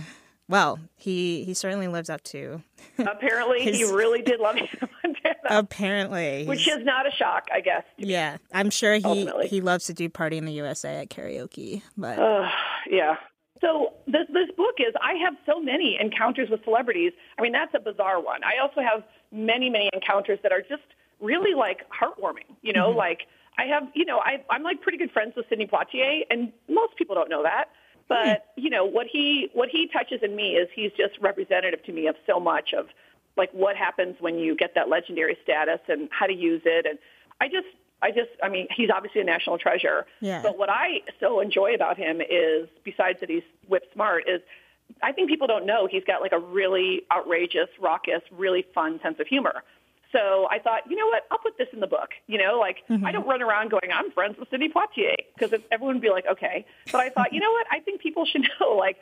well, 0.49 0.79
he 0.95 1.43
he 1.43 1.53
certainly 1.53 1.87
lives 1.87 2.09
up 2.09 2.23
to. 2.23 2.63
Apparently, 2.97 3.59
he 3.71 3.83
really 3.83 4.23
did 4.23 4.39
love 4.39 4.55
Hannah 4.57 4.89
Montana, 5.03 5.59
Apparently, 5.59 6.45
which 6.47 6.67
is 6.67 6.83
not 6.83 7.07
a 7.07 7.11
shock, 7.11 7.47
I 7.53 7.61
guess. 7.61 7.83
yeah, 7.97 8.37
I'm 8.51 8.71
sure 8.71 8.95
he 8.95 9.03
Ultimately. 9.03 9.47
he 9.47 9.61
loves 9.61 9.85
to 9.85 9.93
do 9.93 10.09
party 10.09 10.37
in 10.39 10.45
the 10.45 10.53
USA 10.53 10.97
at 11.01 11.09
karaoke, 11.11 11.83
but 11.95 12.17
Ugh, 12.17 12.49
yeah. 12.89 13.15
So 13.61 13.93
this 14.07 14.27
this 14.33 14.49
book 14.57 14.75
is 14.79 14.93
I 15.01 15.13
have 15.23 15.35
so 15.45 15.59
many 15.61 15.97
encounters 15.99 16.49
with 16.49 16.63
celebrities. 16.63 17.13
I 17.37 17.41
mean, 17.41 17.51
that's 17.53 17.73
a 17.73 17.79
bizarre 17.79 18.19
one. 18.21 18.41
I 18.43 18.61
also 18.61 18.81
have 18.81 19.03
many 19.31 19.69
many 19.69 19.89
encounters 19.93 20.39
that 20.43 20.51
are 20.51 20.61
just 20.61 20.83
really 21.21 21.53
like 21.55 21.81
heartwarming. 21.89 22.49
You 22.61 22.73
know, 22.73 22.91
Mhm. 22.91 22.95
like 22.97 23.27
I 23.57 23.65
have 23.65 23.87
you 23.93 24.05
know 24.05 24.19
I 24.19 24.43
I'm 24.49 24.63
like 24.63 24.81
pretty 24.81 24.97
good 24.97 25.11
friends 25.11 25.35
with 25.35 25.47
Sidney 25.49 25.67
Poitier, 25.67 26.23
and 26.29 26.51
most 26.67 26.95
people 26.97 27.15
don't 27.15 27.29
know 27.29 27.43
that. 27.43 27.69
But 28.09 28.51
you 28.57 28.69
know 28.69 28.85
what 28.85 29.07
he 29.07 29.49
what 29.53 29.69
he 29.69 29.87
touches 29.87 30.21
in 30.23 30.35
me 30.35 30.55
is 30.57 30.67
he's 30.75 30.91
just 30.91 31.17
representative 31.21 31.83
to 31.85 31.93
me 31.93 32.07
of 32.07 32.15
so 32.27 32.39
much 32.39 32.73
of 32.73 32.87
like 33.37 33.51
what 33.53 33.75
happens 33.77 34.15
when 34.19 34.37
you 34.37 34.55
get 34.55 34.75
that 34.75 34.89
legendary 34.89 35.37
status 35.41 35.79
and 35.87 36.09
how 36.11 36.27
to 36.27 36.33
use 36.33 36.61
it 36.65 36.85
and 36.85 36.99
I 37.41 37.47
just 37.47 37.67
I 38.03 38.11
just 38.11 38.29
I 38.43 38.49
mean 38.49 38.67
he's 38.75 38.89
obviously 38.93 39.21
a 39.21 39.23
national 39.23 39.57
treasure 39.57 40.05
Yeah. 40.19 40.41
but 40.41 40.57
what 40.57 40.69
I 40.69 41.01
so 41.19 41.39
enjoy 41.39 41.73
about 41.73 41.97
him 41.97 42.21
is 42.21 42.67
besides 42.83 43.19
that 43.21 43.29
he's 43.29 43.43
whip 43.67 43.83
smart 43.93 44.25
is 44.27 44.41
I 45.01 45.11
think 45.13 45.29
people 45.29 45.47
don't 45.47 45.65
know 45.65 45.87
he's 45.89 46.03
got 46.03 46.21
like 46.21 46.33
a 46.33 46.39
really 46.39 47.03
outrageous 47.11 47.69
raucous 47.81 48.21
really 48.31 48.65
fun 48.75 48.99
sense 49.01 49.19
of 49.19 49.27
humor 49.27 49.63
so 50.13 50.47
I 50.49 50.59
thought, 50.59 50.83
you 50.87 50.95
know 50.95 51.07
what? 51.07 51.23
I'll 51.31 51.39
put 51.39 51.57
this 51.57 51.67
in 51.73 51.79
the 51.79 51.87
book. 51.87 52.09
You 52.27 52.37
know, 52.37 52.59
like 52.59 52.77
I 52.87 52.93
mm-hmm. 52.93 53.11
don't 53.11 53.27
run 53.27 53.41
around 53.41 53.71
going, 53.71 53.91
"I'm 53.91 54.11
friends 54.11 54.37
with 54.37 54.47
Sidney 54.49 54.69
Poitier," 54.69 55.15
because 55.33 55.59
everyone 55.71 55.95
would 55.95 56.01
be 56.01 56.11
like, 56.11 56.25
"Okay." 56.31 56.65
But 56.91 57.01
I 57.01 57.09
thought, 57.09 57.33
you 57.33 57.39
know 57.39 57.51
what? 57.51 57.65
I 57.71 57.79
think 57.79 57.99
people 57.99 58.25
should 58.25 58.43
know, 58.59 58.73
like, 58.77 58.97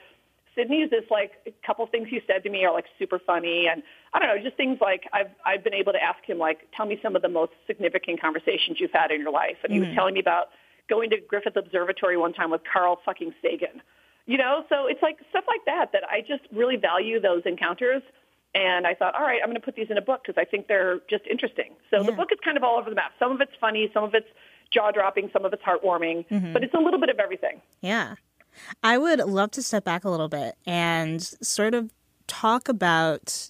Sydney's 0.55 0.89
this 0.89 1.05
like 1.09 1.31
a 1.47 1.51
couple 1.65 1.85
things 1.87 2.07
he 2.09 2.19
said 2.27 2.43
to 2.43 2.49
me 2.49 2.65
are 2.65 2.73
like 2.73 2.85
super 2.99 3.19
funny, 3.19 3.67
and 3.67 3.83
I 4.13 4.19
don't 4.19 4.27
know, 4.27 4.41
just 4.43 4.57
things 4.57 4.79
like 4.81 5.03
I've 5.13 5.31
I've 5.45 5.63
been 5.63 5.73
able 5.73 5.93
to 5.93 6.01
ask 6.01 6.23
him 6.25 6.37
like, 6.37 6.67
tell 6.75 6.85
me 6.85 6.99
some 7.01 7.15
of 7.15 7.21
the 7.21 7.29
most 7.29 7.53
significant 7.67 8.19
conversations 8.21 8.79
you've 8.79 8.91
had 8.91 9.11
in 9.11 9.21
your 9.21 9.31
life, 9.31 9.57
and 9.63 9.71
he 9.71 9.79
was 9.79 9.89
Mhm. 9.89 9.95
telling 9.95 10.13
me 10.15 10.19
about 10.19 10.49
going 10.89 11.09
to 11.11 11.17
Griffith 11.17 11.55
Observatory 11.55 12.17
one 12.17 12.33
time 12.33 12.51
with 12.51 12.61
Carl 12.71 12.97
fucking 13.05 13.33
Sagan. 13.41 13.81
You 14.25 14.37
know, 14.37 14.65
so 14.69 14.87
it's 14.87 15.01
like 15.01 15.17
stuff 15.29 15.45
like 15.47 15.63
that 15.65 15.91
that 15.93 16.03
I 16.09 16.21
just 16.21 16.43
really 16.51 16.75
value 16.75 17.19
those 17.19 17.43
encounters. 17.45 18.03
And 18.53 18.85
I 18.85 18.93
thought, 18.93 19.15
all 19.15 19.21
right, 19.21 19.39
I'm 19.41 19.47
going 19.47 19.55
to 19.59 19.65
put 19.65 19.75
these 19.75 19.89
in 19.89 19.97
a 19.97 20.01
book 20.01 20.23
because 20.25 20.39
I 20.39 20.43
think 20.43 20.67
they're 20.67 20.99
just 21.09 21.25
interesting. 21.25 21.71
So 21.89 22.03
the 22.03 22.11
book 22.11 22.33
is 22.33 22.39
kind 22.43 22.57
of 22.57 22.63
all 22.63 22.77
over 22.77 22.89
the 22.89 22.95
map. 22.97 23.13
Some 23.17 23.31
of 23.31 23.39
it's 23.39 23.53
funny, 23.61 23.89
some 23.93 24.03
of 24.03 24.13
it's 24.13 24.27
jaw 24.71 24.91
dropping, 24.91 25.29
some 25.31 25.45
of 25.45 25.53
it's 25.53 25.63
heartwarming, 25.63 26.27
Mhm. 26.27 26.51
but 26.53 26.61
it's 26.61 26.73
a 26.73 26.77
little 26.79 26.99
bit 26.99 27.09
of 27.09 27.17
everything. 27.19 27.61
Yeah. 27.81 28.15
I 28.83 28.97
would 28.97 29.19
love 29.19 29.51
to 29.51 29.61
step 29.63 29.83
back 29.83 30.03
a 30.03 30.09
little 30.09 30.29
bit 30.29 30.55
and 30.65 31.21
sort 31.21 31.73
of 31.73 31.91
talk 32.27 32.69
about 32.69 33.49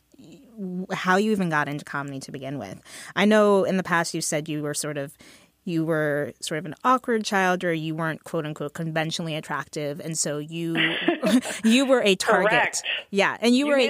how 0.93 1.17
you 1.17 1.31
even 1.31 1.49
got 1.49 1.67
into 1.67 1.83
comedy 1.85 2.19
to 2.19 2.31
begin 2.31 2.59
with. 2.59 2.79
I 3.15 3.25
know 3.25 3.63
in 3.63 3.77
the 3.77 3.83
past 3.83 4.13
you 4.13 4.21
said 4.21 4.47
you 4.47 4.61
were 4.61 4.73
sort 4.73 4.97
of 4.97 5.17
you 5.63 5.85
were 5.85 6.33
sort 6.39 6.57
of 6.57 6.65
an 6.65 6.73
awkward 6.83 7.23
child 7.23 7.63
or 7.63 7.71
you 7.71 7.93
weren't 7.93 8.23
quote 8.23 8.45
unquote 8.47 8.73
conventionally 8.73 9.35
attractive 9.35 9.99
and 9.99 10.17
so 10.17 10.39
you 10.39 10.75
you 11.63 11.85
were 11.85 12.01
a 12.01 12.15
target. 12.15 12.49
Correct. 12.49 12.83
Yeah, 13.11 13.37
and 13.41 13.55
you, 13.55 13.65
You 13.67 13.71
were 13.71 13.77
a- 13.77 13.87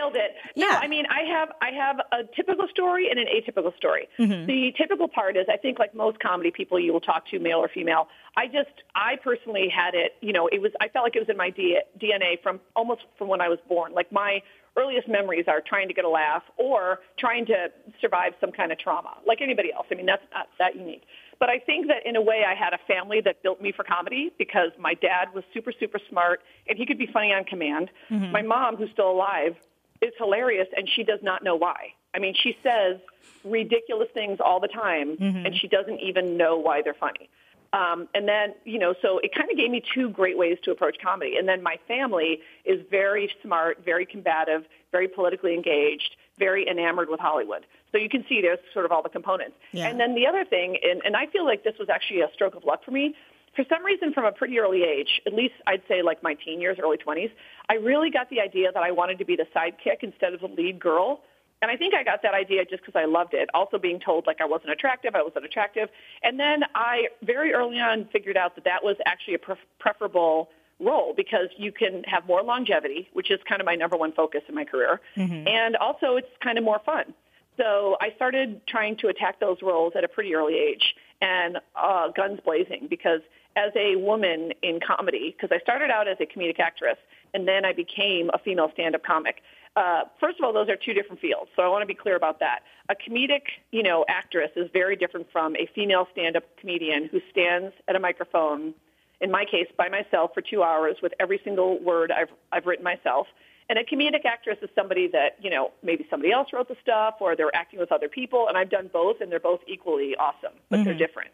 it. 0.55 0.59
No, 0.59 0.67
I 0.69 0.87
mean, 0.87 1.05
I 1.09 1.21
have 1.29 1.49
I 1.61 1.71
have 1.71 1.99
a 2.11 2.23
typical 2.35 2.67
story 2.69 3.09
and 3.09 3.19
an 3.19 3.27
atypical 3.27 3.75
story. 3.77 4.07
Mhm. 4.19 4.45
The 4.47 4.73
typical 4.77 5.07
part 5.07 5.37
is, 5.37 5.45
I 5.49 5.57
think, 5.57 5.79
like 5.79 5.93
most 5.95 6.19
comedy 6.19 6.51
people 6.51 6.79
you 6.79 6.93
will 6.93 7.01
talk 7.01 7.27
to, 7.29 7.39
male 7.39 7.59
or 7.59 7.67
female. 7.69 8.07
I 8.37 8.47
just, 8.47 8.69
I 8.95 9.17
personally 9.17 9.67
had 9.69 9.93
it. 9.93 10.15
You 10.21 10.33
know, 10.33 10.47
it 10.47 10.61
was. 10.61 10.71
I 10.79 10.87
felt 10.87 11.03
like 11.03 11.15
it 11.15 11.19
was 11.19 11.29
in 11.29 11.37
my 11.37 11.49
D- 11.49 11.79
DNA 11.99 12.41
from 12.41 12.59
almost 12.75 13.01
from 13.17 13.27
when 13.27 13.41
I 13.41 13.49
was 13.49 13.59
born. 13.67 13.93
Like 13.93 14.11
my 14.11 14.41
earliest 14.77 15.07
memories 15.09 15.45
are 15.49 15.59
trying 15.59 15.89
to 15.89 15.93
get 15.93 16.05
a 16.05 16.09
laugh 16.09 16.43
or 16.55 16.99
trying 17.17 17.45
to 17.45 17.69
survive 17.99 18.33
some 18.39 18.53
kind 18.53 18.71
of 18.71 18.77
trauma, 18.79 19.17
like 19.27 19.41
anybody 19.41 19.71
else. 19.73 19.85
I 19.91 19.95
mean, 19.95 20.05
that's 20.05 20.23
not 20.33 20.47
that 20.59 20.75
unique. 20.77 21.03
But 21.39 21.49
I 21.49 21.59
think 21.59 21.87
that 21.87 22.05
in 22.05 22.15
a 22.15 22.21
way 22.21 22.45
I 22.47 22.53
had 22.55 22.73
a 22.73 22.77
family 22.87 23.19
that 23.21 23.43
built 23.43 23.59
me 23.61 23.73
for 23.73 23.83
comedy 23.83 24.31
because 24.37 24.71
my 24.79 24.93
dad 24.93 25.33
was 25.33 25.43
super, 25.53 25.73
super 25.77 25.99
smart 26.09 26.41
and 26.69 26.77
he 26.77 26.85
could 26.85 26.97
be 26.97 27.05
funny 27.07 27.33
on 27.33 27.43
command. 27.43 27.89
Mhm. 28.09 28.31
My 28.31 28.43
mom, 28.43 28.77
who's 28.77 28.91
still 28.91 29.11
alive, 29.11 29.57
is 30.01 30.13
hilarious 30.17 30.67
and 30.75 30.89
she 30.89 31.03
does 31.03 31.19
not 31.21 31.43
know 31.43 31.55
why. 31.55 31.93
I 32.13 32.19
mean, 32.19 32.33
she 32.41 32.57
says 32.63 32.97
ridiculous 33.43 34.09
things 34.13 34.39
all 34.43 34.59
the 34.59 34.67
time 34.67 35.17
Mhm. 35.17 35.45
and 35.45 35.55
she 35.55 35.67
doesn't 35.67 35.99
even 35.99 36.37
know 36.37 36.57
why 36.57 36.81
they're 36.81 36.93
funny. 36.93 37.29
Um, 37.73 38.09
and 38.13 38.27
then, 38.27 38.53
you 38.65 38.77
know, 38.79 38.93
so 39.01 39.19
it 39.19 39.33
kind 39.33 39.49
of 39.49 39.55
gave 39.55 39.71
me 39.71 39.81
two 39.95 40.09
great 40.09 40.37
ways 40.37 40.57
to 40.63 40.71
approach 40.71 40.97
comedy. 41.01 41.37
And 41.37 41.47
then 41.47 41.63
my 41.63 41.77
family 41.87 42.41
is 42.65 42.82
very 42.89 43.32
smart, 43.41 43.84
very 43.86 44.05
combative, 44.05 44.65
very 44.91 45.07
politically 45.07 45.53
engaged, 45.53 46.17
very 46.38 46.67
enamored 46.67 47.09
with 47.09 47.21
Hollywood. 47.21 47.65
So 47.93 47.97
you 47.97 48.09
can 48.09 48.26
see 48.28 48.41
there's 48.41 48.59
sort 48.73 48.84
of 48.86 48.91
all 48.91 49.01
the 49.01 49.09
components. 49.09 49.55
Yeah. 49.71 49.88
And 49.88 49.99
then 49.99 50.15
the 50.15 50.28
other 50.28 50.43
thing, 50.43 50.78
and, 50.84 51.01
and 51.05 51.15
I 51.15 51.28
feel 51.28 51.45
like 51.45 51.63
this 51.63 51.78
was 51.80 51.89
actually 51.89 52.21
a 52.21 52.30
stroke 52.34 52.55
of 52.55 52.65
luck 52.65 52.84
for 52.84 52.91
me. 52.91 53.15
For 53.56 53.66
some 53.68 53.84
reason, 53.84 54.14
from 54.14 54.26
a 54.26 54.32
pretty 54.32 54.60
early 54.60 54.84
age, 54.84 55.22
at 55.28 55.34
least 55.34 55.56
I'd 55.68 55.82
say 55.88 56.02
like 56.02 56.24
my 56.24 56.36
teen 56.36 56.62
years, 56.62 56.78
early 56.82 56.97
20s, 56.97 57.32
I 57.70 57.74
really 57.76 58.10
got 58.10 58.30
the 58.30 58.39
idea 58.39 58.72
that 58.72 58.82
I 58.82 58.91
wanted 58.91 59.18
to 59.20 59.26
be 59.26 59.36
the 59.36 59.45
sidekick 59.56 60.04
instead 60.04 60.34
of 60.34 60.39
the 60.39 60.47
lead 60.47 60.80
girl. 60.80 61.22
And 61.62 61.70
I 61.70 61.76
think 61.78 61.93
I 61.93 62.04
got 62.04 62.24
that 62.24 62.34
idea 62.34 62.66
just 62.66 62.82
because 62.84 62.95
I 62.99 63.06
loved 63.06 63.34
it. 63.34 63.49
Also 63.54 63.78
being 63.78 63.99
told 63.99 64.26
like 64.26 64.41
I 64.41 64.45
wasn't 64.45 64.72
attractive, 64.72 65.14
I 65.16 65.22
wasn't 65.22 65.45
attractive. 65.45 65.89
And 66.24 66.39
then 66.39 66.64
I 66.74 67.10
very 67.24 67.54
early 67.54 67.80
on 67.80 68.08
figured 68.12 68.38
out 68.38 68.56
that 68.56 68.64
that 68.64 68.84
was 68.84 68.95
actually 69.06 69.36
a 69.36 69.39
pref- 69.39 69.68
preferable 69.80 70.49
role 70.80 71.14
because 71.16 71.49
you 71.58 71.72
can 71.72 72.04
have 72.06 72.26
more 72.26 72.41
longevity, 72.41 73.10
which 73.14 73.30
is 73.30 73.39
kind 73.47 73.62
of 73.62 73.66
my 73.68 73.76
number 73.76 73.95
one 73.97 74.12
focus 74.14 74.41
in 74.49 74.56
my 74.56 74.64
career, 74.66 74.99
Mm-hmm. 75.16 75.47
and 75.47 75.76
also 75.76 76.16
it's 76.16 76.28
kind 76.41 76.58
of 76.58 76.64
more 76.64 76.80
fun. 76.84 77.14
So 77.58 77.95
I 78.02 78.14
started 78.16 78.66
trying 78.66 78.95
to 78.97 79.10
attack 79.10 79.39
those 79.39 79.58
roles 79.62 79.93
at 79.95 80.04
a 80.04 80.08
pretty 80.08 80.34
early 80.34 80.56
age 80.56 80.95
and 81.22 81.59
uh, 81.76 82.09
guns 82.09 82.39
blazing 82.43 82.88
because 82.89 83.22
as 83.55 83.72
a 83.76 83.95
woman 83.97 84.51
in 84.61 84.80
comedy, 84.80 85.36
because 85.36 85.55
I 85.55 85.61
started 85.61 85.89
out 85.89 86.07
as 86.07 86.17
a 86.19 86.26
comedic 86.26 86.59
actress 86.59 86.97
and 87.34 87.47
then 87.47 87.65
I 87.65 87.74
became 87.74 88.30
a 88.34 88.39
female 88.39 88.69
stand-up 88.74 89.03
comic. 89.03 89.41
Uh, 89.76 90.01
first 90.19 90.38
of 90.38 90.43
all, 90.43 90.51
those 90.51 90.67
are 90.67 90.76
two 90.76 90.93
different 90.93 91.22
fields, 91.22 91.49
so 91.55 91.61
I 91.61 91.67
want 91.69 91.82
to 91.82 91.86
be 91.86 91.93
clear 91.93 92.15
about 92.17 92.39
that. 92.39 92.59
A 92.89 92.95
comedic, 92.95 93.43
you 93.72 93.84
know, 93.84 94.03
actress 94.09 94.51
is 94.57 94.69
very 94.74 94.97
different 94.97 95.28
from 95.32 95.55
a 95.55 95.69
female 95.74 96.07
stand-up 96.11 96.43
comedian 96.57 97.07
who 97.09 97.22
stands 97.32 97.74
at 97.88 97.95
a 97.95 97.99
microphone, 97.99 98.74
in 99.22 99.32
my 99.32 99.45
case, 99.45 99.67
by 99.78 99.88
myself 99.88 100.32
for 100.34 100.41
two 100.41 100.61
hours 100.61 100.97
with 101.01 101.13
every 101.22 101.39
single 101.43 101.80
word 101.80 102.11
I've 102.11 102.32
I've 102.51 102.65
written 102.65 102.84
myself. 102.84 103.28
And 103.72 103.80
a 103.80 103.86
comedic 103.86 104.26
actress 104.26 104.57
is 104.61 104.69
somebody 104.76 105.07
that, 105.13 105.38
you 105.41 105.49
know, 105.49 105.72
maybe 105.82 106.05
somebody 106.09 106.34
else 106.34 106.49
wrote 106.51 106.67
the 106.67 106.76
stuff 106.82 107.15
or 107.22 107.38
they're 107.38 107.55
acting 107.55 107.80
with 107.80 107.89
other 107.89 108.09
people. 108.09 108.49
And 108.49 108.57
I've 108.57 108.69
done 108.69 108.89
both 108.91 109.22
and 109.22 109.32
they're 109.32 109.39
both 109.39 109.61
equally 109.65 110.13
awesome, 110.17 110.51
but 110.69 110.84
they're 110.84 110.93
different. 110.93 111.30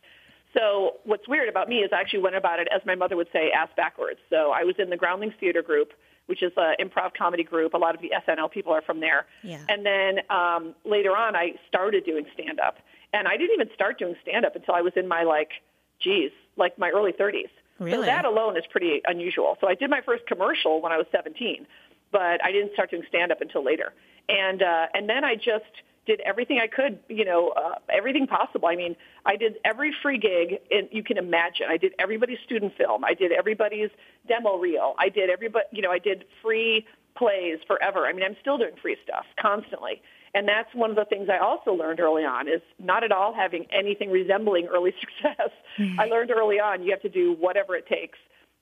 So 0.56 0.98
what's 1.04 1.28
weird 1.28 1.50
about 1.50 1.68
me 1.68 1.78
is 1.78 1.90
I 1.92 2.00
actually 2.00 2.20
went 2.20 2.36
about 2.36 2.60
it, 2.60 2.68
as 2.72 2.86
my 2.86 2.94
mother 2.94 3.16
would 3.16 3.30
say, 3.34 3.50
ass 3.50 3.70
backwards. 3.76 4.20
So 4.30 4.52
I 4.52 4.66
was 4.66 4.76
in 4.78 4.92
the 4.92 4.98
Groundlings 4.98 5.34
Theater 5.40 5.64
Group, 5.64 5.94
which 6.28 6.44
is 6.44 6.52
an 6.58 6.76
improv 6.80 7.16
comedy 7.18 7.44
group. 7.44 7.74
A 7.74 7.78
lot 7.78 7.96
of 7.96 8.02
the 8.02 8.12
SNL 8.28 8.52
people 8.52 8.72
are 8.72 8.84
from 8.84 9.00
there. 9.00 9.26
Yeah. 9.42 9.58
And 9.68 9.84
then 9.84 10.20
um, 10.30 10.76
later 10.86 11.18
on, 11.18 11.36
I 11.36 11.54
started 11.68 12.06
doing 12.06 12.28
stand-up. 12.36 12.78
And 13.14 13.28
I 13.28 13.38
didn't 13.38 13.56
even 13.56 13.74
start 13.74 13.98
doing 13.98 14.14
stand-up 14.22 14.56
until 14.56 14.76
I 14.76 14.82
was 14.82 14.94
in 14.96 15.08
my, 15.08 15.24
like, 15.24 15.54
geez, 16.00 16.30
like 16.56 16.78
my 16.78 16.92
early 16.92 17.14
30s. 17.14 17.50
Really? 17.80 17.98
So 17.98 18.02
that 18.06 18.26
alone 18.26 18.58
is 18.58 18.64
pretty 18.70 19.02
unusual. 19.08 19.58
So 19.62 19.68
I 19.68 19.76
did 19.76 19.90
my 19.90 20.02
first 20.02 20.26
commercial 20.26 20.82
when 20.82 20.92
I 20.92 20.98
was 20.98 21.06
17, 21.12 21.68
but 22.12 22.44
I 22.44 22.52
didn't 22.52 22.74
start 22.74 22.92
doing 22.92 23.04
stand 23.08 23.32
up 23.32 23.42
until 23.42 23.64
later. 23.64 23.94
And 24.30 24.62
uh, 24.62 24.88
and 24.94 25.10
then 25.10 25.24
I 25.24 25.36
just 25.36 25.66
did 26.08 26.22
everything 26.22 26.60
I 26.60 26.68
could, 26.68 27.00
you 27.10 27.26
know, 27.26 27.50
uh, 27.50 27.76
everything 27.90 28.26
possible. 28.28 28.70
I 28.70 28.76
mean, 28.76 28.96
I 29.26 29.36
did 29.36 29.58
every 29.66 29.94
free 30.02 30.18
gig 30.18 30.60
in, 30.72 30.88
you 30.92 31.04
can 31.04 31.18
imagine. 31.18 31.68
I 31.70 31.78
did 31.78 31.94
everybody's 32.00 32.40
student 32.46 32.74
film. 32.78 33.04
I 33.04 33.14
did 33.14 33.34
everybody's 33.34 33.90
demo 34.28 34.58
reel. 34.58 34.96
I 34.98 35.10
did 35.10 35.30
everybody, 35.30 35.66
you 35.72 35.82
know, 35.82 35.92
I 35.92 36.00
did 36.00 36.24
free 36.42 36.86
plays 37.18 37.60
forever. 37.68 38.08
I 38.08 38.14
mean, 38.14 38.24
I'm 38.24 38.38
still 38.40 38.58
doing 38.58 38.76
free 38.82 38.96
stuff 39.04 39.26
constantly. 39.40 40.02
And 40.34 40.48
that's 40.48 40.74
one 40.74 40.90
of 40.90 40.96
the 40.96 41.06
things 41.06 41.30
I 41.30 41.40
also 41.40 41.74
learned 41.74 42.00
early 42.00 42.24
on 42.24 42.48
is 42.48 42.62
not 42.80 43.04
at 43.04 43.12
all 43.12 43.34
having 43.34 43.66
anything 43.72 44.10
resembling 44.10 44.68
early 44.68 44.94
success. 45.00 45.50
I 46.00 46.06
learned 46.06 46.32
early 46.32 46.60
on 46.60 46.84
you 46.84 46.92
have 46.92 47.02
to 47.02 47.10
do 47.10 47.34
whatever 47.34 47.76
it 47.76 47.88
takes. 47.88 48.18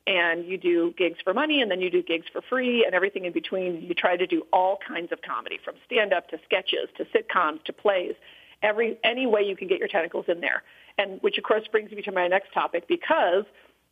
And 0.07 0.45
you 0.45 0.57
do 0.57 0.93
gigs 0.97 1.17
for 1.23 1.33
money 1.33 1.61
and 1.61 1.71
then 1.71 1.81
you 1.81 1.89
do 1.89 2.03
gigs 2.03 2.27
for 2.31 2.41
free 2.41 2.85
and 2.85 2.93
everything 2.93 3.25
in 3.25 3.33
between. 3.33 3.81
You 3.81 3.95
try 3.95 4.15
to 4.15 4.27
do 4.27 4.45
all 4.53 4.77
kinds 4.87 5.11
of 5.11 5.21
comedy 5.21 5.59
from 5.63 5.75
stand 5.85 6.13
up 6.13 6.29
to 6.29 6.37
sketches 6.45 6.89
to 6.97 7.05
sitcoms 7.05 7.63
to 7.65 7.73
plays. 7.73 8.13
Every 8.61 8.97
any 9.03 9.25
way 9.25 9.41
you 9.41 9.55
can 9.55 9.67
get 9.67 9.79
your 9.79 9.87
tentacles 9.87 10.25
in 10.27 10.41
there. 10.41 10.63
And 10.97 11.19
which 11.21 11.37
of 11.37 11.43
course 11.43 11.63
brings 11.71 11.91
me 11.91 12.03
to 12.03 12.11
my 12.11 12.27
next 12.27 12.53
topic 12.53 12.87
because 12.87 13.45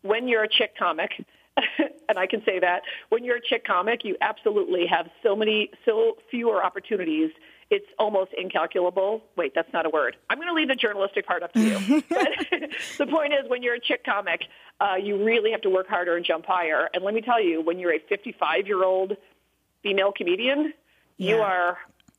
when 0.03 0.27
you're 0.27 0.43
a 0.43 0.49
chick 0.49 0.77
comic, 0.77 1.11
and 2.09 2.17
I 2.17 2.27
can 2.27 2.43
say 2.45 2.59
that 2.59 2.83
when 3.09 3.23
you're 3.23 3.37
a 3.37 3.41
chick 3.41 3.65
comic, 3.65 4.03
you 4.03 4.15
absolutely 4.21 4.85
have 4.87 5.07
so 5.21 5.35
many, 5.35 5.69
so 5.85 6.17
fewer 6.29 6.63
opportunities. 6.63 7.31
It's 7.69 7.85
almost 7.97 8.31
incalculable. 8.37 9.23
Wait, 9.35 9.53
that's 9.55 9.71
not 9.73 9.85
a 9.85 9.89
word. 9.89 10.15
I'm 10.29 10.37
going 10.37 10.47
to 10.47 10.53
leave 10.53 10.67
the 10.67 10.75
journalistic 10.75 11.25
part 11.25 11.43
up 11.43 11.53
to 11.53 11.59
you. 11.59 12.03
but 12.09 12.27
the 12.97 13.07
point 13.07 13.33
is, 13.33 13.49
when 13.49 13.63
you're 13.63 13.75
a 13.75 13.79
chick 13.79 14.03
comic, 14.03 14.41
uh, 14.83 14.95
you 14.95 15.23
really 15.23 15.51
have 15.51 15.61
to 15.61 15.69
work 15.69 15.87
harder 15.87 16.17
and 16.17 16.25
jump 16.25 16.45
higher. 16.45 16.89
And 16.93 17.03
let 17.03 17.13
me 17.13 17.21
tell 17.21 17.41
you, 17.41 17.61
when 17.61 17.79
you're 17.79 17.93
a 17.93 17.99
55 17.99 18.67
year 18.67 18.83
old 18.83 19.15
female 19.81 20.11
comedian, 20.11 20.73
you 21.17 21.37
are, 21.37 21.77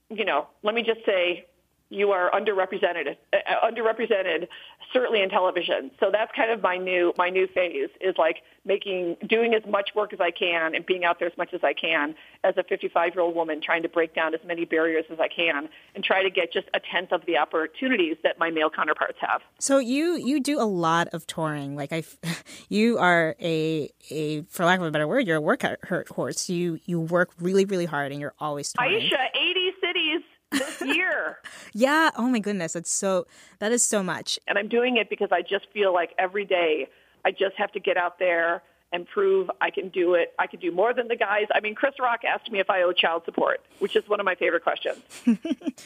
you 0.08 0.24
know, 0.24 0.46
let 0.62 0.74
me 0.74 0.82
just 0.82 1.04
say, 1.04 1.46
you 1.94 2.10
are 2.10 2.30
underrepresented, 2.32 3.16
uh, 3.32 3.36
underrepresented, 3.62 4.48
certainly 4.92 5.22
in 5.22 5.30
television. 5.30 5.90
So 6.00 6.10
that's 6.10 6.32
kind 6.34 6.50
of 6.50 6.62
my 6.62 6.76
new 6.76 7.14
my 7.16 7.30
new 7.30 7.46
phase 7.46 7.90
is 8.00 8.16
like 8.18 8.42
making 8.64 9.16
doing 9.26 9.54
as 9.54 9.62
much 9.66 9.90
work 9.94 10.12
as 10.12 10.20
I 10.20 10.30
can 10.30 10.74
and 10.74 10.84
being 10.84 11.04
out 11.04 11.18
there 11.18 11.28
as 11.28 11.36
much 11.36 11.54
as 11.54 11.60
I 11.62 11.72
can 11.72 12.14
as 12.42 12.56
a 12.56 12.64
55 12.64 13.14
year 13.14 13.22
old 13.22 13.34
woman, 13.34 13.60
trying 13.62 13.82
to 13.82 13.88
break 13.88 14.14
down 14.14 14.34
as 14.34 14.40
many 14.44 14.64
barriers 14.64 15.04
as 15.10 15.20
I 15.20 15.28
can 15.28 15.68
and 15.94 16.02
try 16.04 16.22
to 16.22 16.30
get 16.30 16.52
just 16.52 16.68
a 16.74 16.80
tenth 16.80 17.12
of 17.12 17.24
the 17.26 17.38
opportunities 17.38 18.16
that 18.22 18.38
my 18.38 18.50
male 18.50 18.70
counterparts 18.70 19.18
have. 19.20 19.42
So 19.58 19.78
you 19.78 20.16
you 20.16 20.40
do 20.40 20.60
a 20.60 20.66
lot 20.66 21.08
of 21.08 21.26
touring. 21.26 21.76
Like 21.76 21.92
I, 21.92 22.02
you 22.68 22.98
are 22.98 23.36
a 23.40 23.90
a 24.10 24.42
for 24.42 24.64
lack 24.64 24.80
of 24.80 24.86
a 24.86 24.90
better 24.90 25.06
word, 25.06 25.26
you're 25.26 25.38
a 25.38 25.40
workhorse. 25.40 26.48
You 26.48 26.80
you 26.84 27.00
work 27.00 27.30
really 27.40 27.64
really 27.64 27.86
hard 27.86 28.10
and 28.10 28.20
you're 28.20 28.34
always 28.38 28.72
touring. 28.72 29.00
Aisha, 29.00 29.28
80 29.34 29.70
cities 29.80 30.22
this 30.58 30.80
year. 30.82 31.38
Yeah. 31.76 32.10
Oh 32.16 32.28
my 32.28 32.38
goodness. 32.38 32.74
That's 32.74 32.90
so. 32.90 33.26
That 33.58 33.72
is 33.72 33.82
so 33.82 34.02
much. 34.02 34.38
And 34.46 34.56
I'm 34.58 34.68
doing 34.68 34.96
it 34.96 35.10
because 35.10 35.30
I 35.32 35.42
just 35.42 35.66
feel 35.72 35.92
like 35.92 36.10
every 36.18 36.44
day 36.44 36.86
I 37.24 37.32
just 37.32 37.56
have 37.56 37.72
to 37.72 37.80
get 37.80 37.96
out 37.96 38.20
there 38.20 38.62
and 38.92 39.08
prove 39.08 39.50
I 39.60 39.70
can 39.70 39.88
do 39.88 40.14
it. 40.14 40.32
I 40.38 40.46
can 40.46 40.60
do 40.60 40.70
more 40.70 40.94
than 40.94 41.08
the 41.08 41.16
guys. 41.16 41.46
I 41.52 41.58
mean, 41.58 41.74
Chris 41.74 41.94
Rock 42.00 42.20
asked 42.24 42.48
me 42.52 42.60
if 42.60 42.70
I 42.70 42.82
owe 42.82 42.92
child 42.92 43.22
support, 43.24 43.60
which 43.80 43.96
is 43.96 44.08
one 44.08 44.20
of 44.20 44.24
my 44.24 44.36
favorite 44.36 44.62
questions. 44.62 44.98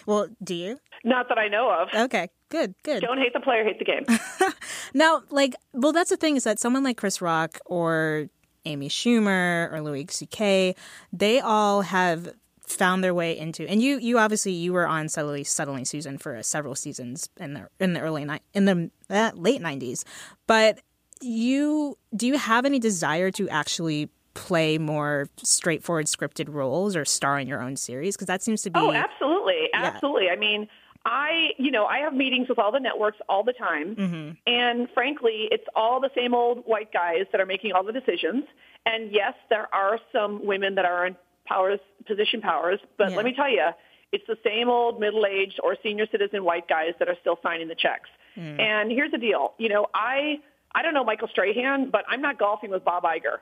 Well, 0.06 0.28
do 0.42 0.54
you? 0.54 0.78
Not 1.04 1.28
that 1.30 1.38
I 1.38 1.48
know 1.48 1.70
of. 1.70 1.88
Okay. 1.94 2.28
Good. 2.50 2.74
Good. 2.82 3.00
Don't 3.00 3.18
hate 3.18 3.32
the 3.32 3.40
player, 3.40 3.64
hate 3.64 3.78
the 3.78 3.84
game. 3.86 4.04
Now, 4.94 5.22
like, 5.30 5.54
well, 5.72 5.92
that's 5.92 6.10
the 6.10 6.16
thing 6.16 6.36
is 6.36 6.44
that 6.44 6.58
someone 6.58 6.82
like 6.82 6.96
Chris 6.96 7.20
Rock 7.20 7.58
or 7.66 8.28
Amy 8.64 8.88
Schumer 8.88 9.72
or 9.72 9.80
Louis 9.82 10.06
C.K., 10.10 10.74
they 11.12 11.40
all 11.40 11.82
have 11.82 12.34
found 12.68 13.02
their 13.02 13.14
way 13.14 13.36
into 13.36 13.68
and 13.68 13.82
you 13.82 13.98
you 13.98 14.18
obviously 14.18 14.52
you 14.52 14.72
were 14.72 14.86
on 14.86 15.08
Suddenly 15.08 15.44
Susan 15.84 16.18
for 16.18 16.42
several 16.42 16.74
seasons 16.74 17.28
in 17.38 17.54
the 17.54 17.68
in 17.80 17.94
the 17.94 18.00
early 18.00 18.24
ni- 18.24 18.40
in 18.54 18.66
the 18.66 18.90
uh, 19.10 19.30
late 19.34 19.60
90s 19.60 20.04
but 20.46 20.80
you 21.20 21.96
do 22.14 22.26
you 22.26 22.38
have 22.38 22.64
any 22.64 22.78
desire 22.78 23.30
to 23.32 23.48
actually 23.48 24.08
play 24.34 24.78
more 24.78 25.28
straightforward 25.42 26.06
scripted 26.06 26.52
roles 26.52 26.94
or 26.94 27.04
star 27.04 27.38
in 27.40 27.48
your 27.48 27.60
own 27.60 27.74
series 27.76 28.14
because 28.16 28.26
that 28.26 28.42
seems 28.42 28.62
to 28.62 28.70
be 28.70 28.78
Oh, 28.78 28.92
absolutely. 28.92 29.68
Absolutely. 29.74 30.28
I 30.30 30.36
mean, 30.36 30.68
I, 31.04 31.50
you 31.58 31.70
know, 31.70 31.86
I 31.86 31.98
have 31.98 32.12
meetings 32.12 32.48
with 32.48 32.58
all 32.58 32.70
the 32.70 32.80
networks 32.80 33.18
all 33.28 33.42
the 33.42 33.52
time. 33.52 33.96
Mm-hmm. 33.96 34.30
And 34.46 34.88
frankly, 34.92 35.48
it's 35.50 35.64
all 35.74 36.00
the 36.00 36.10
same 36.14 36.34
old 36.34 36.64
white 36.66 36.92
guys 36.92 37.24
that 37.32 37.40
are 37.40 37.46
making 37.46 37.72
all 37.72 37.82
the 37.82 37.92
decisions. 37.92 38.44
And 38.84 39.10
yes, 39.12 39.34
there 39.48 39.72
are 39.74 39.98
some 40.12 40.44
women 40.44 40.74
that 40.74 40.84
are 40.84 41.10
powers, 41.48 41.80
position 42.06 42.40
powers. 42.40 42.80
But 42.96 43.10
Yeah. 43.10 43.16
let 43.16 43.24
me 43.24 43.32
tell 43.34 43.50
you, 43.50 43.68
it's 44.12 44.26
the 44.26 44.38
same 44.44 44.68
old 44.68 45.00
middle-aged 45.00 45.60
or 45.62 45.76
senior 45.82 46.06
citizen 46.10 46.44
white 46.44 46.66
guys 46.68 46.92
that 46.98 47.08
are 47.08 47.16
still 47.20 47.38
signing 47.42 47.68
the 47.68 47.74
checks. 47.74 48.08
Mm. 48.36 48.60
And 48.60 48.90
here's 48.90 49.10
the 49.10 49.18
deal. 49.18 49.54
You 49.58 49.68
know, 49.68 49.86
I, 49.94 50.40
I 50.74 50.82
don't 50.82 50.94
know 50.94 51.04
Michael 51.04 51.28
Strahan, 51.28 51.90
but 51.90 52.04
I'm 52.08 52.22
not 52.22 52.38
golfing 52.38 52.70
with 52.70 52.84
Bob 52.84 53.02
Iger. 53.04 53.38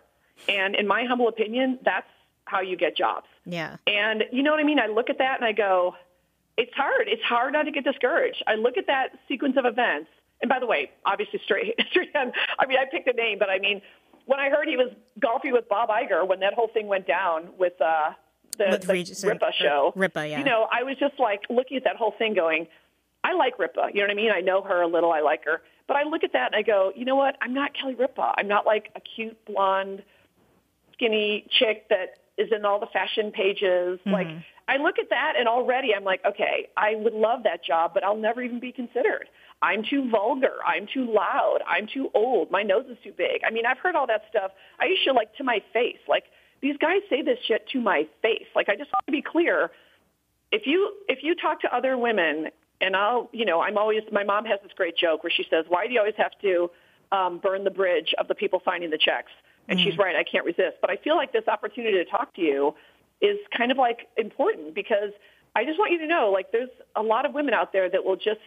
And 0.49 0.75
in 0.75 0.87
my 0.87 1.05
humble 1.05 1.29
opinion, 1.29 1.79
that's 1.85 2.07
how 2.45 2.61
you 2.61 2.77
get 2.77 2.97
jobs. 2.97 3.27
yeah 3.45 3.77
And 3.87 4.25
you 4.33 4.43
know 4.43 4.51
what 4.53 4.61
I 4.61 4.65
mean? 4.65 4.79
I 4.79 4.87
look 4.87 5.09
at 5.11 5.19
that 5.19 5.37
and 5.41 5.45
I 5.45 5.53
go, 5.53 5.95
it's 6.57 6.73
hard. 6.75 7.07
It's 7.09 7.23
hard 7.23 7.53
not 7.53 7.65
to 7.65 7.71
get 7.71 7.85
discouraged. 7.85 8.43
I 8.47 8.55
look 8.55 8.77
at 8.79 8.87
that 8.87 9.09
sequence 9.29 9.57
of 9.57 9.65
events. 9.67 10.09
And 10.43 10.49
by 10.49 10.59
the 10.59 10.67
way, 10.67 10.91
obviously 11.05 11.41
Strahan, 11.45 11.73
straight 11.91 12.11
I 12.15 12.67
mean, 12.67 12.79
I 12.79 12.85
picked 12.91 13.09
a 13.09 13.13
name, 13.13 13.39
but 13.39 13.51
I 13.51 13.59
mean, 13.59 13.81
when 14.27 14.39
I 14.39 14.51
heard 14.51 14.69
he 14.69 14.77
was 14.77 14.93
golfing 15.19 15.53
with 15.53 15.69
Bob 15.69 15.89
Iger, 15.89 16.27
when 16.27 16.41
that 16.41 16.55
whole 16.55 16.69
thing 16.69 16.87
went 16.87 17.07
down 17.07 17.49
with, 17.59 17.81
uh, 17.81 18.11
the, 18.59 18.67
With 18.71 18.83
the 18.83 18.93
Regis 18.93 19.25
Ripa 19.25 19.51
show, 19.59 19.93
Ripa, 19.97 20.27
yeah. 20.27 20.39
you 20.39 20.45
know, 20.45 20.67
I 20.73 20.83
was 20.83 20.97
just 20.99 21.19
like 21.19 21.43
looking 21.51 21.77
at 21.77 21.85
that 21.85 21.97
whole 21.97 22.15
thing 22.17 22.35
going, 22.35 22.67
I 23.23 23.35
like 23.35 23.59
Ripa. 23.59 23.89
You 23.93 24.01
know 24.01 24.07
what 24.07 24.11
I 24.11 24.15
mean? 24.15 24.31
I 24.31 24.41
know 24.41 24.63
her 24.63 24.83
a 24.83 24.87
little. 24.87 25.13
I 25.13 25.21
like 25.21 25.45
her. 25.45 25.63
But 25.87 25.97
I 25.97 26.05
look 26.05 26.25
at 26.25 26.33
that 26.33 26.53
and 26.53 26.57
I 26.57 26.63
go, 26.63 26.93
you 26.95 27.05
know 27.05 27.17
what? 27.17 27.37
I'm 27.41 27.53
not 27.53 27.73
Kelly 27.75 27.95
Ripa. 27.95 28.35
I'm 28.37 28.49
not 28.49 28.65
like 28.65 28.91
a 28.97 29.01
cute 29.01 29.37
blonde 29.45 30.03
skinny 30.95 31.47
chick 31.51 31.89
that 31.91 32.19
is 32.39 32.51
in 32.51 32.65
all 32.65 32.81
the 32.81 32.87
fashion 32.87 33.31
pages. 33.31 33.99
Like 34.07 34.29
I 34.69 34.79
look 34.79 34.99
at 34.99 35.11
that 35.11 35.35
and 35.39 35.47
already 35.47 35.95
I'm 35.95 36.05
like, 36.05 36.21
okay, 36.25 36.69
I 36.77 36.95
would 36.97 37.15
love 37.15 37.45
that 37.45 37.65
job, 37.65 37.93
but 37.95 38.03
I'll 38.03 38.17
never 38.17 38.43
even 38.43 38.59
be 38.59 38.73
considered. 38.73 39.29
I'm 39.63 39.85
too 39.89 40.11
vulgar. 40.11 40.55
I'm 40.67 40.87
too 40.93 41.13
loud. 41.13 41.59
I'm 41.67 41.87
too 41.87 42.11
old. 42.15 42.51
My 42.51 42.63
nose 42.63 42.85
is 42.91 42.99
too 43.03 43.13
big. 43.17 43.43
I 43.47 43.51
mean, 43.51 43.65
I've 43.65 43.79
heard 43.79 43.95
all 43.95 44.07
that 44.09 44.23
stuff. 44.29 44.51
I 44.81 44.87
used 44.87 45.05
to 45.05 45.13
like 45.13 45.35
to 45.37 45.45
my 45.45 45.61
face. 45.73 45.99
Like 46.09 46.25
these 46.61 46.77
guys 46.79 47.01
say 47.09 47.23
this 47.23 47.39
shit 47.47 47.69
to 47.71 47.81
my 47.81 48.07
face. 48.23 48.47
Like 48.55 48.69
I 48.69 48.77
just 48.77 48.93
want 48.93 49.07
to 49.07 49.13
be 49.13 49.23
clear. 49.23 49.71
If 50.51 50.67
you 50.67 50.93
if 51.09 51.21
you 51.23 51.35
talk 51.35 51.61
to 51.63 51.75
other 51.75 51.97
women 51.97 52.49
and 52.81 52.97
I'll, 52.97 53.31
you 53.33 53.45
know, 53.45 53.61
I'm 53.61 53.79
always 53.79 54.03
my 54.13 54.25
mom 54.25 54.45
has 54.47 54.59
this 54.63 54.73
great 54.77 54.97
joke 54.97 55.23
where 55.23 55.33
she 55.35 55.45
says, 55.49 55.65
"Why 55.69 55.87
do 55.87 55.93
you 55.93 56.01
always 56.01 56.15
have 56.19 56.33
to 56.43 56.71
um, 57.13 57.39
burn 57.39 57.65
the 57.65 57.71
bridge 57.71 58.15
of 58.19 58.29
the 58.29 58.35
people 58.35 58.61
signing 58.65 58.91
the 58.91 58.99
checks?" 58.99 59.33
And 59.69 59.81
she's 59.81 59.99
right. 59.99 60.15
I 60.15 60.23
can't 60.23 60.45
resist. 60.45 60.77
But 60.81 60.91
I 60.91 60.97
feel 60.97 61.17
like 61.17 61.33
this 61.33 61.49
opportunity 61.49 61.97
to 61.97 62.05
talk 62.05 62.33
to 62.37 62.41
you 62.41 62.75
is 63.21 63.39
kind 63.57 63.71
of 63.71 63.79
like 63.79 64.09
important 64.17 64.75
because 64.75 65.11
I 65.55 65.65
just 65.65 65.79
want 65.79 65.93
you 65.93 65.99
to 65.99 66.07
know, 66.07 66.31
like, 66.33 66.53
there's 66.53 66.71
a 66.95 67.03
lot 67.03 67.25
of 67.25 67.33
women 67.33 67.55
out 67.55 67.73
there 67.73 67.89
that 67.89 68.05
will 68.05 68.17
just 68.17 68.41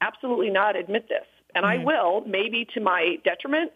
absolutely 0.00 0.50
not 0.50 0.76
admit 0.76 1.08
this, 1.08 1.26
and 1.54 1.66
I 1.66 1.76
mm-hmm. 1.76 1.86
will, 1.86 2.20
maybe 2.26 2.66
to 2.74 2.80
my 2.80 3.16
detriment. 3.24 3.72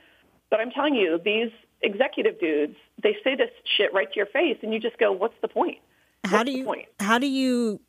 But 0.50 0.60
I'm 0.60 0.70
telling 0.70 0.94
you, 0.94 1.20
these 1.24 1.50
executive 1.82 2.38
dudes, 2.38 2.76
they 3.02 3.16
say 3.24 3.34
this 3.34 3.50
shit 3.76 3.92
right 3.92 4.08
to 4.10 4.16
your 4.16 4.26
face, 4.26 4.58
and 4.62 4.72
you 4.72 4.78
just 4.78 4.98
go, 4.98 5.10
"What's 5.10 5.34
the 5.42 5.48
point?" 5.48 5.78
How 6.24 6.42
do 6.42 6.52
you 6.52 6.64
point? 6.64 6.86
how 7.00 7.18
do 7.18 7.26
you 7.26 7.80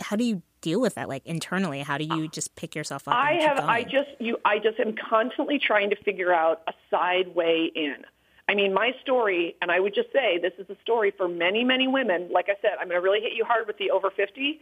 how 0.00 0.16
do 0.16 0.24
you 0.24 0.42
deal 0.60 0.80
with 0.80 0.94
that 0.94 1.08
like 1.08 1.26
internally? 1.26 1.80
How 1.80 1.98
do 1.98 2.04
you 2.04 2.24
ah. 2.24 2.30
just 2.32 2.56
pick 2.56 2.74
yourself 2.74 3.06
up? 3.06 3.14
I 3.14 3.34
have. 3.42 3.58
I 3.58 3.82
just 3.82 4.08
you. 4.18 4.38
I 4.44 4.58
just 4.58 4.80
am 4.80 4.94
constantly 4.94 5.58
trying 5.58 5.90
to 5.90 5.96
figure 5.96 6.32
out 6.32 6.62
a 6.66 6.72
side 6.90 7.34
way 7.34 7.70
in. 7.74 7.96
I 8.48 8.54
mean, 8.54 8.72
my 8.72 8.94
story, 9.02 9.56
and 9.60 9.70
I 9.72 9.80
would 9.80 9.94
just 9.94 10.12
say 10.12 10.38
this 10.38 10.52
is 10.58 10.68
a 10.70 10.76
story 10.82 11.12
for 11.16 11.26
many, 11.28 11.64
many 11.64 11.88
women. 11.88 12.28
Like 12.32 12.46
I 12.48 12.54
said, 12.62 12.72
I'm 12.80 12.88
going 12.88 13.00
to 13.00 13.04
really 13.04 13.20
hit 13.20 13.32
you 13.34 13.44
hard 13.44 13.66
with 13.66 13.78
the 13.78 13.90
over 13.90 14.10
50, 14.10 14.60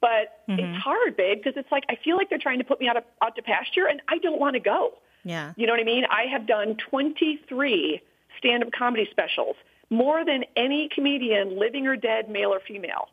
but 0.00 0.36
Mm-hmm. 0.48 0.58
it's 0.58 0.82
hard, 0.82 1.16
babe, 1.16 1.38
because 1.38 1.56
it's 1.56 1.70
like 1.70 1.84
I 1.88 1.96
feel 2.02 2.16
like 2.16 2.28
they're 2.28 2.38
trying 2.38 2.58
to 2.58 2.64
put 2.64 2.80
me 2.80 2.88
out 2.88 2.96
of 2.96 3.04
out 3.22 3.36
to 3.36 3.42
pasture, 3.42 3.86
and 3.86 4.00
I 4.08 4.18
don't 4.18 4.40
want 4.40 4.54
to 4.54 4.60
go. 4.60 4.94
yeah. 5.22 5.52
You 5.56 5.66
know 5.66 5.72
what 5.74 5.80
I 5.80 5.84
mean? 5.84 6.04
I 6.10 6.24
have 6.26 6.46
done 6.46 6.76
23 6.76 8.00
stand-up 8.38 8.72
comedy 8.72 9.06
specials, 9.10 9.56
more 9.90 10.24
than 10.24 10.44
any 10.56 10.88
comedian, 10.88 11.58
living 11.58 11.86
or 11.86 11.94
dead, 11.96 12.28
male 12.28 12.50
or 12.52 12.60
female. 12.60 13.08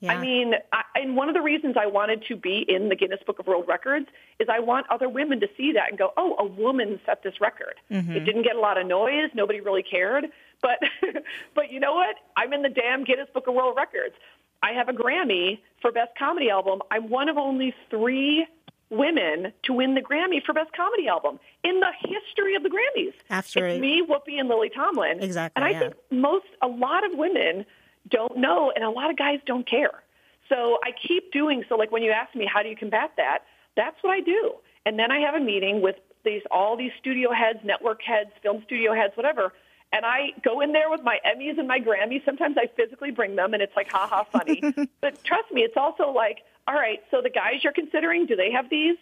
Yeah. 0.00 0.12
I 0.12 0.20
mean, 0.20 0.54
I, 0.72 0.82
and 0.94 1.16
one 1.16 1.28
of 1.28 1.34
the 1.34 1.40
reasons 1.40 1.76
I 1.76 1.86
wanted 1.86 2.24
to 2.26 2.36
be 2.36 2.64
in 2.68 2.88
the 2.88 2.94
Guinness 2.94 3.20
Book 3.26 3.38
of 3.40 3.46
World 3.46 3.66
Records 3.66 4.06
is 4.38 4.48
I 4.48 4.60
want 4.60 4.86
other 4.90 5.08
women 5.08 5.40
to 5.40 5.48
see 5.56 5.72
that 5.72 5.90
and 5.90 5.98
go, 5.98 6.12
"Oh, 6.16 6.36
a 6.38 6.44
woman 6.44 7.00
set 7.04 7.22
this 7.22 7.40
record." 7.40 7.74
Mm-hmm. 7.90 8.12
It 8.12 8.24
didn't 8.24 8.42
get 8.42 8.54
a 8.54 8.60
lot 8.60 8.78
of 8.78 8.86
noise; 8.86 9.30
nobody 9.34 9.60
really 9.60 9.82
cared. 9.82 10.26
But, 10.62 10.78
but 11.54 11.72
you 11.72 11.80
know 11.80 11.94
what? 11.94 12.16
I'm 12.36 12.52
in 12.52 12.62
the 12.62 12.68
damn 12.68 13.04
Guinness 13.04 13.28
Book 13.32 13.46
of 13.46 13.54
World 13.54 13.76
Records. 13.76 14.14
I 14.62 14.72
have 14.72 14.88
a 14.88 14.92
Grammy 14.92 15.60
for 15.80 15.92
Best 15.92 16.16
Comedy 16.18 16.50
Album. 16.50 16.80
I'm 16.90 17.10
one 17.10 17.28
of 17.28 17.36
only 17.36 17.74
three 17.90 18.46
women 18.90 19.52
to 19.64 19.72
win 19.72 19.94
the 19.94 20.00
Grammy 20.00 20.42
for 20.44 20.52
Best 20.52 20.72
Comedy 20.72 21.08
Album 21.08 21.38
in 21.62 21.80
the 21.80 21.92
history 22.00 22.54
of 22.54 22.62
the 22.62 22.70
Grammys. 22.70 23.12
After 23.30 23.66
it's 23.66 23.80
me, 23.80 24.02
Whoopi, 24.04 24.38
and 24.38 24.48
Lily 24.48 24.70
Tomlin. 24.70 25.22
Exactly, 25.22 25.52
And 25.56 25.64
I 25.64 25.70
yeah. 25.70 25.78
think 25.80 25.94
most, 26.10 26.46
a 26.62 26.68
lot 26.68 27.04
of 27.04 27.16
women 27.16 27.66
don't 28.10 28.38
know, 28.38 28.72
and 28.74 28.84
a 28.84 28.90
lot 28.90 29.10
of 29.10 29.16
guys 29.16 29.40
don't 29.46 29.68
care. 29.68 30.02
So 30.48 30.78
I 30.82 30.90
keep 31.06 31.32
doing 31.32 31.64
so. 31.68 31.76
Like 31.76 31.92
when 31.92 32.02
you 32.02 32.10
ask 32.10 32.34
me, 32.34 32.48
how 32.52 32.62
do 32.62 32.68
you 32.68 32.76
combat 32.76 33.12
that? 33.16 33.40
That's 33.76 33.96
what 34.02 34.12
I 34.12 34.20
do. 34.20 34.54
And 34.86 34.98
then 34.98 35.12
I 35.12 35.20
have 35.20 35.34
a 35.34 35.40
meeting 35.40 35.82
with 35.82 35.96
these 36.24 36.42
all 36.50 36.76
these 36.76 36.92
studio 36.98 37.32
heads, 37.32 37.60
network 37.64 38.02
heads, 38.02 38.30
film 38.42 38.62
studio 38.64 38.94
heads, 38.94 39.16
whatever. 39.16 39.52
And 39.92 40.04
I 40.04 40.32
go 40.44 40.60
in 40.60 40.72
there 40.72 40.90
with 40.90 41.02
my 41.02 41.18
Emmys 41.26 41.58
and 41.58 41.66
my 41.66 41.80
Grammys. 41.80 42.24
Sometimes 42.24 42.56
I 42.58 42.66
physically 42.76 43.10
bring 43.10 43.36
them, 43.36 43.54
and 43.54 43.62
it's 43.62 43.74
like 43.74 43.90
ha 43.90 44.06
ha 44.06 44.24
funny. 44.24 44.62
but 45.00 45.22
trust 45.24 45.50
me, 45.50 45.62
it's 45.62 45.76
also 45.76 46.10
like, 46.10 46.40
all 46.66 46.74
right, 46.74 47.02
so 47.10 47.22
the 47.22 47.30
guys 47.30 47.64
you're 47.64 47.72
considering, 47.72 48.26
do 48.26 48.36
they 48.36 48.50
have 48.52 48.68
these? 48.68 48.96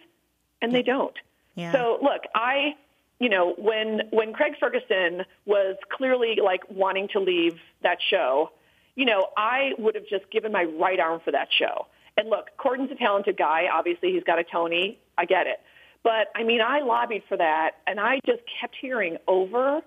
And 0.62 0.72
they 0.72 0.82
don't. 0.82 1.16
Yeah. 1.56 1.72
So 1.72 1.98
look, 2.00 2.22
I, 2.34 2.76
you 3.18 3.28
know, 3.28 3.54
when 3.58 4.02
when 4.10 4.32
Craig 4.32 4.54
Ferguson 4.60 5.24
was 5.44 5.76
clearly 5.90 6.38
like 6.42 6.62
wanting 6.70 7.08
to 7.08 7.20
leave 7.20 7.58
that 7.82 7.98
show, 8.00 8.50
you 8.96 9.04
know, 9.04 9.28
I 9.36 9.70
would 9.78 9.94
have 9.94 10.06
just 10.08 10.28
given 10.32 10.50
my 10.52 10.64
right 10.64 10.98
arm 10.98 11.20
for 11.24 11.30
that 11.30 11.48
show. 11.56 11.86
And 12.16 12.28
look, 12.30 12.46
Corden's 12.56 12.90
a 12.90 12.94
talented 12.96 13.36
guy. 13.36 13.66
Obviously, 13.72 14.12
he's 14.12 14.24
got 14.24 14.38
a 14.38 14.44
Tony. 14.44 14.98
I 15.18 15.24
get 15.26 15.46
it. 15.46 15.60
But 16.02 16.28
I 16.34 16.42
mean, 16.44 16.60
I 16.60 16.80
lobbied 16.80 17.22
for 17.28 17.36
that, 17.36 17.72
and 17.86 18.00
I 18.00 18.20
just 18.26 18.40
kept 18.60 18.74
hearing 18.80 19.18
over 19.28 19.80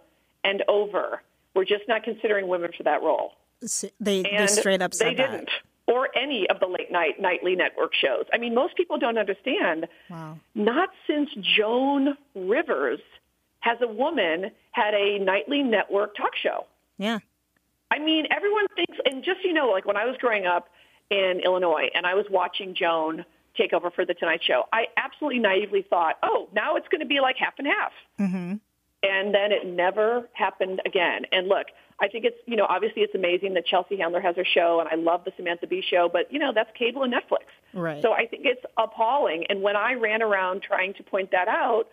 and 0.43 0.63
over, 0.67 1.21
we're 1.55 1.65
just 1.65 1.83
not 1.87 2.03
considering 2.03 2.47
women 2.47 2.71
for 2.77 2.83
that 2.83 3.01
role. 3.01 3.33
S- 3.63 3.85
They 3.99 4.21
they 4.23 4.47
straight 4.47 4.81
up 4.81 4.93
said 4.93 5.07
they 5.11 5.15
that. 5.15 5.31
didn't. 5.31 5.49
Or 5.87 6.07
any 6.15 6.47
of 6.51 6.59
the 6.59 6.67
late 6.67 6.91
night 6.91 7.19
nightly 7.19 7.55
network 7.55 7.95
shows. 7.95 8.25
I 8.31 8.37
mean, 8.37 8.53
most 8.53 8.75
people 8.77 8.99
don't 8.99 9.17
understand. 9.17 9.87
Wow. 10.09 10.37
Not 10.53 10.89
since 11.07 11.29
Joan 11.57 12.15
Rivers 12.35 12.99
has 13.61 13.79
a 13.81 13.87
woman 13.87 14.51
had 14.71 14.93
a 14.93 15.17
nightly 15.19 15.63
network 15.63 16.15
talk 16.15 16.35
show. 16.41 16.65
Yeah. 16.99 17.19
I 17.91 17.99
mean, 17.99 18.27
everyone 18.31 18.65
thinks, 18.75 18.97
and 19.05 19.23
just 19.23 19.43
you 19.43 19.53
know, 19.53 19.69
like 19.69 19.85
when 19.85 19.97
I 19.97 20.05
was 20.05 20.15
growing 20.19 20.45
up 20.45 20.69
in 21.09 21.41
Illinois 21.43 21.89
and 21.93 22.05
I 22.05 22.13
was 22.13 22.25
watching 22.29 22.75
Joan 22.75 23.25
take 23.57 23.73
over 23.73 23.89
for 23.89 24.05
the 24.05 24.13
Tonight 24.13 24.41
Show, 24.43 24.63
I 24.71 24.85
absolutely 24.97 25.39
naively 25.39 25.85
thought, 25.89 26.17
oh, 26.23 26.49
now 26.53 26.75
it's 26.75 26.87
going 26.87 27.01
to 27.01 27.07
be 27.07 27.19
like 27.19 27.35
half 27.37 27.53
and 27.57 27.67
half. 27.67 27.91
Mm-hmm. 28.19 28.55
And 29.01 29.33
then 29.33 29.51
it 29.51 29.65
never 29.65 30.29
happened 30.33 30.81
again. 30.85 31.21
And 31.31 31.47
look, 31.47 31.67
I 32.01 32.07
think 32.07 32.25
it's, 32.25 32.37
you 32.45 32.55
know, 32.55 32.65
obviously 32.67 33.01
it's 33.01 33.15
amazing 33.15 33.53
that 33.55 33.65
Chelsea 33.65 33.97
Handler 33.97 34.21
has 34.21 34.35
her 34.35 34.45
show, 34.45 34.79
and 34.79 34.89
I 34.89 34.95
love 34.95 35.23
the 35.25 35.31
Samantha 35.37 35.67
Bee 35.67 35.83
show, 35.87 36.09
but, 36.11 36.31
you 36.31 36.39
know, 36.39 36.51
that's 36.53 36.69
cable 36.77 37.03
and 37.03 37.13
Netflix. 37.13 37.47
Right. 37.73 38.01
So 38.01 38.11
I 38.11 38.25
think 38.25 38.43
it's 38.45 38.63
appalling. 38.77 39.45
And 39.49 39.61
when 39.61 39.75
I 39.75 39.93
ran 39.93 40.21
around 40.21 40.61
trying 40.61 40.93
to 40.95 41.03
point 41.03 41.31
that 41.31 41.47
out, 41.47 41.85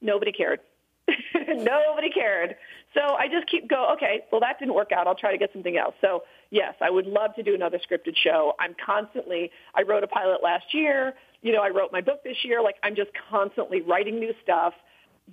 nobody 0.00 0.32
cared. 0.32 0.60
nobody 1.34 2.10
cared. 2.10 2.56
So 2.94 3.00
I 3.00 3.26
just 3.28 3.48
keep 3.48 3.68
go, 3.68 3.92
okay, 3.94 4.22
well, 4.30 4.40
that 4.40 4.58
didn't 4.58 4.74
work 4.74 4.92
out. 4.92 5.06
I'll 5.06 5.16
try 5.16 5.32
to 5.32 5.38
get 5.38 5.50
something 5.52 5.76
else. 5.76 5.94
So, 6.00 6.22
yes, 6.50 6.74
I 6.80 6.90
would 6.90 7.06
love 7.06 7.34
to 7.34 7.42
do 7.42 7.54
another 7.54 7.78
scripted 7.78 8.16
show. 8.16 8.54
I'm 8.60 8.74
constantly, 8.84 9.50
I 9.74 9.82
wrote 9.82 10.04
a 10.04 10.06
pilot 10.06 10.42
last 10.42 10.72
year. 10.72 11.14
You 11.42 11.52
know, 11.52 11.60
I 11.60 11.68
wrote 11.70 11.92
my 11.92 12.00
book 12.00 12.22
this 12.22 12.36
year. 12.44 12.62
Like, 12.62 12.76
I'm 12.82 12.94
just 12.94 13.10
constantly 13.30 13.82
writing 13.82 14.20
new 14.20 14.32
stuff, 14.42 14.74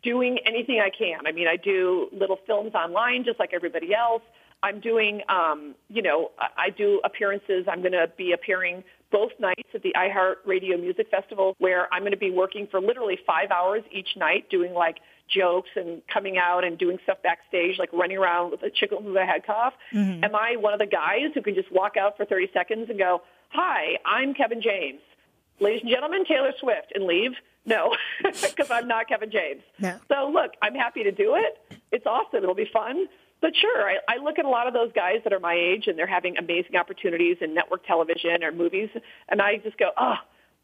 doing 0.02 0.40
anything 0.46 0.82
I 0.84 0.90
can. 0.90 1.28
I 1.28 1.32
mean, 1.32 1.48
I 1.48 1.56
do 1.56 2.10
little 2.12 2.40
films 2.48 2.74
online 2.74 3.24
just 3.24 3.40
like 3.40 3.52
everybody 3.54 3.94
else. 3.94 4.24
I'm 4.64 4.80
doing, 4.80 5.22
um, 5.30 5.76
you 5.90 6.02
know, 6.02 6.32
I 6.40 6.70
do 6.70 7.02
appearances. 7.04 7.66
I'm 7.68 7.82
going 7.82 7.94
to 7.94 8.12
be 8.16 8.32
appearing 8.34 8.84
both 9.12 9.32
nights 9.40 9.70
at 9.74 9.82
the 9.82 9.94
iHeart 9.98 10.36
Radio 10.46 10.78
Music 10.78 11.08
Festival, 11.10 11.56
where 11.58 11.92
I'm 11.94 12.02
going 12.02 12.12
to 12.12 12.18
be 12.18 12.32
working 12.32 12.68
for 12.70 12.80
literally 12.80 13.18
five 13.26 13.50
hours 13.52 13.82
each 13.92 14.10
night, 14.16 14.50
doing 14.50 14.74
like 14.74 14.98
jokes 15.32 15.70
and 15.76 16.02
coming 16.08 16.38
out 16.38 16.64
and 16.64 16.78
doing 16.78 17.00
stuff 17.04 17.18
backstage, 17.24 17.80
like 17.80 17.92
running 17.94 18.18
around 18.18 18.52
with 18.52 18.64
a 18.64 18.70
chicken 18.70 19.06
had 19.06 19.16
a 19.16 19.26
head 19.26 19.46
cough. 19.46 19.74
Mm-hmm. 19.94 20.24
Am 20.24 20.36
I 20.36 20.58
one 20.58 20.74
of 20.74 20.80
the 20.80 20.86
guys 20.86 21.32
who 21.34 21.42
can 21.42 21.56
just 21.56 21.72
walk 21.72 21.98
out 21.98 22.18
for 22.18 22.26
30 22.26 22.50
seconds 22.54 22.90
and 22.90 23.00
go, 23.00 23.22
"Hi, 23.50 23.98
I'm 24.06 24.34
Kevin 24.34 24.62
James, 24.62 25.02
ladies 25.60 25.82
and 25.82 25.92
gentlemen, 25.92 26.26
Taylor 26.26 26.54
Swift," 26.60 26.92
and 26.94 27.06
leave? 27.06 27.32
No, 27.66 27.96
because 28.24 28.72
I'm 28.72 28.88
not 28.88 29.08
Kevin 29.08 29.32
James. 29.32 29.62
No. 29.80 29.98
So 30.08 30.30
look, 30.34 30.52
I'm 30.62 30.76
happy 30.76 31.04
to 31.04 31.12
do 31.12 31.36
it. 31.36 31.82
It's 31.92 32.06
awesome. 32.06 32.44
It'll 32.44 32.56
be 32.56 32.70
fun. 32.72 33.08
But 33.42 33.56
sure, 33.60 33.90
I, 33.90 33.98
I 34.08 34.18
look 34.18 34.38
at 34.38 34.46
a 34.46 34.50
lot 34.50 34.68
of 34.68 34.74
those 34.74 34.92
guys 34.94 35.18
that 35.24 35.34
are 35.34 35.40
my 35.40 35.56
age 35.56 35.88
and 35.88 35.98
they're 35.98 36.06
having 36.06 36.38
amazing 36.38 36.76
opportunities 36.76 37.38
in 37.42 37.56
network 37.56 37.86
television 37.88 38.44
or 38.44 38.52
movies, 38.52 38.90
and 39.30 39.42
I 39.42 39.58
just 39.58 39.78
go, 39.78 39.90
oh, 39.98 40.16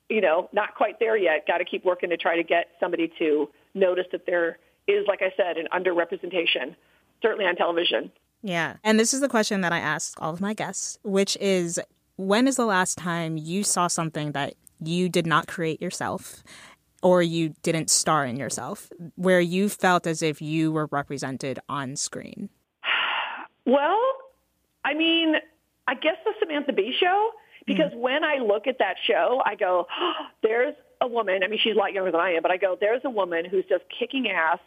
you 0.09 0.22
know, 0.22 0.49
not 0.53 0.76
quite 0.76 0.99
there 0.99 1.18
yet. 1.18 1.47
Got 1.47 1.57
to 1.57 1.65
keep 1.65 1.84
working 1.84 2.09
to 2.11 2.18
try 2.18 2.38
to 2.38 2.43
get 2.43 2.68
somebody 2.80 3.11
to 3.20 3.49
notice 3.78 4.07
that 4.11 4.25
there 4.25 4.59
is, 4.88 5.05
like 5.07 5.21
I 5.21 5.34
said, 5.38 5.57
an 5.57 5.67
underrepresentation, 5.73 6.75
certainly 7.21 7.45
on 7.45 7.55
television. 7.55 8.11
Yeah. 8.41 8.78
And 8.84 8.99
this 8.99 9.13
is 9.13 9.21
the 9.21 9.30
question 9.30 9.61
that 9.61 9.73
I 9.73 9.80
ask 9.80 10.21
all 10.21 10.34
of 10.34 10.41
my 10.41 10.53
guests, 10.53 10.99
which 11.03 11.38
is 11.38 11.80
when 12.17 12.47
is 12.47 12.55
the 12.55 12.65
last 12.65 12.97
time 12.97 13.38
you 13.38 13.63
saw 13.63 13.88
something 13.88 14.32
that 14.34 14.55
you 14.82 15.09
did 15.09 15.25
not 15.25 15.47
create 15.47 15.82
yourself 15.82 16.43
or 17.03 17.21
you 17.21 17.53
didn't 17.61 17.89
star 17.89 18.25
in 18.25 18.38
yourself, 18.38 18.89
where 19.15 19.39
you 19.39 19.69
felt 19.69 20.07
as 20.07 20.21
if 20.21 20.41
you 20.41 20.71
were 20.71 20.88
represented 20.91 21.59
on 21.69 21.95
screen? 21.95 22.49
Well, 23.69 23.99
I 24.86 24.93
mean, 24.93 25.34
I 25.89 25.95
guess 25.95 26.15
the 26.23 26.32
Samantha 26.39 26.71
Bee 26.71 26.95
show, 26.97 27.32
because 27.65 27.91
mm. 27.91 27.99
when 27.99 28.23
I 28.23 28.38
look 28.38 28.65
at 28.65 28.80
that 28.80 28.95
show, 29.05 29.41
I 29.45 29.55
go, 29.55 29.88
oh, 29.91 30.13
there's 30.41 30.73
a 31.02 31.08
woman. 31.08 31.43
I 31.43 31.48
mean, 31.48 31.60
she's 31.62 31.76
a 31.76 31.78
lot 31.78 31.93
younger 31.93 32.12
than 32.12 32.22
I 32.22 32.34
am, 32.34 32.41
but 32.41 32.52
I 32.52 32.58
go, 32.58 32.78
there's 32.80 33.02
a 33.06 33.10
woman 33.10 33.45
who's 33.45 33.66
just 33.66 33.84
kicking 33.98 34.30
ass. 34.30 34.60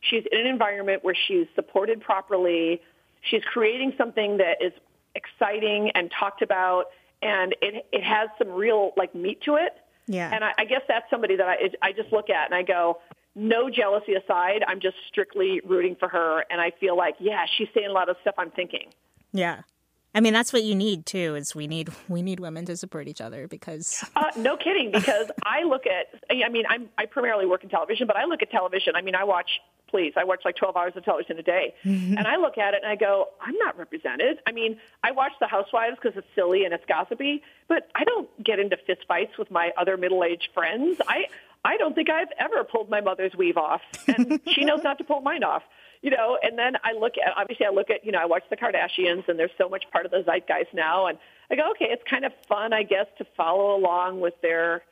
She's 0.00 0.24
in 0.30 0.40
an 0.40 0.46
environment 0.46 1.04
where 1.04 1.16
she's 1.26 1.46
supported 1.54 2.00
properly. 2.00 2.80
She's 3.22 3.42
creating 3.44 3.94
something 3.98 4.38
that 4.38 4.62
is 4.62 4.72
exciting 5.14 5.90
and 5.94 6.10
talked 6.10 6.42
about, 6.42 6.86
and 7.22 7.54
it 7.60 7.86
it 7.92 8.04
has 8.04 8.28
some 8.38 8.50
real 8.50 8.92
like 8.96 9.14
meat 9.14 9.42
to 9.42 9.56
it. 9.56 9.76
Yeah. 10.06 10.30
And 10.32 10.44
I, 10.44 10.52
I 10.58 10.64
guess 10.64 10.82
that's 10.88 11.10
somebody 11.10 11.36
that 11.36 11.48
I 11.48 11.56
I 11.82 11.92
just 11.92 12.12
look 12.12 12.30
at 12.30 12.46
and 12.46 12.54
I 12.54 12.62
go, 12.62 13.00
no 13.34 13.70
jealousy 13.70 14.14
aside, 14.14 14.64
I'm 14.66 14.80
just 14.80 14.96
strictly 15.08 15.60
rooting 15.64 15.96
for 15.96 16.08
her, 16.08 16.44
and 16.50 16.60
I 16.60 16.72
feel 16.78 16.96
like, 16.96 17.16
yeah, 17.18 17.44
she's 17.56 17.68
saying 17.74 17.88
a 17.88 17.92
lot 17.92 18.08
of 18.08 18.16
stuff 18.22 18.34
I'm 18.38 18.50
thinking. 18.50 18.88
Yeah. 19.32 19.62
I 20.18 20.20
mean, 20.20 20.32
that's 20.32 20.52
what 20.52 20.64
you 20.64 20.74
need 20.74 21.06
too. 21.06 21.36
Is 21.36 21.54
we 21.54 21.68
need 21.68 21.90
we 22.08 22.22
need 22.22 22.40
women 22.40 22.64
to 22.64 22.76
support 22.76 23.06
each 23.06 23.20
other 23.20 23.46
because 23.46 24.04
Uh, 24.16 24.24
no 24.36 24.56
kidding, 24.56 24.90
because 24.90 25.30
I 25.44 25.62
look 25.62 25.84
at, 25.86 26.06
I 26.28 26.48
mean, 26.48 26.64
I'm, 26.68 26.88
I 26.98 27.06
primarily 27.06 27.46
work 27.46 27.62
in 27.62 27.70
television, 27.70 28.08
but 28.08 28.16
I 28.16 28.24
look 28.24 28.42
at 28.42 28.50
television. 28.50 28.96
I 28.96 29.02
mean, 29.02 29.14
I 29.14 29.22
watch, 29.22 29.60
please, 29.86 30.14
I 30.16 30.24
watch 30.24 30.40
like 30.44 30.56
12 30.56 30.76
hours 30.76 30.92
of 30.96 31.04
television 31.04 31.38
a 31.38 31.42
day. 31.44 31.72
and 31.84 32.26
I 32.26 32.34
look 32.36 32.58
at 32.58 32.74
it 32.74 32.80
and 32.82 32.90
I 32.90 32.96
go, 32.96 33.28
I'm 33.40 33.56
not 33.58 33.78
represented. 33.78 34.40
I 34.44 34.50
mean, 34.50 34.80
I 35.04 35.12
watch 35.12 35.32
The 35.38 35.46
Housewives 35.46 35.98
because 36.02 36.18
it's 36.18 36.26
silly 36.34 36.64
and 36.64 36.74
it's 36.74 36.84
gossipy, 36.86 37.44
but 37.68 37.88
I 37.94 38.02
don't 38.02 38.28
get 38.42 38.58
into 38.58 38.76
fist 38.76 39.02
fights 39.06 39.38
with 39.38 39.52
my 39.52 39.70
other 39.76 39.96
middle-aged 39.96 40.48
friends. 40.52 41.00
I, 41.06 41.26
I 41.64 41.76
don't 41.76 41.94
think 41.94 42.10
I've 42.10 42.32
ever 42.38 42.64
pulled 42.64 42.90
my 42.90 43.00
mother's 43.00 43.36
weave 43.36 43.56
off, 43.56 43.82
and 44.08 44.40
she 44.48 44.64
knows 44.64 44.82
not 44.82 44.98
to 44.98 45.04
pull 45.04 45.20
mine 45.20 45.44
off. 45.44 45.62
You 46.00 46.10
know, 46.10 46.38
and 46.40 46.56
then 46.56 46.74
I 46.84 46.92
look 46.92 47.14
at 47.18 47.32
obviously 47.36 47.66
I 47.66 47.70
look 47.70 47.90
at 47.90 48.04
you 48.04 48.12
know 48.12 48.18
I 48.18 48.26
watch 48.26 48.44
the 48.50 48.56
Kardashians, 48.56 49.28
and 49.28 49.38
there's 49.38 49.50
so 49.58 49.68
much 49.68 49.84
part 49.90 50.06
of 50.06 50.12
the 50.12 50.22
zeitgeist 50.24 50.72
now, 50.72 51.06
and 51.06 51.18
I 51.50 51.56
go, 51.56 51.70
okay, 51.72 51.86
it's 51.90 52.02
kind 52.08 52.24
of 52.24 52.32
fun, 52.48 52.72
I 52.72 52.82
guess, 52.82 53.06
to 53.18 53.26
follow 53.36 53.76
along 53.76 54.20
with 54.20 54.34
their 54.42 54.82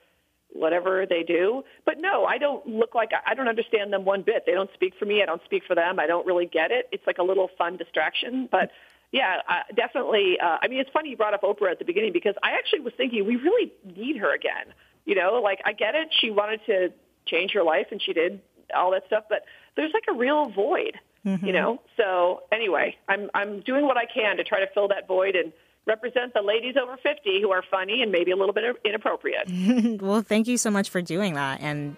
whatever 0.52 1.06
they 1.06 1.22
do. 1.22 1.62
But 1.84 2.00
no, 2.00 2.24
I 2.24 2.38
don't 2.38 2.66
look 2.66 2.94
like 2.94 3.10
I 3.26 3.34
don't 3.34 3.48
understand 3.48 3.92
them 3.92 4.04
one 4.04 4.22
bit. 4.22 4.44
They 4.46 4.52
don't 4.52 4.70
speak 4.74 4.94
for 4.98 5.04
me. 5.04 5.22
I 5.22 5.26
don't 5.26 5.42
speak 5.44 5.62
for 5.66 5.74
them. 5.74 5.98
I 6.00 6.06
don't 6.06 6.26
really 6.26 6.46
get 6.46 6.70
it. 6.70 6.88
It's 6.92 7.06
like 7.06 7.18
a 7.18 7.22
little 7.22 7.50
fun 7.58 7.76
distraction, 7.76 8.48
but 8.50 8.70
yeah, 9.12 9.36
uh, 9.48 9.62
definitely. 9.74 10.38
Uh, 10.40 10.58
I 10.60 10.68
mean, 10.68 10.80
it's 10.80 10.90
funny 10.90 11.10
you 11.10 11.16
brought 11.16 11.34
up 11.34 11.42
Oprah 11.42 11.70
at 11.70 11.78
the 11.78 11.84
beginning 11.84 12.12
because 12.12 12.34
I 12.42 12.52
actually 12.52 12.80
was 12.80 12.92
thinking 12.96 13.24
we 13.24 13.36
really 13.36 13.72
need 13.84 14.16
her 14.18 14.34
again. 14.34 14.74
You 15.04 15.14
know, 15.14 15.40
like 15.42 15.60
I 15.64 15.72
get 15.72 15.94
it. 15.94 16.08
She 16.20 16.30
wanted 16.30 16.60
to 16.66 16.92
change 17.26 17.52
her 17.52 17.62
life 17.62 17.88
and 17.90 18.02
she 18.02 18.12
did 18.12 18.40
all 18.74 18.90
that 18.92 19.06
stuff, 19.06 19.24
but 19.28 19.44
there's 19.76 19.92
like 19.92 20.04
a 20.08 20.18
real 20.18 20.48
void. 20.50 20.98
Mm-hmm. 21.24 21.44
You 21.44 21.52
know. 21.52 21.80
So 21.96 22.42
anyway, 22.52 22.96
I'm 23.08 23.30
I'm 23.34 23.60
doing 23.60 23.84
what 23.84 23.96
I 23.96 24.06
can 24.06 24.36
to 24.36 24.44
try 24.44 24.60
to 24.60 24.68
fill 24.72 24.88
that 24.88 25.08
void 25.08 25.34
and 25.34 25.52
represent 25.86 26.34
the 26.34 26.42
ladies 26.42 26.76
over 26.80 26.96
50 26.96 27.40
who 27.40 27.50
are 27.50 27.62
funny 27.68 28.02
and 28.02 28.12
maybe 28.12 28.30
a 28.30 28.36
little 28.36 28.52
bit 28.52 28.64
inappropriate. 28.84 30.00
well, 30.02 30.22
thank 30.22 30.46
you 30.46 30.56
so 30.56 30.70
much 30.70 30.90
for 30.90 31.00
doing 31.00 31.34
that. 31.34 31.60
And 31.60 31.96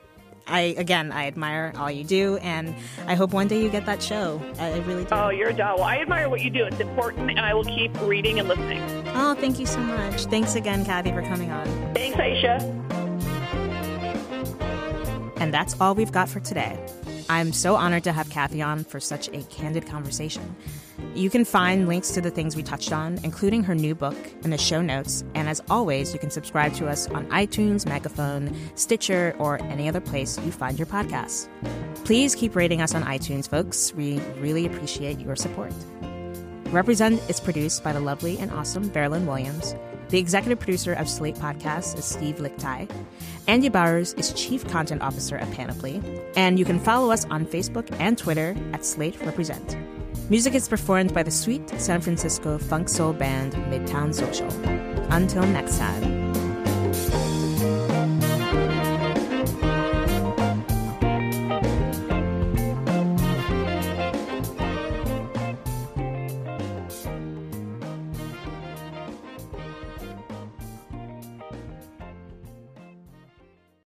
I, 0.49 0.75
again, 0.79 1.13
I 1.13 1.27
admire 1.27 1.73
all 1.77 1.91
you 1.91 2.05
do. 2.05 2.37
And 2.39 2.75
I 3.07 3.15
hope 3.15 3.33
one 3.33 3.49
day 3.49 3.63
you 3.63 3.69
get 3.69 3.87
that 3.87 4.03
show. 4.03 4.41
I 4.59 4.79
really 4.81 5.05
do. 5.05 5.11
Oh, 5.13 5.31
you're 5.31 5.51
a 5.51 5.55
doll. 5.55 5.77
Well, 5.77 5.85
I 5.85 5.99
admire 5.99 6.29
what 6.29 6.41
you 6.41 6.51
do. 6.51 6.65
It's 6.65 6.81
important, 6.81 7.31
and 7.31 7.41
I 7.41 7.55
will 7.55 7.65
keep 7.65 7.99
reading 8.03 8.39
and 8.39 8.49
listening. 8.49 8.83
Oh, 9.15 9.35
thank 9.35 9.59
you 9.59 9.67
so 9.67 9.81
much. 9.81 10.25
Thanks 10.27 10.55
again, 10.55 10.85
Kathy, 10.85 11.13
for 11.13 11.23
coming 11.23 11.51
on. 11.51 11.67
Thanks, 11.95 12.17
Aisha. 12.17 12.78
And 15.41 15.55
that's 15.55 15.81
all 15.81 15.95
we've 15.95 16.13
got 16.13 16.29
for 16.29 16.41
today. 16.41 16.79
I'm 17.29 17.53
so 17.53 17.77
honored 17.77 18.05
to 18.05 18.13
have 18.13 18.31
Kathy 18.31 18.63
on 18.63 18.85
for 18.85 19.01
such 19.01 19.29
a 19.29 19.43
candid 19.45 19.87
conversation. 19.87 20.57
You 21.15 21.31
can 21.31 21.45
find 21.45 21.89
links 21.89 22.11
to 22.13 22.21
the 22.21 22.31
things 22.31 22.57
we 22.57 22.63
touched 22.63 22.93
on, 22.93 23.19
including 23.23 23.65
her 23.65 23.75
new 23.75 23.95
book, 23.95 24.17
in 24.43 24.51
the 24.51 24.59
show 24.59 24.81
notes. 24.81 25.25
And 25.35 25.49
as 25.49 25.63
always, 25.69 26.13
you 26.13 26.19
can 26.19 26.31
subscribe 26.31 26.75
to 26.75 26.89
us 26.89 27.09
on 27.09 27.27
iTunes, 27.29 27.87
Megaphone, 27.87 28.55
Stitcher, 28.77 29.35
or 29.39 29.63
any 29.65 29.89
other 29.89 30.01
place 30.01 30.39
you 30.41 30.53
find 30.53 30.79
your 30.79 30.87
podcasts. 30.87 31.49
Please 32.05 32.35
keep 32.35 32.57
rating 32.57 32.81
us 32.81 32.95
on 32.95 33.03
iTunes, 33.05 33.49
folks. 33.49 33.93
We 33.95 34.21
really 34.41 34.67
appreciate 34.67 35.21
your 35.21 35.37
support. 35.37 35.73
Represent 36.67 37.21
is 37.31 37.41
produced 37.41 37.83
by 37.83 37.93
the 37.93 38.01
lovely 38.01 38.39
and 38.39 38.51
awesome 38.51 38.91
Veralyn 38.91 39.27
Williams. 39.27 39.75
The 40.09 40.19
executive 40.19 40.59
producer 40.59 40.95
of 40.95 41.09
Slate 41.09 41.37
Podcasts 41.37 41.99
is 41.99 42.05
Steve 42.05 42.37
Lickteig. 42.37 42.91
Andy 43.47 43.69
Bowers 43.69 44.15
is 44.15 44.33
Chief 44.33 44.67
Content 44.69 45.03
Officer 45.03 45.37
at 45.37 45.51
Panoply. 45.53 46.03
And 46.35 46.59
you 46.59 46.65
can 46.65 46.81
follow 46.81 47.11
us 47.11 47.27
on 47.27 47.45
Facebook 47.45 47.95
and 48.01 48.17
Twitter 48.17 48.57
at 48.73 48.87
Slate 48.87 49.21
Represent. 49.21 49.77
Music 50.31 50.55
is 50.55 50.67
performed 50.67 51.13
by 51.13 51.23
the 51.23 51.31
sweet 51.31 51.69
San 51.81 52.01
Francisco 52.01 52.59
funk 52.59 52.89
soul 52.89 53.13
band 53.13 53.53
Midtown 53.71 54.15
Social. 54.15 54.51
Until 55.11 55.43
next 55.47 55.79
time. 55.79 56.29